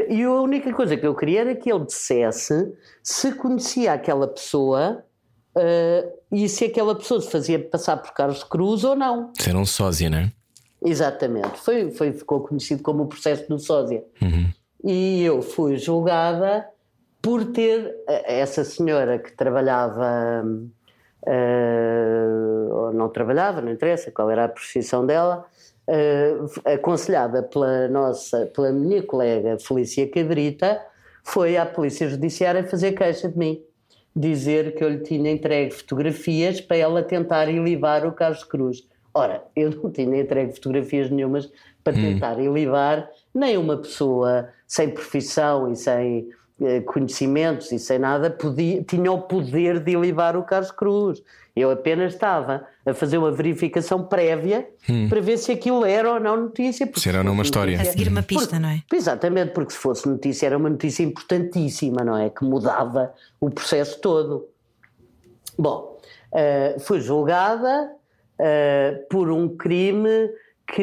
[0.08, 2.72] E a única coisa que eu queria era que ele dissesse
[3.02, 5.04] se conhecia aquela pessoa
[5.56, 9.32] eh, e se aquela pessoa se fazia passar por Carlos Cruz ou não.
[9.38, 10.32] Ser um sósia, não é?
[10.84, 11.58] Exatamente.
[11.58, 14.04] Foi, foi, ficou conhecido como o processo do sósia.
[14.84, 16.68] E eu fui julgada
[17.22, 20.44] por ter eh, essa senhora que trabalhava,
[21.26, 22.26] eh,
[22.70, 25.44] ou não trabalhava, não interessa qual era a profissão dela,
[25.88, 26.34] eh,
[26.64, 30.80] aconselhada pela nossa, pela minha colega Felícia Cadrita,
[31.22, 33.62] foi à Polícia Judiciária fazer queixa de mim.
[34.14, 38.86] Dizer que eu lhe tinha entregue fotografias para ela tentar ilivar o Carlos Cruz.
[39.12, 41.50] Ora, eu não tinha entregue fotografias nenhumas
[41.82, 46.28] para tentar ilivar nem uma pessoa sem profissão e sem
[46.86, 51.22] conhecimentos e sem nada podia, tinha o poder de ilivar o Carlos Cruz.
[51.54, 54.68] Eu apenas estava a fazer uma verificação prévia
[55.08, 56.86] para ver se aquilo era ou não notícia.
[56.86, 57.80] porque Se era ou não uma história.
[57.80, 58.82] A seguir uma pista, porque- não é?
[58.92, 62.28] Exatamente, porque se fosse notícia era uma notícia importantíssima, não é?
[62.30, 64.46] Que mudava o processo todo.
[65.58, 65.98] Bom,
[66.34, 67.90] eh, fui julgada
[68.38, 70.28] eh, por um crime
[70.74, 70.82] que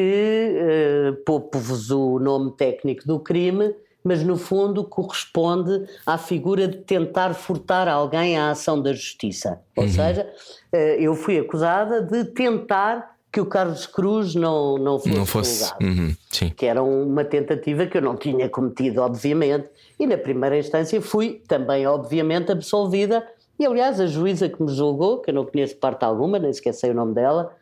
[0.56, 3.72] eh, poupo-vos o nome técnico do crime,
[4.04, 9.58] mas no fundo corresponde à figura de tentar furtar alguém à ação da justiça.
[9.74, 10.30] Ou seja,
[10.70, 15.72] eh, eu fui acusada de tentar que o Carlos Cruz não, não fosse, Não fosse.
[15.82, 16.50] Uhum, sim.
[16.50, 19.66] que era uma tentativa que eu não tinha cometido, obviamente,
[19.98, 23.26] e na primeira instância fui também, obviamente, absolvida.
[23.58, 26.90] E aliás, a juíza que me julgou, que eu não conheço parte alguma, nem sei
[26.90, 27.52] o nome dela,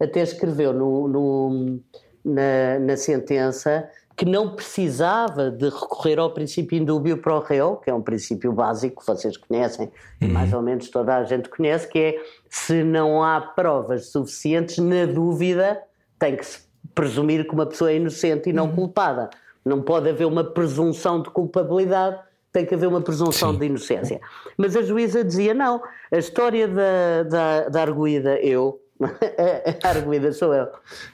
[0.00, 1.80] até escreveu no, no-
[2.24, 7.90] na, na sentença que não precisava de recorrer ao princípio indúbio para o réu, que
[7.90, 9.90] é um princípio básico que vocês conhecem
[10.20, 14.78] e mais ou menos toda a gente conhece, que é se não há provas suficientes,
[14.78, 15.82] na dúvida
[16.18, 16.60] tem que se
[16.94, 19.30] presumir que uma pessoa é inocente e não culpada.
[19.64, 22.18] Não pode haver uma presunção de culpabilidade,
[22.52, 23.58] tem que haver uma presunção Sim.
[23.58, 24.20] de inocência.
[24.56, 28.80] Mas a juíza dizia: não, a história da, da, da arguída, eu,
[29.82, 30.68] a arguída sou eu,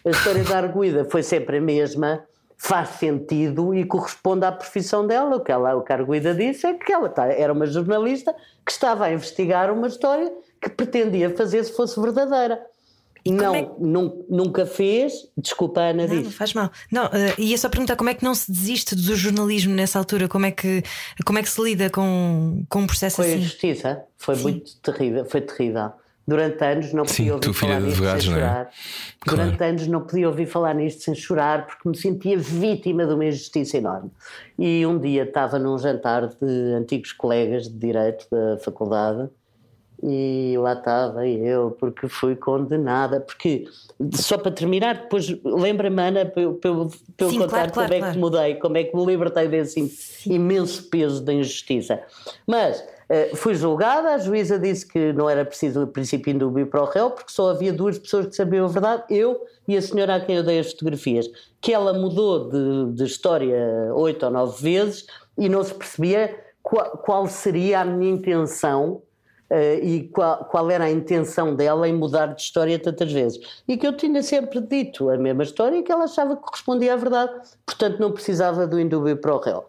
[0.04, 2.24] a história da arguída foi sempre a mesma,
[2.60, 5.36] faz sentido e corresponde à profissão dela.
[5.36, 8.34] O que, ela, o que a disse é que ela tá- era uma jornalista
[8.66, 10.30] que estava a investigar uma história
[10.60, 12.60] que pretendia fazer se fosse verdadeira.
[13.26, 13.68] Não, é
[14.28, 15.12] nunca fez.
[15.36, 16.34] Desculpa, Ana, Não, diz.
[16.34, 16.70] faz mal.
[16.90, 20.28] Não, eh, ia só perguntar como é que não se desiste do jornalismo nessa altura?
[20.28, 20.82] Como é que,
[21.26, 23.42] como é que se lida com, com um processo Foi a assim?
[23.42, 24.42] justiça, foi Sim.
[24.42, 25.90] muito terrível, foi terrível.
[26.28, 28.36] Durante anos não Sim, podia ouvir tu, filha falar nisto advogados, sem é?
[28.36, 28.70] chorar.
[29.20, 29.40] Claro.
[29.40, 33.24] Durante anos não podia ouvir falar nisto sem chorar porque me sentia vítima de uma
[33.24, 34.10] injustiça enorme.
[34.58, 39.30] E um dia estava num jantar de antigos colegas de Direito da faculdade
[40.02, 43.20] e lá estava eu, porque fui condenada.
[43.20, 43.64] Porque,
[44.14, 47.72] só para terminar, depois lembra-me, Ana, para eu, para eu- para eu Sim, contar claro,
[47.72, 48.12] claro, como é claro.
[48.14, 52.00] que mudei, como é que me libertei desse im- imenso peso da injustiça.
[52.46, 56.82] Mas eh, fui julgada, a juíza disse que não era preciso o princípio indúbio para
[56.82, 60.14] o réu, porque só havia duas pessoas que sabiam a verdade, eu e a senhora
[60.16, 61.26] a quem eu dei as fotografias.
[61.60, 66.90] Que ela mudou de, de história oito ou nove vezes e não se percebia qual,
[66.98, 69.00] qual seria a minha intenção
[69.50, 73.62] eh, e qual, qual era a intenção dela em mudar de história tantas vezes.
[73.66, 76.92] E que eu tinha sempre dito a mesma história e que ela achava que correspondia
[76.92, 77.32] à verdade,
[77.64, 79.64] portanto não precisava do indúbio para o réu.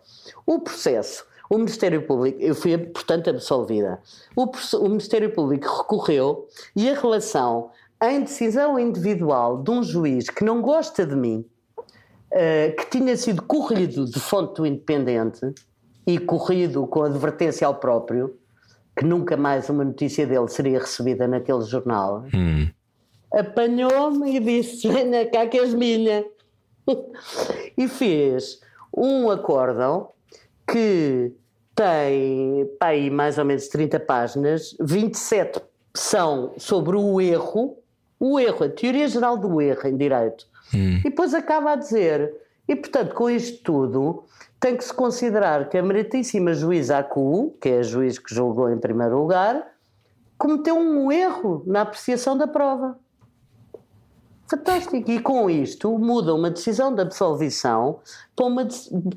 [0.45, 3.99] O processo, o Ministério Público, eu fui, portanto, absolvida.
[4.35, 7.71] O, o Ministério Público recorreu e a relação
[8.01, 11.45] em decisão individual de um juiz que não gosta de mim,
[12.31, 15.53] eh, que tinha sido corrido de fonte do Independente
[16.05, 18.38] e corrido com advertência ao próprio,
[18.99, 22.67] que nunca mais uma notícia dele seria recebida naquele jornal, Hum.
[23.31, 26.25] apanhou-me e disse: Venha cá que és minha.
[27.77, 28.59] e fez
[28.95, 30.09] um acórdão
[30.69, 31.31] que
[31.73, 35.61] tem pá, aí mais ou menos 30 páginas, 27
[35.95, 37.77] são sobre o erro,
[38.19, 40.45] o erro, a teoria geral do erro em direito.
[40.73, 42.31] E depois acaba a dizer,
[42.67, 44.23] e portanto, com isto tudo,
[44.59, 48.69] tem que se considerar que a meritíssima juíza Acu, que é a juiz que julgou
[48.69, 49.65] em primeiro lugar,
[50.37, 52.99] cometeu um erro na apreciação da prova.
[54.49, 54.95] Fantástico.
[54.95, 57.99] E com isto muda uma decisão de absolvição
[58.35, 58.67] para uma,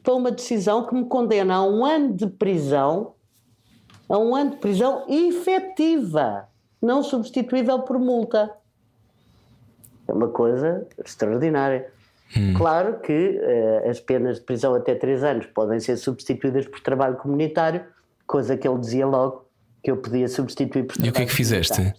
[0.03, 3.15] para uma decisão que me condena a um ano de prisão,
[4.09, 6.47] a um ano de prisão efetiva,
[6.81, 8.55] não substituível por multa.
[10.07, 11.92] É uma coisa extraordinária.
[12.57, 17.17] Claro que eh, as penas de prisão até 3 anos podem ser substituídas por trabalho
[17.17, 17.85] comunitário,
[18.27, 19.47] coisa que ele dizia logo
[19.83, 21.95] que eu podia substituir por E o que é trabalho que fizeste?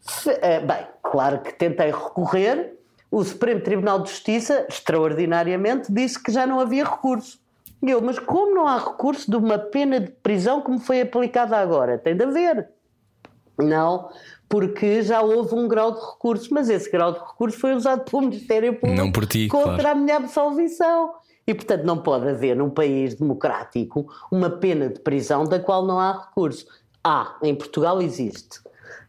[0.00, 2.74] Fe- eh, Bem, claro que tentei recorrer.
[3.10, 7.38] O Supremo Tribunal de Justiça, extraordinariamente, disse que já não havia recurso.
[7.82, 11.56] E eu, mas como não há recurso de uma pena de prisão como foi aplicada
[11.56, 11.98] agora?
[11.98, 12.68] Tem de haver.
[13.58, 14.08] Não,
[14.52, 18.20] porque já houve um grau de recurso, mas esse grau de recurso foi usado pelo
[18.20, 19.88] Ministério Público ti, contra claro.
[19.88, 21.14] a minha absolvição.
[21.46, 25.98] E, portanto, não pode haver num país democrático uma pena de prisão da qual não
[25.98, 26.66] há recurso.
[27.02, 28.60] Há, em Portugal existe.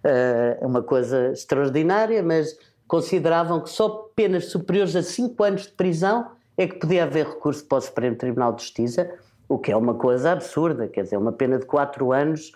[0.02, 6.26] É uma coisa extraordinária, mas consideravam que só penas superiores a 5 anos de prisão
[6.58, 9.12] é que podia haver recurso para o Supremo Tribunal de Justiça,
[9.50, 10.88] o que é uma coisa absurda.
[10.88, 12.54] Quer dizer, uma pena de 4 anos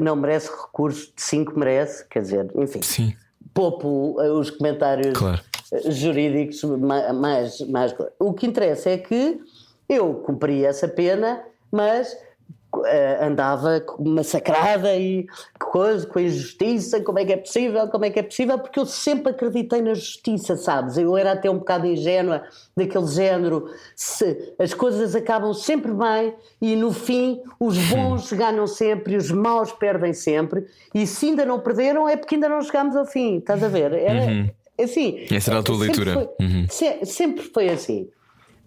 [0.00, 2.06] não merece recurso, de 5 merece.
[2.08, 3.14] Quer dizer, enfim Sim,
[3.54, 5.40] poupo eh, os comentários Claro.
[5.72, 7.94] eh, jurídicos ma- mais, mais.
[8.18, 9.40] O que interessa é que
[9.88, 12.16] eu cumpri essa pena, mas
[12.86, 15.26] eh, andava massacrada e
[15.58, 18.78] coisa, com a injustiça, como é que é possível, como é que é possível, porque
[18.78, 20.96] eu sempre acreditei na justiça, sabes?
[20.96, 22.42] Eu era até um bocado ingênua,
[22.76, 29.14] daquele género, se as coisas acabam sempre bem e no fim os bons ganham sempre
[29.14, 32.94] e os maus perdem sempre, e se ainda não perderam é porque ainda não chegámos
[32.96, 33.92] ao fim, estás a ver?
[33.92, 34.48] Era,
[34.80, 36.12] assim, Essa era a tua leitura.
[36.12, 36.66] foi- Uhum.
[36.68, 38.08] se- sempre foi assim.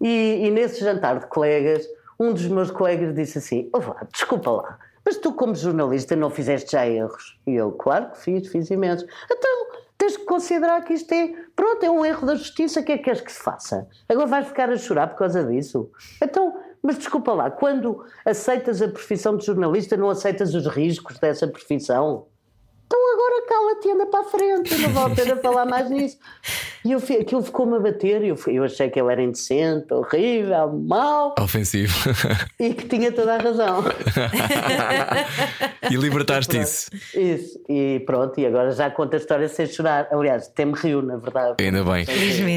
[0.00, 1.86] E, e nesse jantar de colegas,
[2.24, 6.30] um dos meus colegas disse assim: "Ó vá, desculpa lá, mas tu, como jornalista, não
[6.30, 7.38] fizeste já erros?
[7.46, 9.06] E eu, claro que fiz, fiz imensos.
[9.30, 9.66] Então,
[9.98, 12.98] tens que considerar que isto é, pronto, é um erro da justiça, o que é
[12.98, 13.86] que queres que se faça?
[14.08, 15.90] Agora vais ficar a chorar por causa disso?
[16.22, 21.46] Então, mas desculpa lá, quando aceitas a profissão de jornalista, não aceitas os riscos dessa
[21.46, 22.26] profissão?
[23.24, 26.18] Agora cala-te e anda para a frente, não vale a pena falar mais nisso.
[26.84, 30.70] E eu, aquilo ficou-me a bater, e eu, eu achei que ele era indecente, horrível,
[30.72, 31.94] mau ofensivo.
[32.60, 33.82] e que tinha toda a razão.
[35.90, 36.90] e libertaste isso.
[37.14, 40.06] Isso, e pronto, e agora já conta a história sem chorar.
[40.10, 41.54] Aliás, até me riu, na verdade.
[41.58, 42.04] Ainda bem.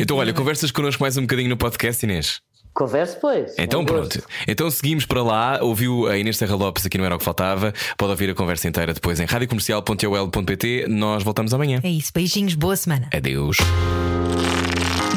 [0.01, 2.41] Então, olha, conversas connosco mais um bocadinho no podcast, Inês.
[2.77, 3.55] Converse, pois.
[3.57, 4.19] Então gosto.
[4.19, 4.29] pronto.
[4.47, 5.57] Então seguimos para lá.
[5.63, 7.73] Ouviu a Inês Serra Lopes aqui não era o que faltava.
[7.97, 10.85] Pode ouvir a conversa inteira depois em radiocomercial.ol.pt.
[10.87, 11.79] Nós voltamos amanhã.
[11.83, 13.09] É isso, beijinhos, boa semana.
[13.11, 13.57] Adeus.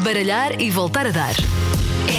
[0.03, 1.35] Baralhar e voltar a dar.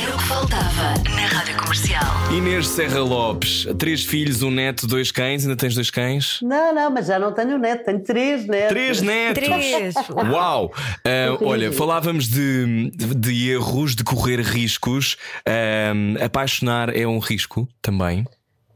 [0.03, 2.33] Era o que faltava na Rádio Comercial.
[2.33, 5.45] Inês Serra Lopes, três filhos, um neto, dois cães.
[5.45, 6.41] Ainda tens dois cães?
[6.43, 8.69] Não, não, mas já não tenho neto, tenho três netos.
[8.69, 9.45] Três netos!
[9.45, 9.95] Três.
[10.29, 10.73] Uau!
[11.05, 15.17] Ah, olha, falávamos de, de, de erros, de correr riscos.
[15.47, 18.27] Ah, apaixonar é um risco também.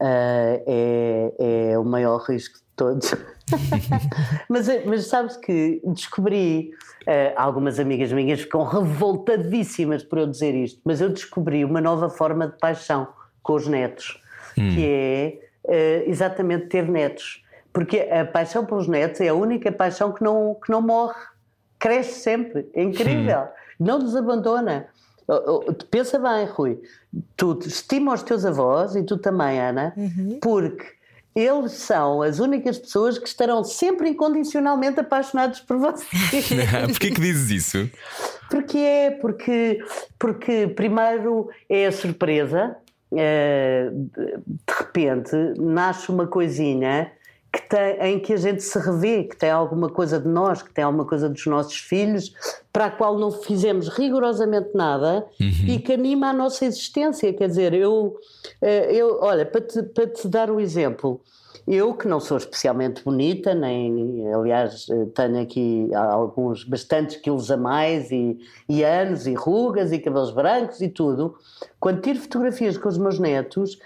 [0.01, 3.13] Ah, é, é o maior risco de todos.
[4.47, 6.71] mas, mas sabes que descobri,
[7.05, 12.09] ah, algumas amigas minhas ficam revoltadíssimas por eu dizer isto, mas eu descobri uma nova
[12.09, 13.07] forma de paixão
[13.43, 14.21] com os netos,
[14.53, 17.43] que é ah, exatamente ter netos.
[17.73, 21.19] Porque a paixão pelos netos é a única paixão que não, que não morre,
[21.77, 23.47] cresce sempre, é incrível,
[23.79, 24.87] não nos abandona.
[25.91, 26.81] Pensa bem, Rui,
[27.35, 29.93] tu estima os teus avós e tu também, Ana,
[30.41, 30.96] porque
[31.37, 36.05] eles são as únicas pessoas que estarão sempre incondicionalmente apaixonados por você.
[36.89, 37.91] Porquê que dizes isso?
[38.49, 39.83] Porque é, porque,
[40.17, 42.75] porque primeiro é a surpresa,
[43.15, 47.11] eh, de repente nasce uma coisinha
[47.57, 50.71] que tem, em que a gente se revê, que tem alguma coisa de nós, que
[50.71, 52.31] tem alguma coisa dos nossos filhos,
[52.71, 55.25] para a qual não fizemos rigorosamente nada
[55.67, 57.33] e que anima a nossa existência.
[57.33, 58.15] Quer dizer, eu,
[58.61, 61.19] eh, eu olha, para te, para te dar um exemplo,
[61.67, 67.57] eu que não sou especialmente bonita, nem, aliás, eh, tenho aqui alguns, bastantes quilos a
[67.57, 68.37] mais e,
[68.69, 71.35] e anos e rugas e cabelos brancos e tudo,
[71.79, 73.79] quando tiro fotografias com os meus netos,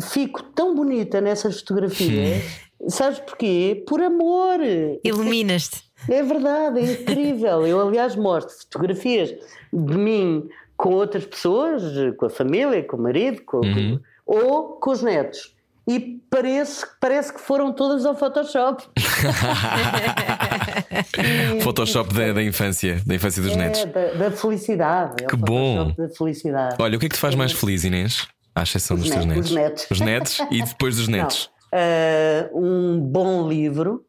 [0.00, 2.42] fico tão bonita nessas fotografias,
[2.88, 3.84] sabes porquê?
[3.86, 4.58] Por amor!
[5.04, 5.84] Iluminas-te.
[6.08, 7.66] É verdade, é incrível.
[7.66, 9.30] Eu, aliás, mostro fotografias
[9.72, 11.82] de mim com outras pessoas,
[12.18, 13.98] com a família, com o marido, com, Uhum.
[14.26, 15.54] ou com os netos.
[15.88, 18.82] E parece, parece que foram todas ao Photoshop.
[21.62, 23.80] Photoshop da, da infância, da infância dos netos.
[23.82, 25.22] É, da, da felicidade.
[25.22, 25.92] é o Que bom.
[25.96, 26.76] Da felicidade.
[26.78, 28.26] Olha, o que é que te faz mais feliz, Inês?
[28.56, 29.86] À exceção Os dos teus netos, netos.
[29.90, 30.40] os netos.
[30.40, 31.50] Os netos e depois dos netos.
[31.70, 34.02] Eh, um bom livro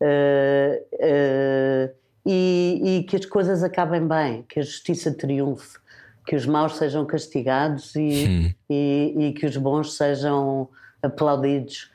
[0.00, 1.90] eh, eh,
[2.26, 5.78] e, e que as coisas acabem bem, que a justiça triunfe,
[6.26, 10.68] que os maus sejam castigados e, e, e que os bons sejam
[11.00, 11.88] aplaudidos.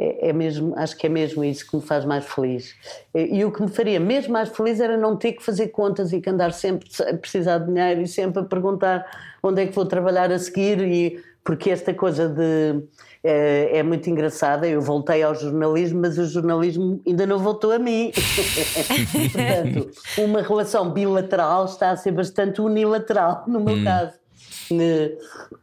[0.00, 2.74] É, é mesmo, acho que é mesmo isso que me faz mais feliz.
[3.14, 6.10] E, e o que me faria mesmo mais feliz era não ter que fazer contas
[6.12, 9.04] e que andar sempre a precisar de dinheiro e sempre a perguntar
[9.42, 12.82] onde é que vou trabalhar a seguir e porque esta coisa de
[13.22, 14.66] é, é muito engraçada.
[14.66, 18.10] Eu voltei ao jornalismo, mas o jornalismo ainda não voltou a mim.
[19.12, 24.12] Portanto, uma relação bilateral está a ser bastante unilateral, no meu caso,
[24.70, 25.16] ne-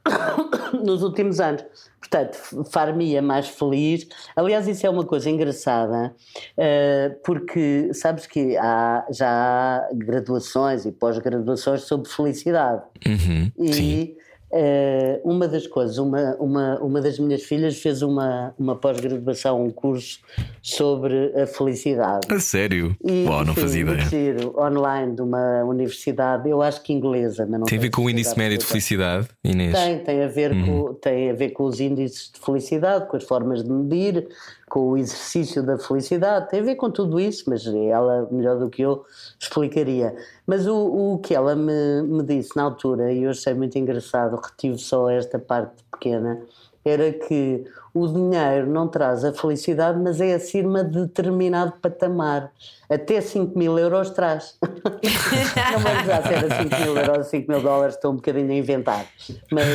[0.84, 1.64] nos últimos anos.
[2.10, 4.08] Portanto, far-me-ia mais feliz.
[4.36, 6.16] Aliás, isso é uma coisa engraçada,
[6.58, 12.82] eh, porque sabes que há, já há graduações e pós-graduações sobre felicidade.
[13.06, 14.16] Uhum, E Sim.
[14.52, 19.70] Eh, uma das coisas, uma, uma, uma das minhas filhas fez uma, uma pós-graduação, um
[19.70, 20.20] curso
[20.62, 22.28] sobre a felicidade.
[22.30, 22.96] A sério?
[23.04, 24.02] E, não fazia ideia.
[24.02, 28.04] giro, online de uma universidade, eu acho que inglesa, mas não Tem a ver com
[28.04, 29.74] o índice médio de felicidade, Inês?
[29.74, 33.24] Tem, tem a, ver com, tem a ver com os índices de felicidade, com as
[33.24, 34.28] formas de medir,
[34.70, 38.70] com o exercício da felicidade, tem a ver com tudo isso, mas ela, melhor do
[38.70, 39.06] que eu,
[39.40, 40.16] explicaria.
[40.46, 44.36] Mas o, o que ela me, me disse na altura, e eu achei muito engraçado,
[44.36, 46.42] retive só esta parte pequena,
[46.84, 52.52] era que o dinheiro não traz a felicidade, mas é acima de determinado patamar.
[52.90, 54.58] Até 5 mil euros traz.
[54.62, 58.56] não vamos já se era 5 mil euros, 5 mil dólares, estou um bocadinho a
[58.56, 59.06] inventar.
[59.52, 59.66] Mas,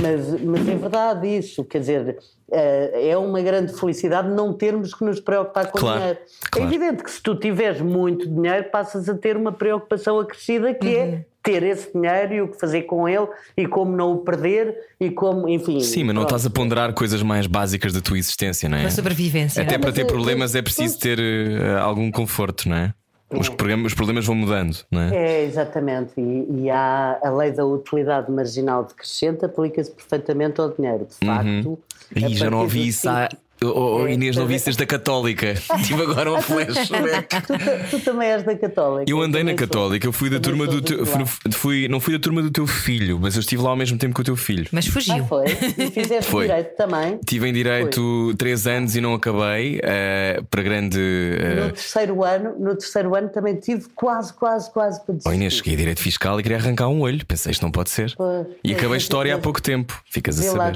[0.00, 2.18] mas, mas é verdade isso, quer dizer,
[2.52, 6.20] eh, é uma grande felicidade não termos que nos preocupar com Claro, o dinheiro.
[6.50, 6.70] claro.
[6.70, 10.86] É evidente que se tu tiveres muito dinheiro, passas a ter uma preocupação acrescida que
[10.86, 10.92] Uhum.
[11.02, 13.26] é ter esse dinheiro e o que fazer com ele
[13.56, 15.80] e como não o perder e como, enfim.
[15.80, 16.34] Sim, mas não pronto.
[16.36, 18.80] estás a ponderar coisas mais básicas da tua existência, não é?
[18.82, 19.62] Uma sobrevivência.
[19.62, 22.92] Até para ter é- problemas é preciso ter eh, algum conforto, não é?
[23.30, 25.14] Os, problemas, os problemas vão mudando, não é?
[25.14, 26.12] É, exatamente.
[26.16, 31.06] E, e há a lei da utilidade marginal decrescente aplica-se perfeitamente ao dinheiro.
[31.06, 31.78] De facto.
[32.16, 33.08] a Ih, já não ouvi isso.
[33.08, 33.28] há-
[33.62, 35.54] Oh, oh, Inês, não é- ouvi isso desde a Católica.
[35.84, 37.42] Tive agora um flashback.
[37.42, 37.54] Tu,
[37.98, 39.10] tu também és da Católica.
[39.10, 39.58] Eu andei na sou.
[39.58, 41.04] Católica, eu fui da também turma do teu.
[41.52, 44.14] fui- não fui da turma do teu filho, mas eu estive lá ao mesmo tempo
[44.14, 44.66] que o teu filho.
[44.72, 45.24] Mas Ah, fugiu.
[45.26, 45.44] foi?
[45.76, 46.46] E fizeste Foi.
[46.46, 47.18] direito também.
[47.26, 50.98] Tive em direito três anos e não acabei, eh, para grande.
[50.98, 55.32] eh, No terceiro ano, no terceiro ano também tive quase, quase, quase para Oh.
[55.32, 57.24] Inês, cheguei a direito fiscal e queria arrancar um olho.
[57.26, 58.12] Pensei, isto não pode ser.
[58.16, 58.46] Pois.
[58.62, 60.00] E acabei Mas- história há pouco tempo.
[60.08, 60.72] Ficas a Vê lá.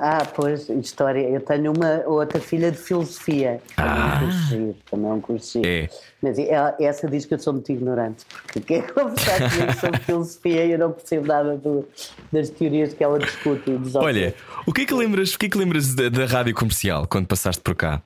[0.00, 1.20] Ah, pois, história.
[1.28, 3.60] Eu tenho uma outra filha de filosofia.
[3.76, 5.60] Também é também é um curso.
[5.64, 5.88] É.
[6.22, 10.64] Mas ela- essa diz que eu sou muito ignorante, porque quer conversar comigo sobre filosofia
[10.64, 11.86] e eu não percebo nada do-
[12.32, 13.70] das teorias que ela discute.
[13.70, 14.34] e Olha,
[14.66, 17.26] o que é que lembras, o que é que lembras da, da rádio comercial quando
[17.26, 18.02] passaste por cá?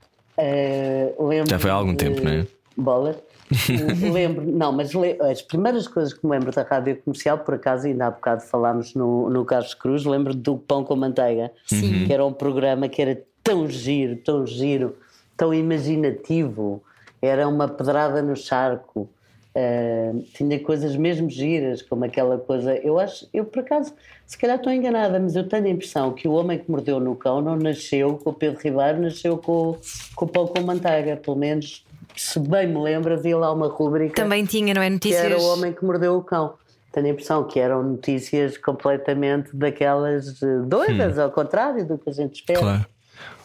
[1.19, 2.47] Lembro Já foi há algum tempo, não é?
[2.77, 3.17] Bolas.
[4.13, 4.91] Lembro, não, mas
[5.31, 8.95] as primeiras coisas que me lembro da rádio comercial, por acaso, ainda há bocado falámos
[8.95, 12.07] no, no Carlos Cruz, lembro do Pão com Manteiga, Uhum.
[12.07, 14.97] que era um programa que era tão giro, tão giro,
[15.37, 16.83] tão imaginativo,
[17.21, 19.09] era uma pedrada no charco.
[19.55, 22.75] eh, tinha coisas mesmo giras, como aquela coisa.
[22.77, 23.93] Eu acho, eu por acaso,
[24.27, 27.15] se calhar estou enganada, mas eu tenho a impressão que o homem que mordeu no
[27.15, 29.77] cão não nasceu com o Pedro Ribeiro, nasceu com,
[30.17, 31.17] com o pão com manteiga.
[31.19, 31.85] Pelo menos,
[32.17, 34.87] se bem me lembro, havia lá uma rubrica Também tinha, não é?
[34.87, 35.25] que Notícias.
[35.25, 36.55] era o homem que mordeu o cão.
[36.93, 42.13] Tenho a impressão que eram notícias completamente daquelas eh, doidas, ao contrário do que a
[42.13, 42.61] gente espera.
[42.61, 42.63] Hum.
[42.63, 42.87] Claro.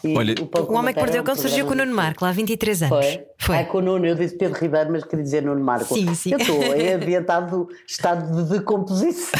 [0.04, 2.30] E Olha, O Homem que Mordeu é o Cão surgiu com o Nuno Marco, lá
[2.30, 3.04] há 23 anos.
[3.04, 3.24] foi?
[3.36, 3.56] Foi.
[3.58, 5.92] Ah, com o Nuno, eu disse Pedro Ribeiro, mas queria dizer Nuno Marco.
[5.92, 6.30] Sim, sim.
[6.32, 9.34] Eu estou em adiantado estado de decomposição.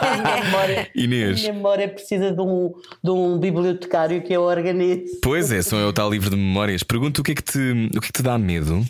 [0.00, 1.38] a, minha memória, Inês.
[1.38, 2.72] a minha memória precisa de um,
[3.02, 5.18] de um bibliotecário que eu organize.
[5.20, 6.84] Pois é, sou eu tal livre de memórias.
[6.84, 8.84] Pergunto o que é que te, o que é que te dá medo?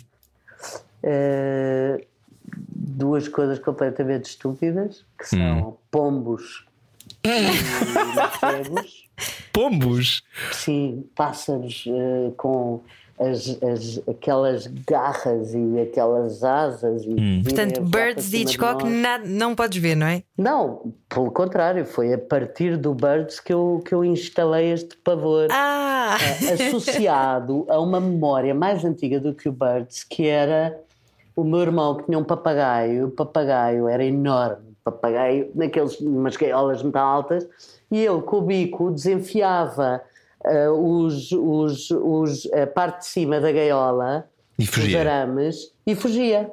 [1.01, 2.05] Eh,
[2.75, 5.39] duas coisas completamente estúpidas, que Hum.
[5.59, 6.65] são pombos
[7.25, 9.06] e morcegos.
[9.53, 10.21] Pombos!
[10.51, 12.81] Sim, pássaros eh, com
[13.19, 17.03] as, as- aquelas garras e aquelas asas.
[17.03, 20.21] E virem Portanto, Birds de Hitchcock nada- não podes ver, não é?
[20.37, 25.47] Não, pelo contrário, foi a partir do Birds que eu, que eu instalei este pavor.
[25.51, 26.17] Ah!
[26.53, 30.79] associado a uma memória mais antiga do que o Birds, que era
[31.35, 36.35] o meu irmão que tinha um papagaio, e o papagaio era enorme, papagaio, naqueles, umas
[36.37, 37.47] gaiolas muito altas,
[37.91, 40.01] e ele com o bico desenfiava
[40.45, 44.27] uh, os, os, os, a parte de cima da gaiola,
[44.59, 46.51] os arames, e fugia.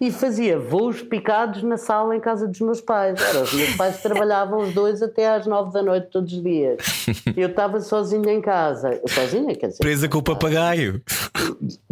[0.00, 3.20] E fazia voos picados na sala em casa dos meus pais.
[3.20, 7.06] Era, os meus pais trabalhavam os dois até às nove da noite todos os dias.
[7.36, 9.00] Eu estava sozinha em casa.
[9.06, 9.78] Sozinha, quer dizer.
[9.78, 11.00] Presa com o papagaio.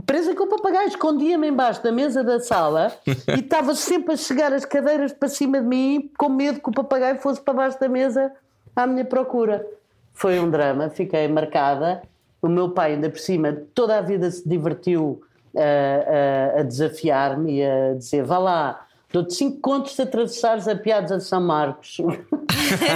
[0.05, 4.53] Presa com o papagaio, escondia-me embaixo da mesa da sala e estava sempre a chegar
[4.53, 7.89] as cadeiras para cima de mim, com medo que o papagaio fosse para baixo da
[7.89, 8.33] mesa
[8.75, 9.67] à minha procura.
[10.13, 12.03] Foi um drama, fiquei marcada.
[12.43, 15.23] O meu pai, ainda por cima, toda a vida se divertiu
[15.57, 20.75] a, a- a desafiar-me e a dizer: vá lá, dou-te cinco contos se atravessares a
[20.77, 21.99] piadas a São Marcos.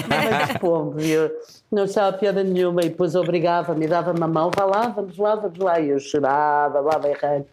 [0.08, 0.62] Mas,
[1.08, 1.30] eu
[1.70, 5.58] não estava piada nenhuma e depois obrigava-me, dava-me a mão, vá lá, vamos lá, vamos
[5.58, 5.80] lá.
[5.80, 7.46] E eu chorava, lá berrando.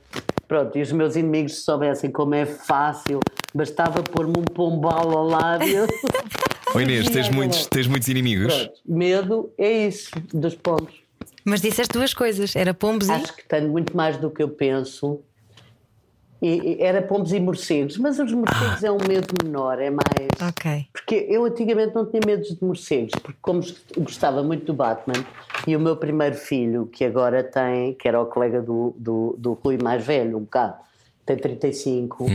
[0.48, 3.20] Pronto, e os meus inimigos se soubessem como é fácil,
[3.54, 5.64] bastava pôr-me um pombal ao lado.
[6.74, 8.54] Ô Inês, tens muitos, tens muitos inimigos?
[8.54, 10.94] Pronto, medo é isso, dos pombos.
[11.44, 13.12] Mas disseste duas coisas: era pombos e.
[13.12, 15.20] Acho que tenho muito mais do que eu penso.
[16.42, 20.50] E, e era pombos e morcegos, mas os morcegos é um medo menor, é mais.
[20.50, 20.88] Ok.
[20.92, 23.62] Porque eu antigamente não tinha medo de morcegos, porque como
[23.98, 25.24] gostava muito do Batman,
[25.68, 29.54] e o meu primeiro filho, que agora tem, que era o colega do, do, do
[29.54, 30.78] Rui mais velho, um bocado,
[31.26, 32.26] tem 35,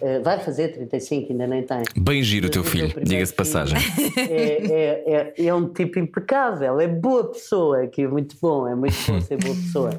[0.00, 1.82] eh, vai fazer 35, ainda nem tem.
[1.96, 3.78] Bem giro o teu filho, diga-se passagem.
[4.16, 8.74] É, é, é, é um tipo impecável, é boa pessoa, que é muito bom, é
[8.74, 9.98] muito bom ser boa pessoa.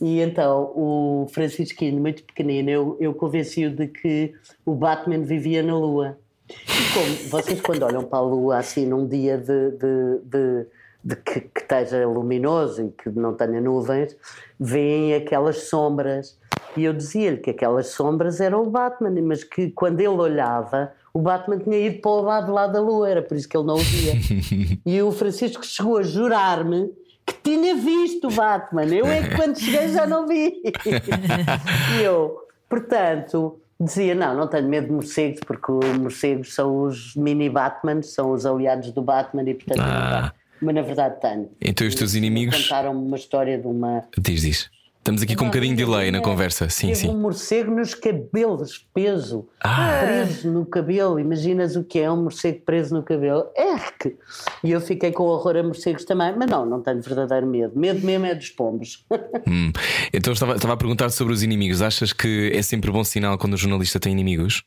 [0.00, 4.32] E então o Francisquinho, muito pequenino, eu, eu convenci-o de que
[4.64, 6.16] o Batman vivia na Lua.
[6.48, 10.66] E como vocês, quando olham para a Lua assim num dia de, de, de,
[11.04, 14.16] de que, que esteja luminoso e que não tenha nuvens,
[14.58, 16.37] veem aquelas sombras.
[16.76, 21.20] E eu dizia-lhe que aquelas sombras eram o Batman, mas que quando ele olhava, o
[21.20, 23.74] Batman tinha ido para o lado lá da Lua, era por isso que ele não
[23.76, 24.12] o via.
[24.86, 26.90] e o Francisco chegou a jurar-me
[27.26, 28.86] que tinha visto o Batman.
[28.86, 30.62] Eu é que quando cheguei já não vi.
[31.98, 32.38] e eu,
[32.68, 38.02] portanto, dizia: não, não tenho medo de morcegos, porque os morcegos são os mini Batman,
[38.02, 40.32] são os aliados do Batman, e portanto, Ah.
[40.60, 41.50] mas na verdade tenho.
[41.60, 42.62] Então os teus inimigos.
[42.62, 44.04] Contaram-me uma história de uma.
[44.16, 44.70] Diz, diz.
[45.08, 46.68] Estamos aqui com um bocadinho de delay na conversa.
[46.68, 47.08] Sim, sim.
[47.08, 50.00] um morcego nos cabelos, peso, Ah.
[50.02, 51.18] preso no cabelo.
[51.18, 53.46] Imaginas o que é um morcego preso no cabelo?
[53.56, 54.18] Erque!
[54.62, 57.72] E eu fiquei com horror a morcegos também, mas não, não tenho verdadeiro medo.
[57.74, 59.06] Medo mesmo é dos pombos.
[59.48, 59.72] Hum.
[60.12, 61.80] Então estava, estava a perguntar sobre os inimigos.
[61.80, 64.62] Achas que é sempre bom sinal quando o jornalista tem inimigos?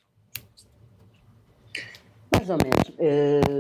[2.34, 2.92] Mais ou menos.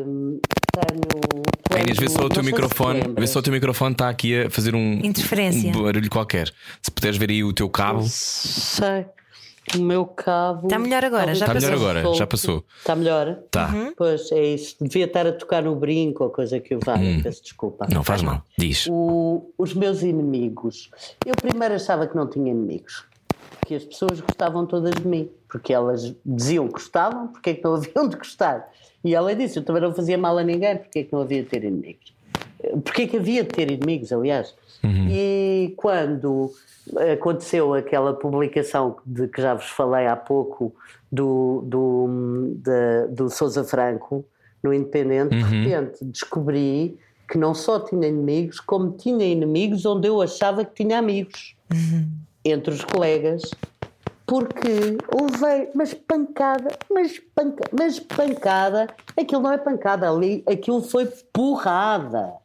[0.07, 0.39] Hum,
[0.72, 1.43] tenho.
[1.74, 3.01] Ah, Inês, vê só o teu microfone.
[3.17, 5.69] Vê só o teu microfone está aqui a fazer um, Interferência.
[5.76, 6.51] um barulho qualquer.
[6.82, 8.03] Se puderes ver aí o teu cabo.
[8.07, 9.05] Sei.
[9.76, 10.67] O meu cabo.
[10.67, 11.89] Está melhor agora, já Está melhor passou.
[11.89, 12.65] agora, já passou.
[12.80, 13.36] Está melhor?
[13.51, 13.72] Tá.
[13.95, 14.76] Pois é isso.
[14.82, 17.22] Devia estar a tocar no brinco ou coisa que eu valha.
[17.22, 17.86] Peço desculpa.
[17.86, 17.93] Hum.
[17.93, 18.43] Não faz mal.
[18.57, 18.88] Diz.
[18.89, 20.89] O- os meus inimigos.
[21.26, 23.05] Eu primeiro achava que não tinha inimigos.
[23.65, 25.30] Que as pessoas gostavam todas de mim.
[25.47, 28.67] Porque elas diziam que gostavam, porque é que não haviam de gostar?
[29.04, 31.41] E ela disse: Eu também não fazia mal a ninguém, porque é que não havia
[31.43, 32.14] de ter inimigos?
[32.84, 34.54] Porque é que havia de ter inimigos, aliás?
[35.10, 36.52] E quando
[37.14, 40.74] aconteceu aquela publicação de que já vos falei há pouco
[41.12, 44.24] do, do, da- do Sousa Franco
[44.64, 46.97] no Independente, de repente descobri
[47.28, 51.56] que não só tinha inimigos, como tinha inimigos onde eu achava que tinha amigos.
[52.43, 53.41] Entre os colegas,
[54.32, 58.88] porque levei mas pancada, mas pancada, mas pancada,
[59.19, 62.36] aquilo não é pancada ali, aquilo foi porrada.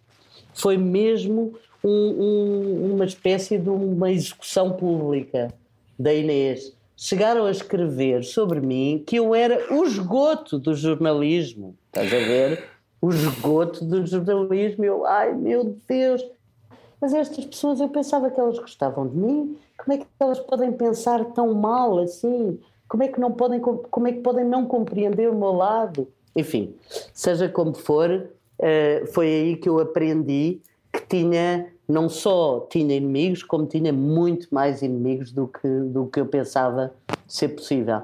[0.53, 5.55] Foi mesmo um- um- uma espécie de uma execução pública
[5.97, 6.73] da Inês.
[6.97, 11.77] Chegaram a escrever sobre mim que eu era o esgoto do jornalismo.
[11.87, 12.65] Estás a ver?
[13.01, 14.85] O esgoto do jornalismo.
[14.85, 16.21] Eu, ai meu Deus,
[17.01, 19.57] mas estas pessoas, eu pensava que elas gostavam de mim.
[19.77, 22.59] Como é que elas podem pensar tão mal assim?
[22.89, 26.09] Como é que não podem, como é que podem não compreender o meu lado?
[26.35, 26.75] Enfim,
[27.13, 28.29] seja como for,
[28.59, 30.61] eh, foi aí que eu aprendi
[30.93, 36.21] que tinha não só tinha inimigos, como tinha muito mais inimigos do que do que
[36.21, 36.93] eu pensava
[37.27, 38.03] ser possível.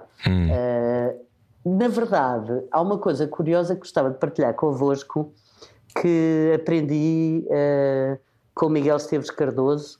[0.51, 1.16] Eh,
[1.65, 5.32] na verdade, há uma coisa curiosa que gostava de partilhar convosco
[6.01, 8.19] que aprendi eh,
[8.55, 9.99] com Miguel Esteves Cardoso.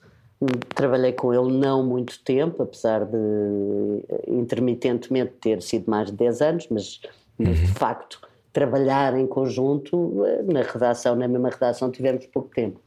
[0.75, 6.41] Trabalhei com ele não muito tempo, apesar de eh, intermitentemente ter sido mais de 10
[6.41, 7.01] anos, mas,
[7.37, 8.21] mas de facto
[8.51, 12.79] trabalhar em conjunto eh, na redação, na mesma redação, tivemos pouco tempo.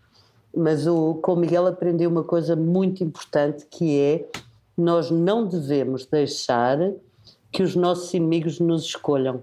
[0.54, 4.26] Mas o, com o Miguel aprendi uma coisa muito importante que é
[4.76, 6.78] nós não devemos deixar
[7.52, 9.42] que os nossos inimigos nos escolham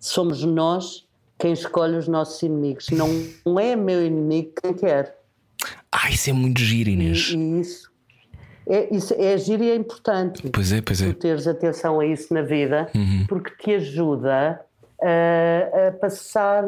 [0.00, 1.06] somos nós
[1.38, 2.88] quem escolhe os nossos inimigos.
[2.90, 5.18] Não é meu inimigo quem quer.
[5.96, 7.30] Ah, isso é muito giro, Inês.
[7.30, 7.90] E, e isso
[8.66, 10.48] é, isso é giro e é importante.
[10.50, 11.06] Pois é, pois é.
[11.06, 12.90] Tu teres atenção a isso na vida,
[13.28, 14.60] porque te ajuda
[15.00, 16.64] a, a passar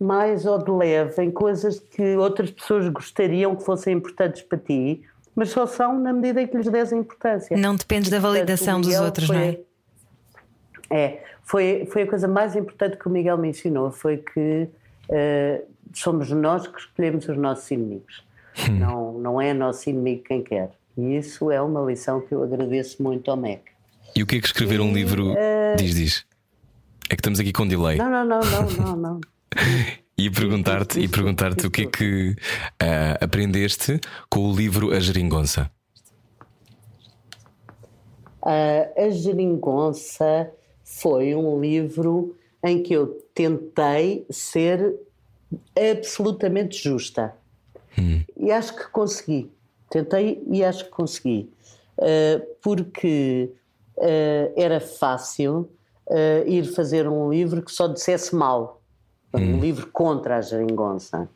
[0.00, 5.02] mais ou de leve em coisas que outras pessoas gostariam que fossem importantes para ti,
[5.34, 7.56] mas só são na medida em que lhes des a importância.
[7.56, 9.58] Não dependes da validação dos outros, foi- não é?
[10.90, 14.68] É, foi, foi a coisa mais importante que o Miguel me ensinou, foi que
[15.08, 15.62] eh,
[15.94, 18.24] somos nós que escolhemos os nossos inimigos.
[18.70, 20.70] Não, não é nosso inimigo quem quer.
[20.96, 23.62] E isso é uma lição que eu agradeço muito ao MEC.
[24.14, 25.34] E o que é que escrever um livro
[25.76, 26.26] diz, diz?
[27.08, 27.96] É que estamos aqui com delay.
[27.96, 29.20] Não, não, não, não, não, não.
[30.16, 32.36] E perguntar-te e perguntar-te o que é que
[32.78, 33.98] ah, aprendeste
[34.30, 35.70] com o livro A Geringonça.
[38.42, 40.50] Ah, a Geringonça
[40.84, 44.94] foi um livro em que eu tentei ser
[45.74, 47.34] absolutamente justa.
[48.36, 49.50] E acho que consegui.
[49.90, 51.52] Tentei e acho que consegui.
[51.98, 53.50] Ah, porque
[53.98, 55.70] ah, era fácil
[56.10, 58.80] ah, ir fazer um livro que só dissesse mal.
[59.34, 61.28] Um livro contra a Geringonça.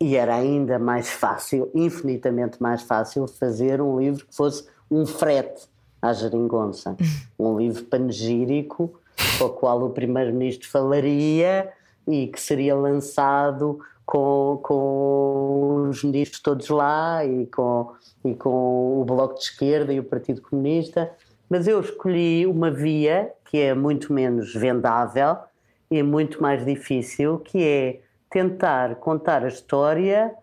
[0.00, 5.68] E era ainda mais fácil, infinitamente mais fácil, fazer um livro que fosse um frete
[6.02, 6.96] à geringonça.
[7.38, 8.94] Um livro panegírico,
[9.36, 11.72] para o qual o Primeiro-Ministro falaria
[12.06, 17.92] e que seria lançado com, com os ministros todos lá e com,
[18.24, 21.10] e com o Bloco de Esquerda e o Partido Comunista.
[21.48, 25.36] Mas eu escolhi uma via que é muito menos vendável
[25.90, 28.00] e muito mais difícil, que é
[28.30, 30.34] tentar contar a história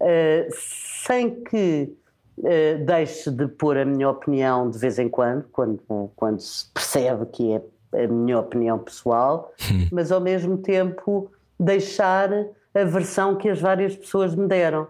[0.00, 1.96] eh, sem que
[2.44, 5.80] eh, deixe de pôr a minha opinião de vez em quando, quando,
[6.14, 9.52] quando se percebe que é a minha opinião pessoal,
[9.90, 12.30] mas ao mesmo tempo deixar
[12.74, 14.86] a versão que as várias pessoas me deram.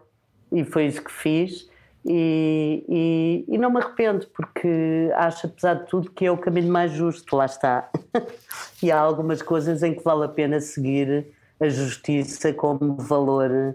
[0.53, 1.69] E foi isso que fiz.
[2.07, 6.73] E, e- e não me arrependo, porque acho, apesar de tudo, que é o caminho
[6.73, 7.91] mais justo, lá está.
[8.83, 11.27] e há algumas coisas em que vale a pena seguir
[11.61, 13.75] a justiça como valor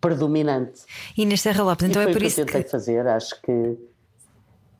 [0.00, 0.82] predominante.
[1.18, 2.70] Inês Serra Lopes, então e é por o que isso eu tentei que.
[2.70, 3.76] fazer, acho que.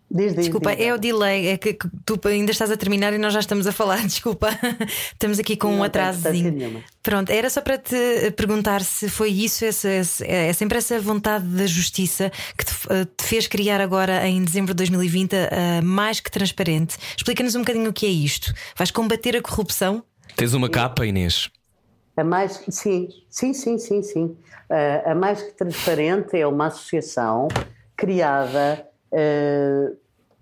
[0.08, 3.12] Diz, diz, Desculpa, diz, é o delay, é que, que tu ainda estás a terminar
[3.12, 4.48] e nós já estamos a falar, desculpa.
[5.12, 6.84] Estamos aqui com um Não importância atrasozinho.
[7.02, 11.44] Pronto, era só para te perguntar se foi isso, essa, essa- é sempre essa vontade
[11.46, 16.20] da justiça que te, eh, te fez criar agora em dezembro de 2020 a Mais
[16.20, 16.96] que Transparente.
[17.16, 18.54] Explica-nos um bocadinho o que é isto.
[18.76, 20.04] Vais combater a corrupção?
[20.36, 21.50] Tens uma capa, Inês?
[22.16, 24.36] A mais, sim, sim, sim, sim, sim.
[24.70, 27.48] Ah, a Mais que Transparente é uma associação
[27.96, 29.92] criada ah,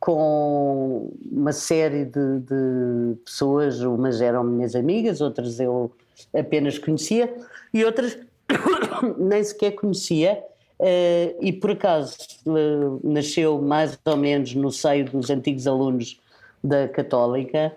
[0.01, 5.91] com uma série de, de pessoas, umas eram minhas amigas, outras eu
[6.35, 7.35] apenas conhecia
[7.73, 8.19] e outras
[9.19, 10.43] nem sequer conhecia.
[10.81, 12.17] ah, e por acaso
[12.47, 16.21] ah, nasceu mais ou menos no seio dos antigos alunos
[16.63, 17.75] da Católica,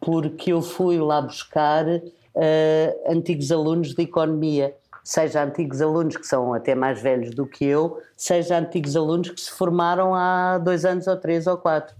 [0.00, 1.86] porque eu fui lá buscar
[2.34, 7.64] eh, antigos alunos de economia, seja antigos alunos que são até mais velhos do que
[7.64, 11.94] eu, seja antigos alunos que se formaram há dois anos ou três ou quatro.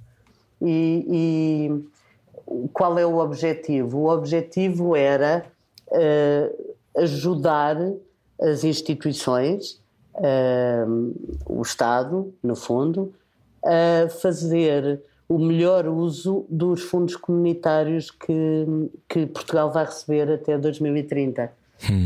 [0.60, 3.98] E, e qual é o objetivo?
[3.98, 5.44] O objetivo era
[5.90, 6.52] eh,
[6.96, 7.76] ajudar
[8.40, 9.80] as instituições,
[10.16, 10.84] eh,
[11.46, 13.12] o Estado, no fundo,
[13.64, 21.50] a fazer o melhor uso dos fundos comunitários que, que Portugal vai receber até 2030.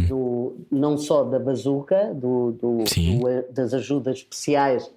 [0.09, 2.85] Do- não só da bazuca, do, do-
[3.19, 4.91] do- das ajudas especiais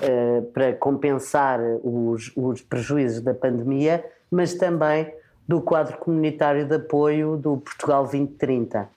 [0.00, 5.12] eh, para compensar os, os prejuízos da pandemia, mas também
[5.46, 8.88] do quadro comunitário de apoio do Portugal 2030.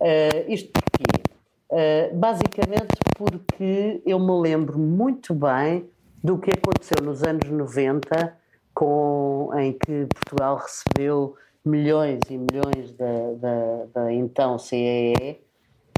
[0.00, 1.22] Eh, isto porquê?
[1.70, 5.84] Eh, basicamente porque eu me lembro muito bem
[6.22, 8.32] do que aconteceu nos anos 90,
[8.74, 11.34] com, em que Portugal recebeu
[11.66, 15.40] milhões e milhões da, da, da então CEE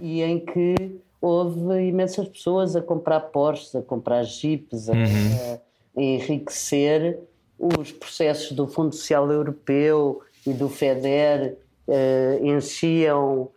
[0.03, 7.19] e em que houve imensas pessoas a comprar Porsches, a comprar Jeeps, a, a enriquecer
[7.59, 11.59] os processos do Fundo Social Europeu e do FEDER
[11.89, 13.51] eh, enchiam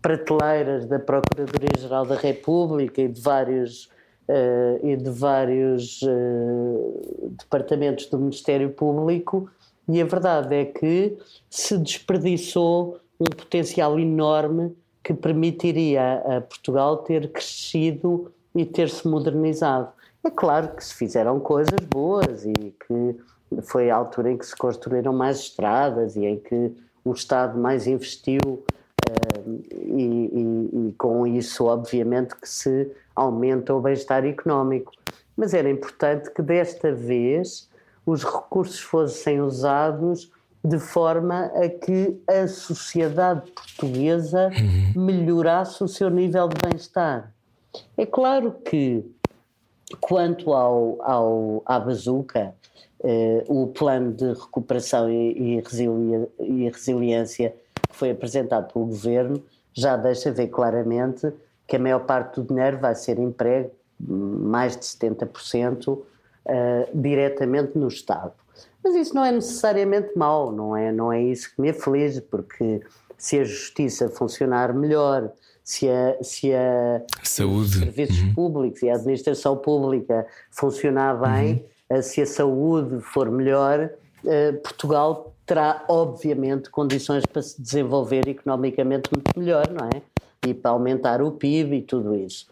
[0.00, 3.90] prateleiras da Procuradoria-Geral da República e de vários,
[4.26, 9.50] eh, e de vários eh, departamentos do Ministério Público,
[9.88, 11.16] e a verdade é que
[11.48, 19.88] se desperdiçou um potencial enorme que permitiria a Portugal ter crescido e ter-se modernizado.
[20.22, 22.52] É claro que se fizeram coisas boas e
[22.86, 23.16] que
[23.62, 26.72] foi a altura em que se construíram mais estradas e em que
[27.04, 33.80] o Estado mais investiu uh, e, e, e, com isso, obviamente, que se aumenta o
[33.80, 34.92] bem-estar económico.
[35.36, 37.67] Mas era importante que desta vez
[38.08, 40.30] os recursos fossem usados
[40.64, 45.04] de forma a que a sociedade portuguesa uhum.
[45.04, 47.32] melhorasse o seu nível de bem-estar.
[47.96, 49.04] É claro que,
[50.00, 52.54] quanto ao, ao, à bazuca,
[53.04, 55.62] eh, o plano de recuperação e, e,
[56.40, 57.54] e resiliência
[57.88, 61.30] que foi apresentado pelo governo já deixa ver claramente
[61.66, 63.70] que a maior parte do dinheiro vai ser emprego,
[64.00, 65.98] mais de 70%,
[66.46, 68.32] eh, diretamente no Estado.
[68.82, 72.82] Mas isso não é necessariamente mau, não é, não é isso que me aflige, porque
[73.16, 75.30] se a justiça funcionar melhor,
[75.64, 77.60] se a, se a saúde.
[77.60, 78.34] os serviços uhum.
[78.34, 82.02] públicos e a administração pública funcionar bem, uhum.
[82.02, 83.90] se a saúde for melhor,
[84.24, 90.02] uh, Portugal terá obviamente condições para se desenvolver economicamente muito melhor, não é?
[90.46, 92.46] E para aumentar o PIB e tudo isso.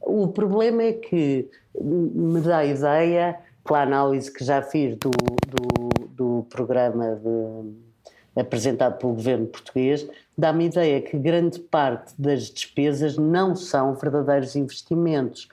[0.00, 6.08] O problema é que me dá a ideia pela análise que já fiz do, do,
[6.08, 10.06] do programa de, apresentado pelo governo português,
[10.36, 15.48] dá-me a ideia que grande parte das despesas não são verdadeiros investimentos.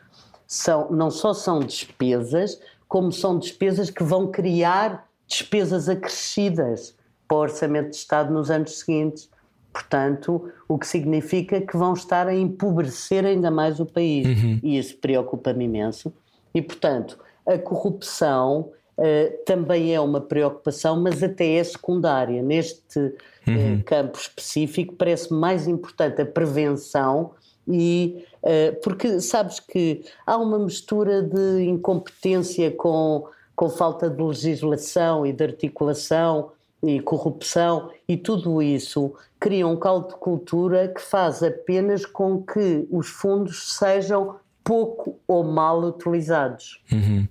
[0.45, 6.95] São, não só são despesas, como são despesas que vão criar despesas acrescidas
[7.28, 9.30] para o orçamento de Estado nos anos seguintes.
[9.78, 14.26] Portanto, o que significa que vão estar a empobrecer ainda mais o país.
[14.26, 14.60] Uhum.
[14.64, 16.12] E isso preocupa-me imenso.
[16.52, 22.41] E, portanto, a corrupção uh, também é uma preocupação, mas até é secundária.
[22.41, 23.14] Neste uh,
[23.48, 23.82] uhum.
[23.86, 27.34] campo específico, parece mais importante a prevenção
[27.68, 35.24] e uh, porque sabes que há uma mistura de incompetência com, com falta de legislação
[35.24, 36.52] e de articulação
[36.84, 42.88] e corrupção e tudo isso cria um caldo de cultura que faz apenas com que
[42.91, 46.84] os fundos sejam pouco ou mal utilizados.
[46.91, 47.28] Uhum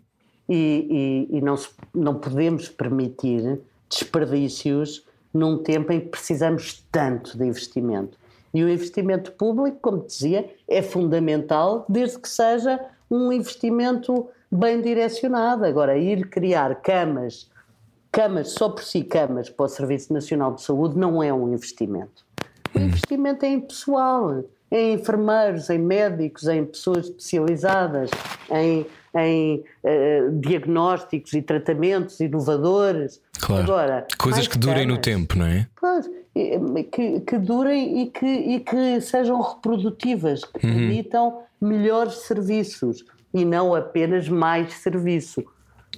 [0.48, 1.56] e, e, e não,
[1.94, 8.18] não podemos permitir desperdícios num tempo em que precisamos tanto de investimento.
[8.54, 15.64] E o investimento público, como dizia, é fundamental, desde que seja um investimento bem direcionado.
[15.64, 17.50] Agora, ir criar camas,
[18.16, 22.24] camas só por si, camas para o Serviço Nacional de Saúde, não é um investimento.
[22.74, 28.10] O investimento é em pessoal, em enfermeiros, em médicos, em pessoas especializadas,
[28.50, 28.86] em
[29.18, 33.18] em uh, diagnósticos e tratamentos inovadores.
[33.40, 33.62] Claro.
[33.62, 35.66] Agora, Coisas que durem no tempo, não é?
[35.80, 36.06] Pois,
[36.92, 40.74] que, que durem e que, e que sejam reprodutivas, que uhum.
[40.74, 45.42] permitam melhores serviços e não apenas mais serviço.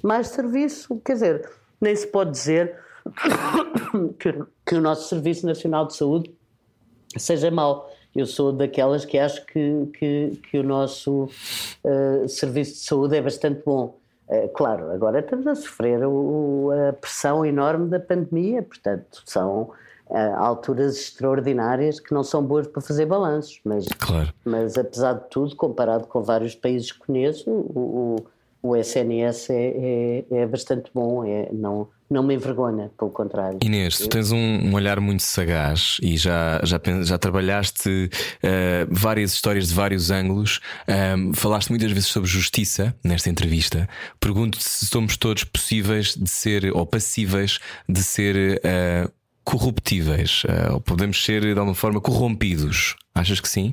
[0.01, 1.51] Mais serviço, quer dizer,
[1.81, 2.77] nem se pode dizer
[4.19, 4.35] que,
[4.67, 6.35] que o nosso Serviço Nacional de Saúde
[7.17, 11.25] seja mau eu sou daquelas que acho que, que, que o nosso
[11.85, 13.97] uh, serviço de saúde é bastante bom.
[14.29, 19.71] Uh, claro, agora estamos a sofrer o, a pressão enorme da pandemia, portanto, são
[20.09, 24.33] uh, alturas extraordinárias que não são boas para fazer balanços, mas, claro.
[24.45, 28.17] mas apesar de tudo, comparado com vários países que conheço, o, o,
[28.63, 33.59] o SNS é, é, é bastante bom, é, não, não me envergonha, pelo contrário.
[33.63, 39.33] Inês, tu tens um, um olhar muito sagaz e já, já, já trabalhaste uh, várias
[39.33, 40.61] histórias de vários ângulos.
[40.89, 43.89] Um, falaste muitas vezes sobre justiça nesta entrevista.
[44.19, 49.11] Pergunto-te se somos todos possíveis de ser ou passíveis de ser uh,
[49.45, 52.97] corruptíveis uh, ou podemos ser de alguma forma corrompidos.
[53.15, 53.73] Achas que sim?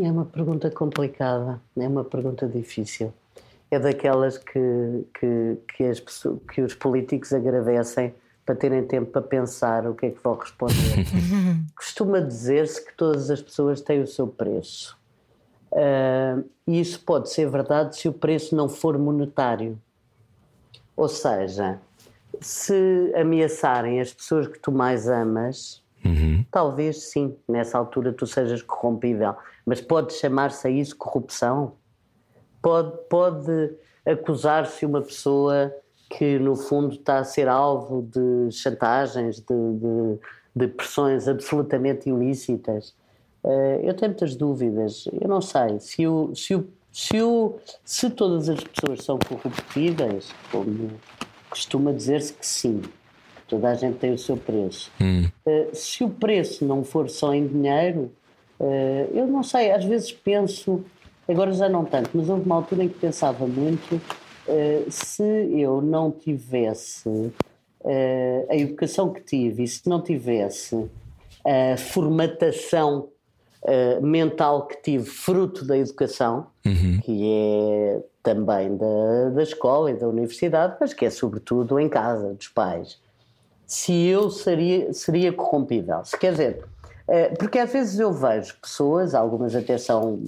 [0.00, 3.12] É uma pergunta complicada, é uma pergunta difícil
[3.70, 8.14] é daquelas que, que, que, as que os políticos agradecem
[8.44, 10.74] para terem tempo para pensar o que é que vão responder.
[11.76, 14.98] Costuma dizer-se que todas as pessoas têm o seu preço.
[15.70, 19.80] Uh, e isso pode ser verdade se o preço não for monetário.
[20.96, 21.80] Ou seja,
[22.40, 26.44] se ameaçarem as pessoas que tu mais amas, uhum.
[26.50, 29.34] talvez sim, nessa altura tu sejas corrompível.
[29.64, 31.74] Mas pode chamar-se a isso corrupção?
[32.62, 33.72] Pode, pode
[34.04, 35.74] acusar-se uma pessoa
[36.10, 40.18] que no fundo está a ser alvo de chantagens, de, de,
[40.56, 42.94] de pressões absolutamente ilícitas.
[43.44, 45.08] Uh, eu tenho muitas dúvidas.
[45.20, 50.34] Eu não sei se, o, se, o, se, o, se todas as pessoas são corruptíveis,
[50.50, 50.90] como
[51.48, 52.82] costuma dizer-se que sim,
[53.48, 54.90] toda a gente tem o seu preço.
[55.00, 55.28] Hum.
[55.46, 58.10] Uh, se o preço não for só em dinheiro,
[58.58, 60.84] uh, eu não sei, às vezes penso
[61.30, 65.80] Agora já não tanto, mas houve uma altura em que pensava muito uh, se eu
[65.80, 70.88] não tivesse uh, a educação que tive e se não tivesse
[71.44, 73.08] a formatação
[73.62, 77.00] uh, mental que tive, fruto da educação, Uhum.
[77.02, 82.34] que é também da, da escola e da universidade, mas que é sobretudo em casa,
[82.34, 82.98] dos pais,
[83.66, 86.04] se eu seria, seria corrompível.
[86.04, 86.64] Se quer dizer,
[87.38, 90.20] porque às vezes eu vejo pessoas, algumas até são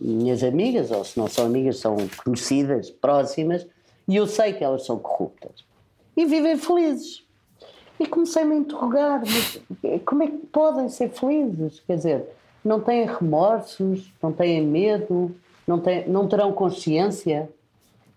[0.00, 3.66] minhas amigas, ou se não são amigas, são conhecidas, próximas,
[4.08, 5.64] e eu sei que elas são corruptas.
[6.16, 7.24] E vivem felizes.
[8.00, 9.60] E comecei-me a interrogar, mas
[10.04, 11.80] como é que podem ser felizes?
[11.86, 12.24] Quer dizer,
[12.64, 15.34] não têm remorsos, não têm medo,
[15.66, 17.48] não, têm, não terão consciência?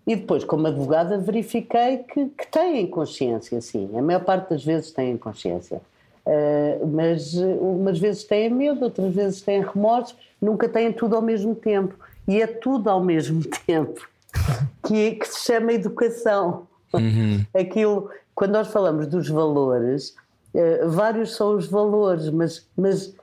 [0.05, 3.89] E depois, como advogada, verifiquei que, que têm consciência, sim.
[3.97, 5.81] A maior parte das vezes têm consciência.
[6.28, 11.56] Uh, mas umas vezes têm medo, outras vezes têm remorso, nunca têm tudo ao mesmo
[11.56, 11.95] tempo.
[12.28, 14.06] E é tudo ao mesmo tempo
[14.86, 16.68] que, que se chama educação.
[17.54, 20.16] Aquilo, quando nós falamos dos valores,
[20.54, 23.16] uh, vários são os valores, mas, mas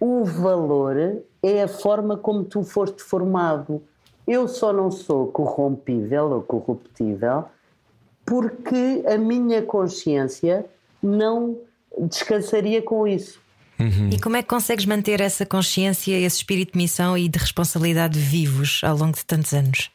[0.00, 0.96] o valor
[1.42, 3.80] é a forma como tu foste formado.
[4.26, 7.44] Eu só não sou corrompível ou corruptível
[8.26, 10.66] porque a minha consciência
[11.02, 11.56] não
[11.96, 13.40] descansaria com isso.
[14.10, 18.18] E como é que consegues manter essa consciência, esse espírito de missão e de responsabilidade
[18.18, 19.90] vivos ao longo de tantos anos?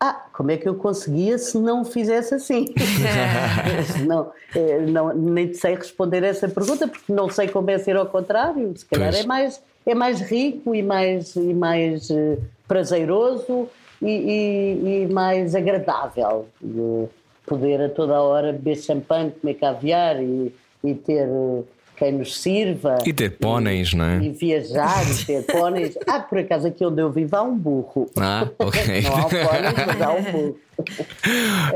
[0.00, 2.66] Ah, como é que eu conseguia se não fizesse assim?
[4.06, 8.06] não, eh, não, nem sei responder essa pergunta porque não sei como é ser ao
[8.06, 8.72] contrário.
[8.76, 9.24] Se calhar Pois.
[9.24, 13.68] é mais, é mais rico e mais, e mais eh, prazeroso
[14.00, 17.06] e, e- e mais agradável de
[17.46, 20.54] poder a toda a hora beber champanhe, comer caviar e,
[20.90, 21.62] e ter eh,
[21.96, 22.98] quem nos sirva.
[23.04, 24.18] E ter póneis, não é?
[24.22, 25.98] E viajar e ter póneis.
[26.06, 28.08] Ah, por acaso aqui onde eu vivo há um burro.
[28.16, 29.02] Ah, ok.
[29.02, 30.58] Não há póneis, mas há um burro.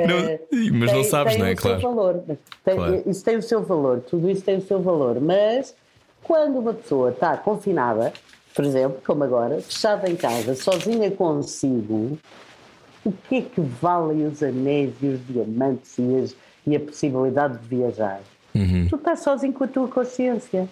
[0.08, 0.40] Não- Eh,
[0.72, 1.52] mas não tem- sabes, tem não é?
[1.52, 1.80] o Claro.
[1.80, 2.22] Seu valor.
[2.64, 3.02] Tem- Claro.
[3.06, 5.20] Isso tem o seu valor, tudo isso tem o seu valor.
[5.20, 5.74] Mas
[6.22, 8.12] quando uma pessoa está confinada,
[8.54, 12.16] por exemplo, como agora, fechada em casa, sozinha consigo,
[13.04, 17.58] o que é que valem os anéis e os diamantes e, as- e a possibilidade
[17.58, 18.20] de viajar?
[18.54, 18.86] Uhum.
[18.88, 20.68] Tu estás sozinho com a tua consciência.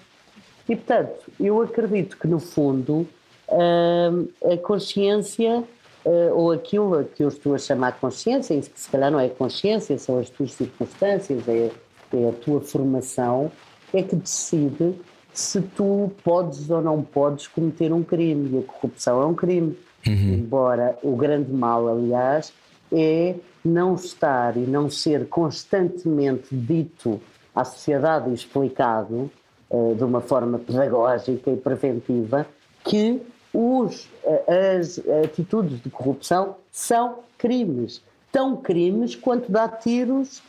[0.68, 3.06] E, portanto, eu acredito que, no fundo,
[3.50, 5.64] hum, a consciência,
[6.04, 9.28] eh, ou aquilo que eu estou a chamar consciência, e que se calhar não é
[9.28, 11.70] consciência, são as tuas circunstâncias, é,
[12.12, 13.50] é a tua formação,
[13.92, 14.94] é que decide
[15.32, 18.58] se tu podes ou não podes cometer um crime.
[18.58, 19.76] E a corrupção é um crime.
[20.06, 22.52] Embora o grande mal, aliás,
[22.92, 23.34] é
[23.64, 27.20] não estar e não ser constantemente dito
[27.60, 29.30] à sociedade e explicado
[29.70, 32.46] eh, de uma forma pedagógica e preventiva
[32.84, 33.20] que
[33.52, 38.02] os, eh, as atitudes de corrupção são crimes.
[38.32, 40.40] Tão crimes quanto dar tiros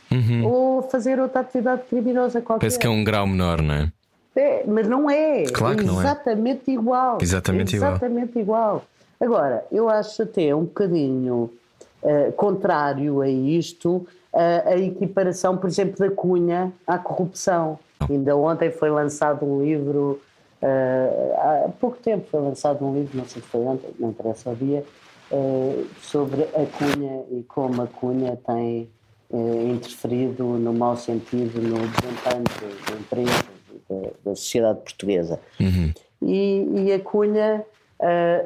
[0.44, 2.60] ou fazer outra atividade criminosa qualquer.
[2.60, 3.92] Parece que é um grau menor, não é?
[4.36, 5.44] É, mas não é.
[5.44, 6.04] Claro que não é.
[6.04, 7.18] Exatamente igual.
[7.20, 7.90] Exatamente igual.
[7.90, 8.84] Exatamente igual.
[9.20, 11.50] Agora, eu acho até um bocadinho
[12.02, 17.78] eh, contrário a isto a equiparação, por exemplo, da cunha à corrupção.
[18.08, 20.20] Ainda ontem foi lançado um livro,
[20.62, 24.50] eh, há pouco tempo foi lançado um livro, não sei se foi ontem, não interessa
[24.50, 24.84] o dia,
[25.30, 28.88] eh, sobre a cunha e como a cunha tem
[29.32, 35.40] eh, interferido no mau sentido no desempenho de, de empresas e da, da sociedade portuguesa.
[36.20, 37.64] E, e a Cunha,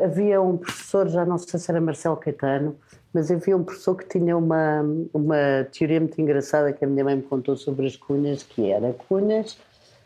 [0.03, 2.75] havia um professor, já não sei se era Marcelo Caetano,
[3.17, 4.83] mas havia um professor que tinha uma,
[5.15, 8.93] uma teoria muito engraçada que a minha mãe me contou sobre as cunhas, que era
[8.93, 9.57] cunhas,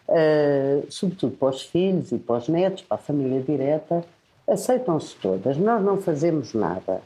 [0.08, 4.04] ah, sobretudo para os filhos e para os netos, para a família direta,
[4.46, 7.02] aceitam-se todas, nós não fazemos nada.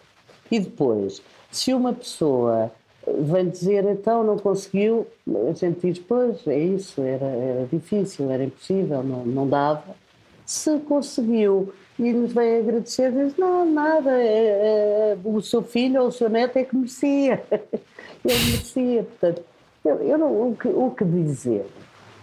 [0.50, 2.70] E depois, se uma pessoa
[3.06, 5.06] vem dizer então não conseguiu,
[5.48, 9.96] a gente diz, pois é isso, era, era difícil, era impossível, não, não dava.
[10.44, 16.08] Se conseguiu e nos vem agradecer, diz, não, nada, é- é- o seu filho ou
[16.08, 17.42] o seu neto é que merecia.
[18.24, 19.42] Ele merecia, portanto,
[19.84, 21.66] eu, eu não, o, que, o que dizer?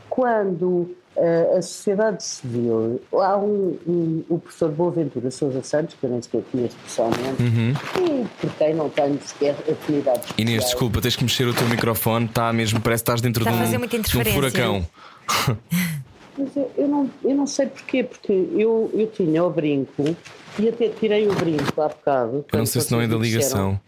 [0.10, 6.10] Quando eh, a sociedade civil, há um, um- o professor Boaventura Sousa Santos, que eu
[6.10, 10.66] nem sequer conheço pessoalmente, e por quem não tenho sequer afinidades Inês, especiais.
[10.66, 13.78] desculpa, tens que mexer o teu microfone, está mesmo, parece que estás dentro Está de
[13.78, 14.86] um, de um furacão.
[16.42, 20.16] Mas eu, eu não, eu não sei porquê, porque eu, eu tinha o brinco
[20.58, 22.46] e até tirei o brinco há bocado.
[22.52, 23.80] Eu não sei se não é da ligação.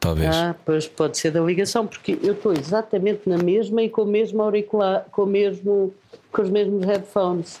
[0.00, 0.34] Talvez.
[0.34, 4.06] Ah, pois pode ser da ligação, porque eu estou exatamente na mesma e com o
[4.06, 5.92] mesmo auricular, com, o mesmo,
[6.30, 7.60] com os mesmos headphones.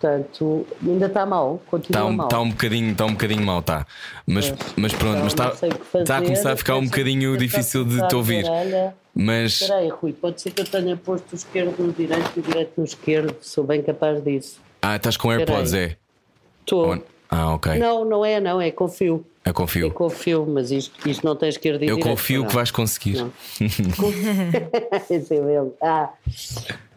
[0.00, 2.28] portanto, ainda está mal, continua Está um, mal.
[2.28, 3.84] tá um bocadinho, está um bocadinho mal, tá.
[4.26, 7.36] Mas, mas pronto, mas Então, está que fazer, está a começar a ficar um bocadinho
[7.36, 8.42] difícil de te ouvir.
[8.42, 9.03] puxar a orelha.
[9.14, 12.40] Mas Espera aí, Rui, pode ser que eu tenha posto o esquerdo no direito e
[12.40, 14.60] o direito no esquerdo, sou bem capaz disso.
[14.82, 15.96] ah, estás com AirPods, é?
[16.60, 16.88] Estou.
[16.88, 17.78] Ou- Ah, ok.
[17.78, 19.24] Não, não é, não, é confio.
[19.44, 19.90] Eu Eu confio.
[19.90, 22.48] confio, mas isto, isto não tem esquerda e Eu direita, confio não.
[22.48, 23.12] que vais conseguir.
[23.12, 23.30] Isso
[25.34, 25.74] é mesmo.
[25.82, 26.10] Ah,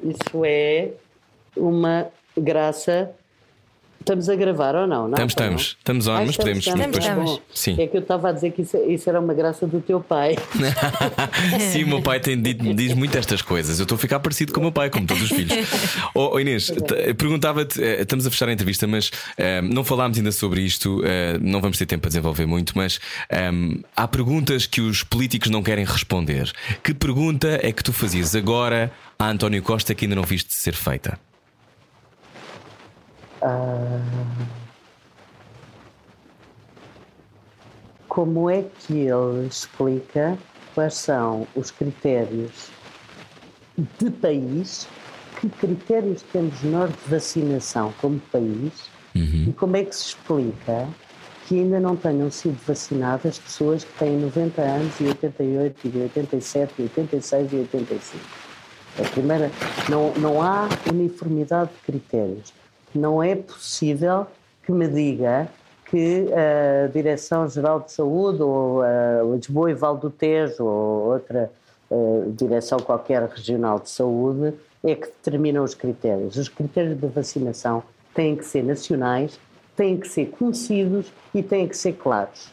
[0.03, 0.89] isso é
[1.55, 2.07] uma
[2.37, 3.11] graça.
[4.07, 5.09] Estamos a gravar ou não?
[5.09, 5.55] não Estamos, Ou não?
[5.57, 5.75] estamos.
[5.77, 6.59] Estamos on, mas podemos.
[6.65, 7.41] estamos, depois- estamos.
[7.53, 7.75] Sim.
[7.77, 10.37] É que eu estava a dizer que isso, isso era uma graça do teu pai.
[11.73, 13.79] Sim, o meu pai tem dito, diz muito estas coisas.
[13.79, 15.51] Eu estou a ficar parecido com o meu pai, como todos os filhos.
[16.15, 16.71] Oh, oh, Inês,
[17.17, 21.37] perguntava-te, eh, estamos a fechar a entrevista, mas eh, não falámos ainda sobre isto, eh,
[21.41, 25.61] não vamos ter tempo para desenvolver muito, mas ehm, há perguntas que os políticos não
[25.61, 26.49] querem responder.
[26.81, 28.89] Que pergunta é que tu fazias agora
[29.19, 31.19] a António Costa que ainda não viste ser feita?
[38.07, 40.37] Como é que ele explica
[40.73, 42.69] quais são os critérios
[43.99, 44.87] de país,
[45.39, 48.89] que critérios temos nós de vacinação como país
[49.47, 50.87] e como é que se explica
[51.47, 56.73] que ainda não tenham sido vacinadas pessoas que têm 90 anos e 88 e 87
[56.77, 58.25] e 86 e 85.
[58.99, 59.51] A primeira,
[59.89, 62.53] não, não há uniformidade de critérios.
[62.93, 64.27] Não é possível
[64.63, 65.47] que me diga
[65.85, 71.49] que a Direção-Geral de Saúde ou a Lisboa e Val do Tejo ou outra
[71.89, 74.53] eh, direção qualquer regional de saúde
[74.83, 76.35] é que determinam os critérios.
[76.35, 77.81] Os critérios de vacinação
[78.13, 79.39] têm que ser nacionais,
[79.75, 82.49] têm que ser conhecidos e têm que ser claros.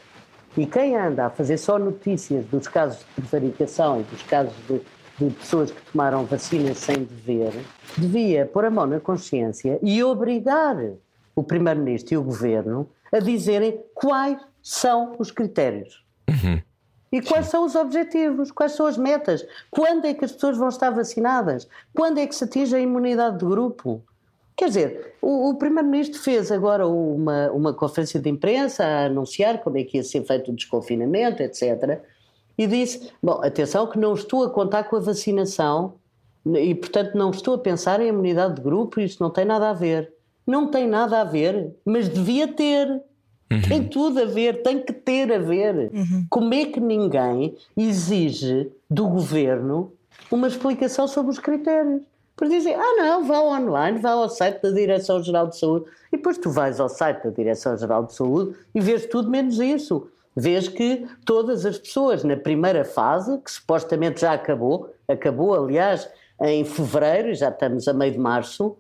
[0.57, 4.81] E quem anda a fazer só notícias dos casos de prevaricação e dos casos de,
[5.19, 7.53] de pessoas que tomaram vacinas sem dever,
[7.97, 10.77] devia pôr a mão na consciência e obrigar
[11.37, 16.05] o Primeiro-Ministro e o Governo a dizerem quais são os critérios.
[17.13, 18.51] E quais são os objetivos?
[18.51, 19.47] Quais são as metas?
[19.71, 21.69] Quando é que as pessoas vão estar vacinadas?
[21.95, 24.03] Quando é que se atinge a imunidade de grupo?
[24.57, 29.79] Quer dizer, o, o Primeiro-Ministro fez agora uma, uma conferência de imprensa a anunciar como
[29.79, 32.01] é que ia ser feito o desconfinamento, etc.
[32.57, 35.95] E disse: Bom, atenção, que não estou a contar com a vacinação
[36.47, 39.73] e, portanto, não estou a pensar em imunidade de grupo, isso não tem nada a
[39.73, 40.13] ver.
[40.47, 43.03] Não tem nada a ver, mas devia ter.
[43.69, 45.91] Tem tudo a ver, tem que ter a ver.
[46.29, 49.93] Como é que ninguém exige do governo
[50.31, 52.03] uma explicação sobre os critérios?
[52.37, 55.87] Por dizer, ah não, vá online, vá ao site da Direção-Geral de Saúde.
[56.13, 60.09] E depois tu vais ao site da Direção-Geral de Saúde e vês tudo menos isso.
[60.37, 66.09] Vês que todas as pessoas na primeira fase, que supostamente já acabou, acabou aliás
[66.43, 68.77] em fevereiro, já estamos a meio de março,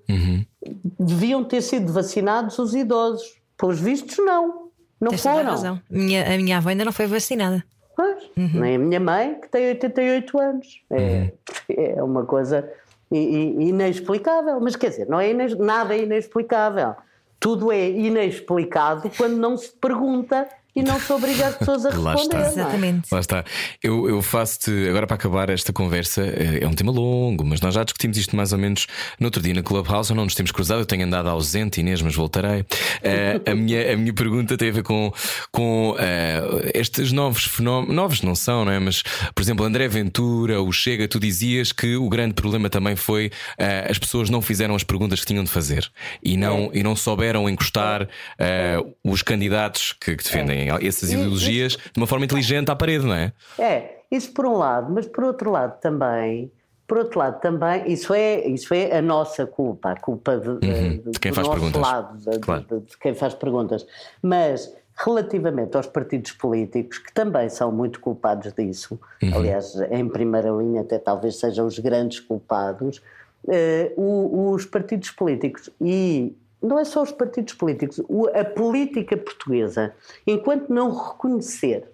[0.98, 3.36] deviam ter sido vacinados os idosos.
[3.56, 4.64] Pelos vistos, não.
[5.00, 5.50] Não Tens toda a foram.
[5.50, 5.80] razão.
[5.88, 7.62] Minha, a minha avó ainda não foi vacinada.
[7.96, 10.82] Pois, nem a minha mãe, que tem 88 anos.
[10.90, 11.32] É,
[11.96, 12.68] é uma coisa
[13.12, 14.58] inexplicável.
[14.60, 16.94] Mas quer dizer, não é ines- nada é inexplicável.
[17.38, 22.12] Tudo é inexplicado quando não se pergunta e não se obriga as pessoas a Lá
[22.14, 22.22] responder.
[22.22, 22.38] está.
[22.38, 22.48] não é?
[22.52, 23.08] Exatamente.
[23.12, 23.44] Lá está.
[23.82, 27.74] Eu, eu faço-te, agora para acabar esta conversa, é é um tema longo, mas nós
[27.74, 28.86] já discutimos isto mais ou menos
[29.18, 32.00] no outro dia na Clubhouse, ou não nos temos cruzado, eu tenho andado ausente, Inês,
[32.00, 32.64] mas voltarei.
[33.02, 35.12] Eh, a, minha, a minha pergunta tem a ver com,
[35.50, 38.78] com eh, estes novos fenómenos, novos não são, não é?
[38.78, 39.02] Mas,
[39.34, 43.86] por exemplo, André Ventura, o Chega, tu dizias que o grande problema também foi eh,
[43.90, 45.90] as pessoas não fizeram as perguntas que tinham de fazer
[46.22, 51.92] e não, e não souberam encostar eh, os candidatos que, que defendem essas ideologias de
[51.96, 53.32] uma forma inteligente à parede, não é?
[53.58, 56.50] É, isso por um lado, mas por outro lado também,
[56.86, 61.02] por outro lado também, isso é, isso é a nossa culpa, a culpa de, Uhum,
[61.12, 61.80] de quem faz perguntas.
[61.82, 62.64] lado, de, Claro.
[62.68, 63.86] de- de quem faz perguntas.
[64.22, 69.30] Mas relativamente aos partidos políticos, que também são muito culpados disso, Uhum.
[69.34, 73.02] aliás, em primeira linha até talvez sejam os grandes culpados,
[73.48, 76.32] eh, o- os partidos políticos e
[76.64, 78.00] não é só os partidos políticos,
[78.34, 79.94] a política portuguesa,
[80.26, 81.88] enquanto não reconhecer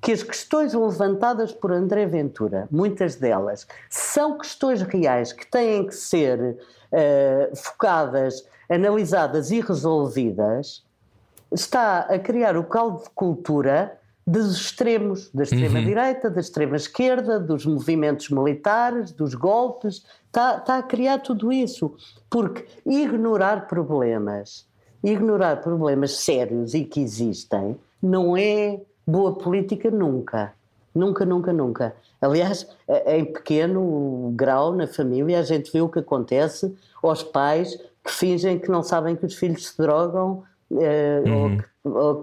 [0.00, 5.94] que as questões levantadas por André Ventura, muitas delas, são questões reais que têm que
[5.94, 6.58] ser
[6.92, 10.84] eh, focadas, analisadas e resolvidas,
[11.50, 18.28] está a criar o caldo de cultura dos extremos, da extrema-direita, da extrema-esquerda, dos movimentos
[18.28, 21.94] militares, dos golpes, está, está a criar tudo isso.
[22.28, 24.66] Porque ignorar problemas,
[25.02, 30.52] ignorar problemas sérios e que existem, não é boa política nunca.
[30.92, 31.94] Nunca, nunca, nunca.
[32.20, 32.66] Aliás,
[33.06, 38.58] em pequeno grau na família, a gente vê o que acontece aos pais que fingem
[38.58, 41.32] que não sabem que os filhos se drogam eh, Uhum.
[41.34, 42.20] ou, que, ou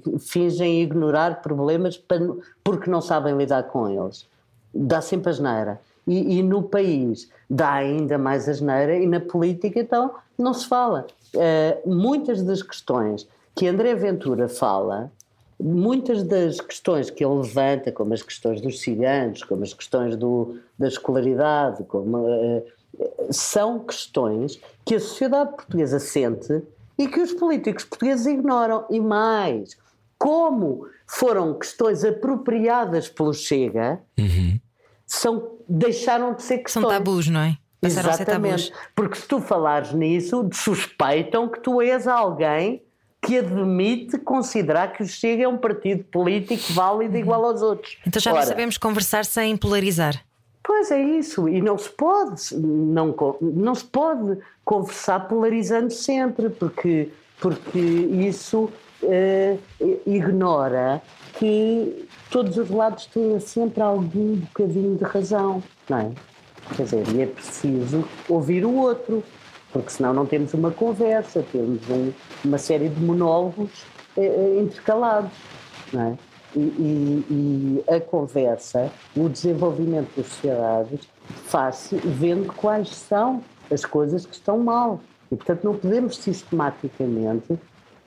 [0.00, 2.20] que, eh, fingem ignorar problemas para-
[2.64, 4.26] porque não sabem lidar com eles.
[4.74, 5.80] Dá sempre asneira.
[6.06, 11.06] E, e no país dá ainda mais asneira e na política então não se fala.
[11.34, 15.10] Eh, muitas das questões que André Ventura fala,
[15.58, 20.58] muitas das questões que ele levanta, como as questões dos ciganos, como as questões do,
[20.76, 22.62] da escolaridade, como, eh,
[23.30, 26.60] são questões que a sociedade portuguesa sente
[26.98, 28.84] e que os políticos portugueses ignoram.
[28.90, 29.76] E mais,
[30.18, 34.00] como foram questões apropriadas pelo Chega,
[35.06, 36.88] são, deixaram de ser São questões.
[36.88, 37.58] tabus, não é?
[37.80, 38.70] Passaram a ser Exatamente.
[38.70, 38.88] tabus.
[38.94, 42.82] Porque se tu falares nisso, suspeitam que tu és alguém
[43.20, 47.96] que admite considerar que o Chega é um partido político válido igual aos outros.
[48.06, 50.22] Então já não Ora, sabemos conversar sem polarizar.
[50.62, 57.10] Pois é isso, e não se pode não, não se pode conversar polarizando sempre, porque,
[57.40, 58.70] porque isso
[59.02, 59.56] eh,
[60.06, 61.02] ignora
[61.38, 66.10] que todos os lados têm sempre algum bocadinho de razão, não é?
[66.76, 69.22] Quer dizer, e é preciso ouvir o outro,
[69.72, 72.12] porque senão não temos uma conversa, temos um-
[72.44, 73.70] uma série de monólogos
[74.16, 75.32] eh, eh, intercalados,
[75.92, 76.16] não é?
[76.56, 77.24] E, e-
[77.88, 81.00] e a conversa, o desenvolvimento das sociedades,
[81.46, 85.00] faz-se vendo quais são as coisas que estão mal.
[85.30, 87.58] E, portanto, não podemos sistematicamente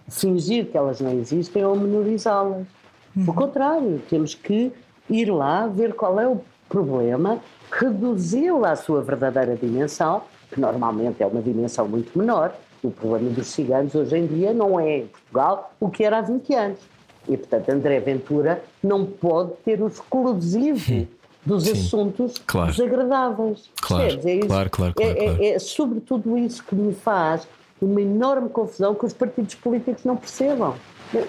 [0.09, 2.65] fingir que elas não existem ou menorizá-las.
[3.13, 4.71] Pelo contrário, temos que
[5.09, 6.39] ir lá ver qual é o
[6.69, 7.39] problema,
[7.71, 10.21] reduzi-lo à sua verdadeira dimensão,
[10.51, 12.53] que normalmente é uma dimensão muito menor.
[12.83, 16.21] O problema dos ciganos hoje em dia não é em Portugal o que era há
[16.21, 16.79] 20 anos.
[17.27, 21.07] E, portanto, André Ventura não pode ter o exclusivo
[21.47, 22.71] dos assuntos Claro.
[22.71, 23.69] desagradáveis.
[23.81, 24.03] Claro?
[24.25, 24.47] É isso.
[24.47, 25.43] claro, claro, É- claro, é- claro.
[25.43, 27.47] é sobretudo isso que me faz
[27.81, 30.75] uma enorme confusão que os partidos políticos não percebam.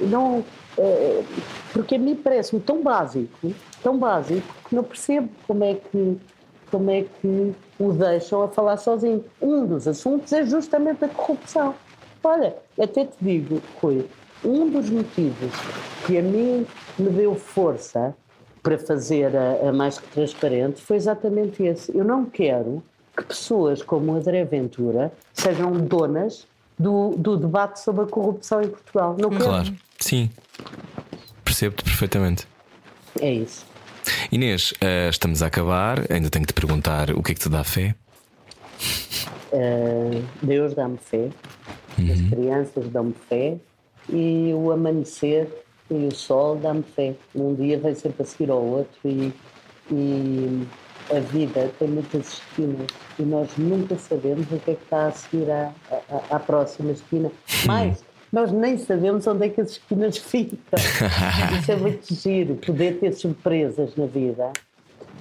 [0.00, 0.44] Não,
[0.76, 1.22] eh,
[1.72, 6.16] porque a mim parece-me tão básico, tão básico, que não percebo como é que,
[6.70, 9.24] como é que o deixam a falar sozinho.
[9.40, 11.74] Um dos assuntos é justamente a corrupção.
[12.24, 14.04] Olha, até te digo, Rui,
[14.44, 15.52] um dos motivos
[16.04, 16.66] que a mim
[16.98, 18.14] me deu força
[18.68, 21.96] para fazer a, a Mais Que Transparente foi exatamente esse.
[21.96, 22.82] Eu não quero
[23.16, 26.46] que pessoas como André Ventura sejam donas
[26.78, 29.16] do, do debate sobre a corrupção em Portugal.
[29.18, 29.44] Não quero.
[29.44, 30.30] Claro, sim.
[31.42, 32.46] Percebo-te perfeitamente.
[33.18, 33.64] É isso.
[34.30, 36.00] Inês, eh, estamos a acabar.
[36.12, 37.94] Ainda tenho que te perguntar o que é que te dá fé.
[39.50, 41.30] Uh, Deus dá-me fé,
[41.96, 43.56] as crianças dão-me fé
[44.10, 45.48] e o amanhecer
[45.90, 47.14] e o sol dá-me fé.
[47.34, 49.32] Um dia vem sempre a seguir ao outro e,
[49.90, 50.66] e
[51.10, 52.86] a vida tem muitas esquinas
[53.18, 56.92] e nós nunca sabemos o que é que está a seguir à, à, à próxima
[56.92, 57.30] esquina.
[57.66, 60.58] Mais, nós nem sabemos onde é que as esquinas ficam.
[61.58, 64.52] Isso é muito giro, poder ter surpresas na vida.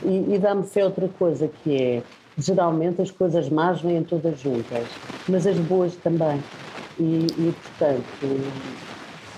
[0.03, 2.03] E, e dá-me fé outra coisa que é,
[2.38, 4.85] geralmente as coisas más vêm todas juntas,
[5.27, 6.44] mas as boas também.
[6.99, 8.03] E, e, portanto,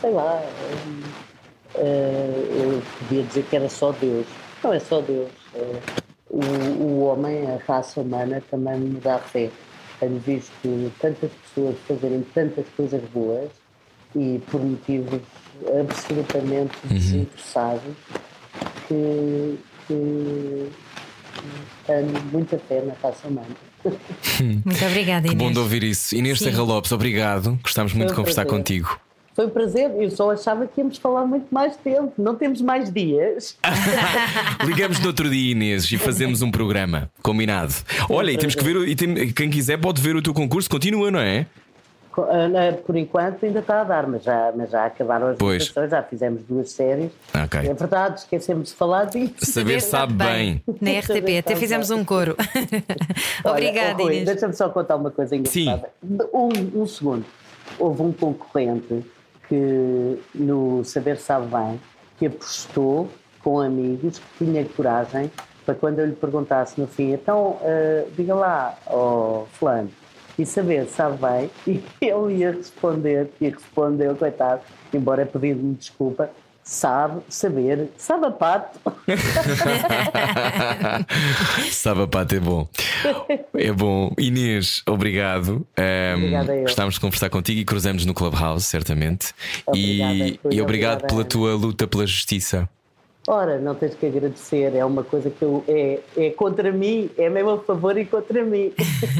[0.02, 0.42] sei lá,
[0.88, 1.02] hum,
[1.76, 4.26] eh, eu podia dizer que era só Deus.
[4.64, 5.30] Não é só Deus.
[5.56, 5.80] eh,
[6.30, 6.40] o,
[6.84, 9.50] o homem, a raça humana, também me dá fé.
[10.00, 13.50] Tenho visto tantas pessoas fazerem tantas coisas boas
[14.16, 15.20] e por motivos
[15.80, 17.96] absolutamente desinteressados
[18.88, 20.70] que, que
[21.86, 23.48] tenho muita fé na raça humana.
[24.40, 25.48] Muito obrigada, Que Inês.
[25.48, 26.16] bom de ouvir isso.
[26.16, 26.46] Inês Sim.
[26.46, 27.60] Serra Lopes, obrigado.
[27.62, 28.58] Gostámos muito de Foi um conversar prazer.
[28.60, 29.00] contigo.
[29.40, 32.92] Foi um prazer, eu só achava que íamos falar muito mais tempo, não temos mais
[32.92, 33.58] dias.
[34.68, 37.10] Ligamos no outro dia, Inês, e fazemos um programa.
[37.24, 37.74] Combinado.
[38.10, 38.86] Olha, e temos que ver.
[38.86, 41.46] E tem- quem quiser pode ver o teu concurso, continua, não é?
[42.18, 45.70] Ah, Por enquanto ainda está a dar, mas já, mas já acabaram as Pois.
[45.70, 47.10] votações, já fizemos duas séries.
[47.34, 47.62] Ok.
[47.62, 49.36] É verdade, esquecemos de falar disso.
[49.38, 50.62] Saber sabe bem.
[50.82, 52.36] Na RTP, até fizemos um coro.
[53.46, 54.26] Obrigada, oh, Rui, Inês.
[54.26, 55.90] Deixa-me só contar uma coisa engraçada.
[56.34, 57.24] Um, um segundo.
[57.80, 59.06] Houve um concorrente
[59.50, 61.82] que no Saber Sabe Bem
[62.18, 63.10] que apostou
[63.44, 65.32] com amigos que tinha coragem
[65.66, 69.90] para quando eu lhe perguntasse no fim, então ah, diga lá, ó fulano,
[70.38, 74.62] e saber sabe bem, e ele ia responder, e respondeu, coitado,
[74.94, 76.30] embora pedindo-me desculpa,
[76.70, 78.80] sabe, saber, sabe a pato.
[81.72, 82.68] Sabe a pata é bom.
[83.56, 84.14] É bom.
[84.20, 85.66] Inês, obrigado.
[85.76, 86.62] Eu.
[86.62, 89.34] gostámos de conversar contigo e cruzamos no Clubhouse, certamente.
[89.66, 92.70] Obrigada, e, e obrigado pela tua luta pela justiça.
[93.28, 97.30] Ora, não tens que agradecer, é uma coisa que eu, é, é contra mim, é
[97.30, 98.72] mesmo a favor e contra mim.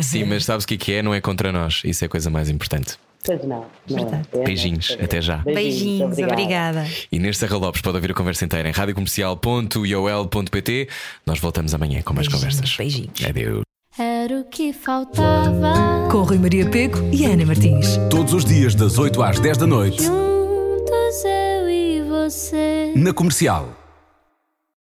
[0.04, 1.02] Sim, mas sabes o que é que é?
[1.02, 1.82] Não é contra nós.
[1.84, 3.00] Isso é a coisa mais importante.
[3.24, 4.22] Pois não, não é.
[4.40, 5.38] É, Beijinhos, não, até já.
[5.38, 6.88] Beijinhos, obrigada.
[7.12, 10.88] E neste Serra Lopes pode ouvir a conversa inteira em radiocomercial.iol.pt.
[11.26, 12.78] Nós voltamos amanhã com mais Beijinhos, conversas.
[12.78, 13.26] beijinhos.
[13.28, 13.62] Adeus.
[13.98, 16.08] Era o que faltava.
[16.10, 17.98] Com Rui Maria Peco e Ana Martins.
[18.10, 22.94] Todos os dias, das 8 às 10 da noite, Juntos eu e você.
[22.96, 23.76] na comercial.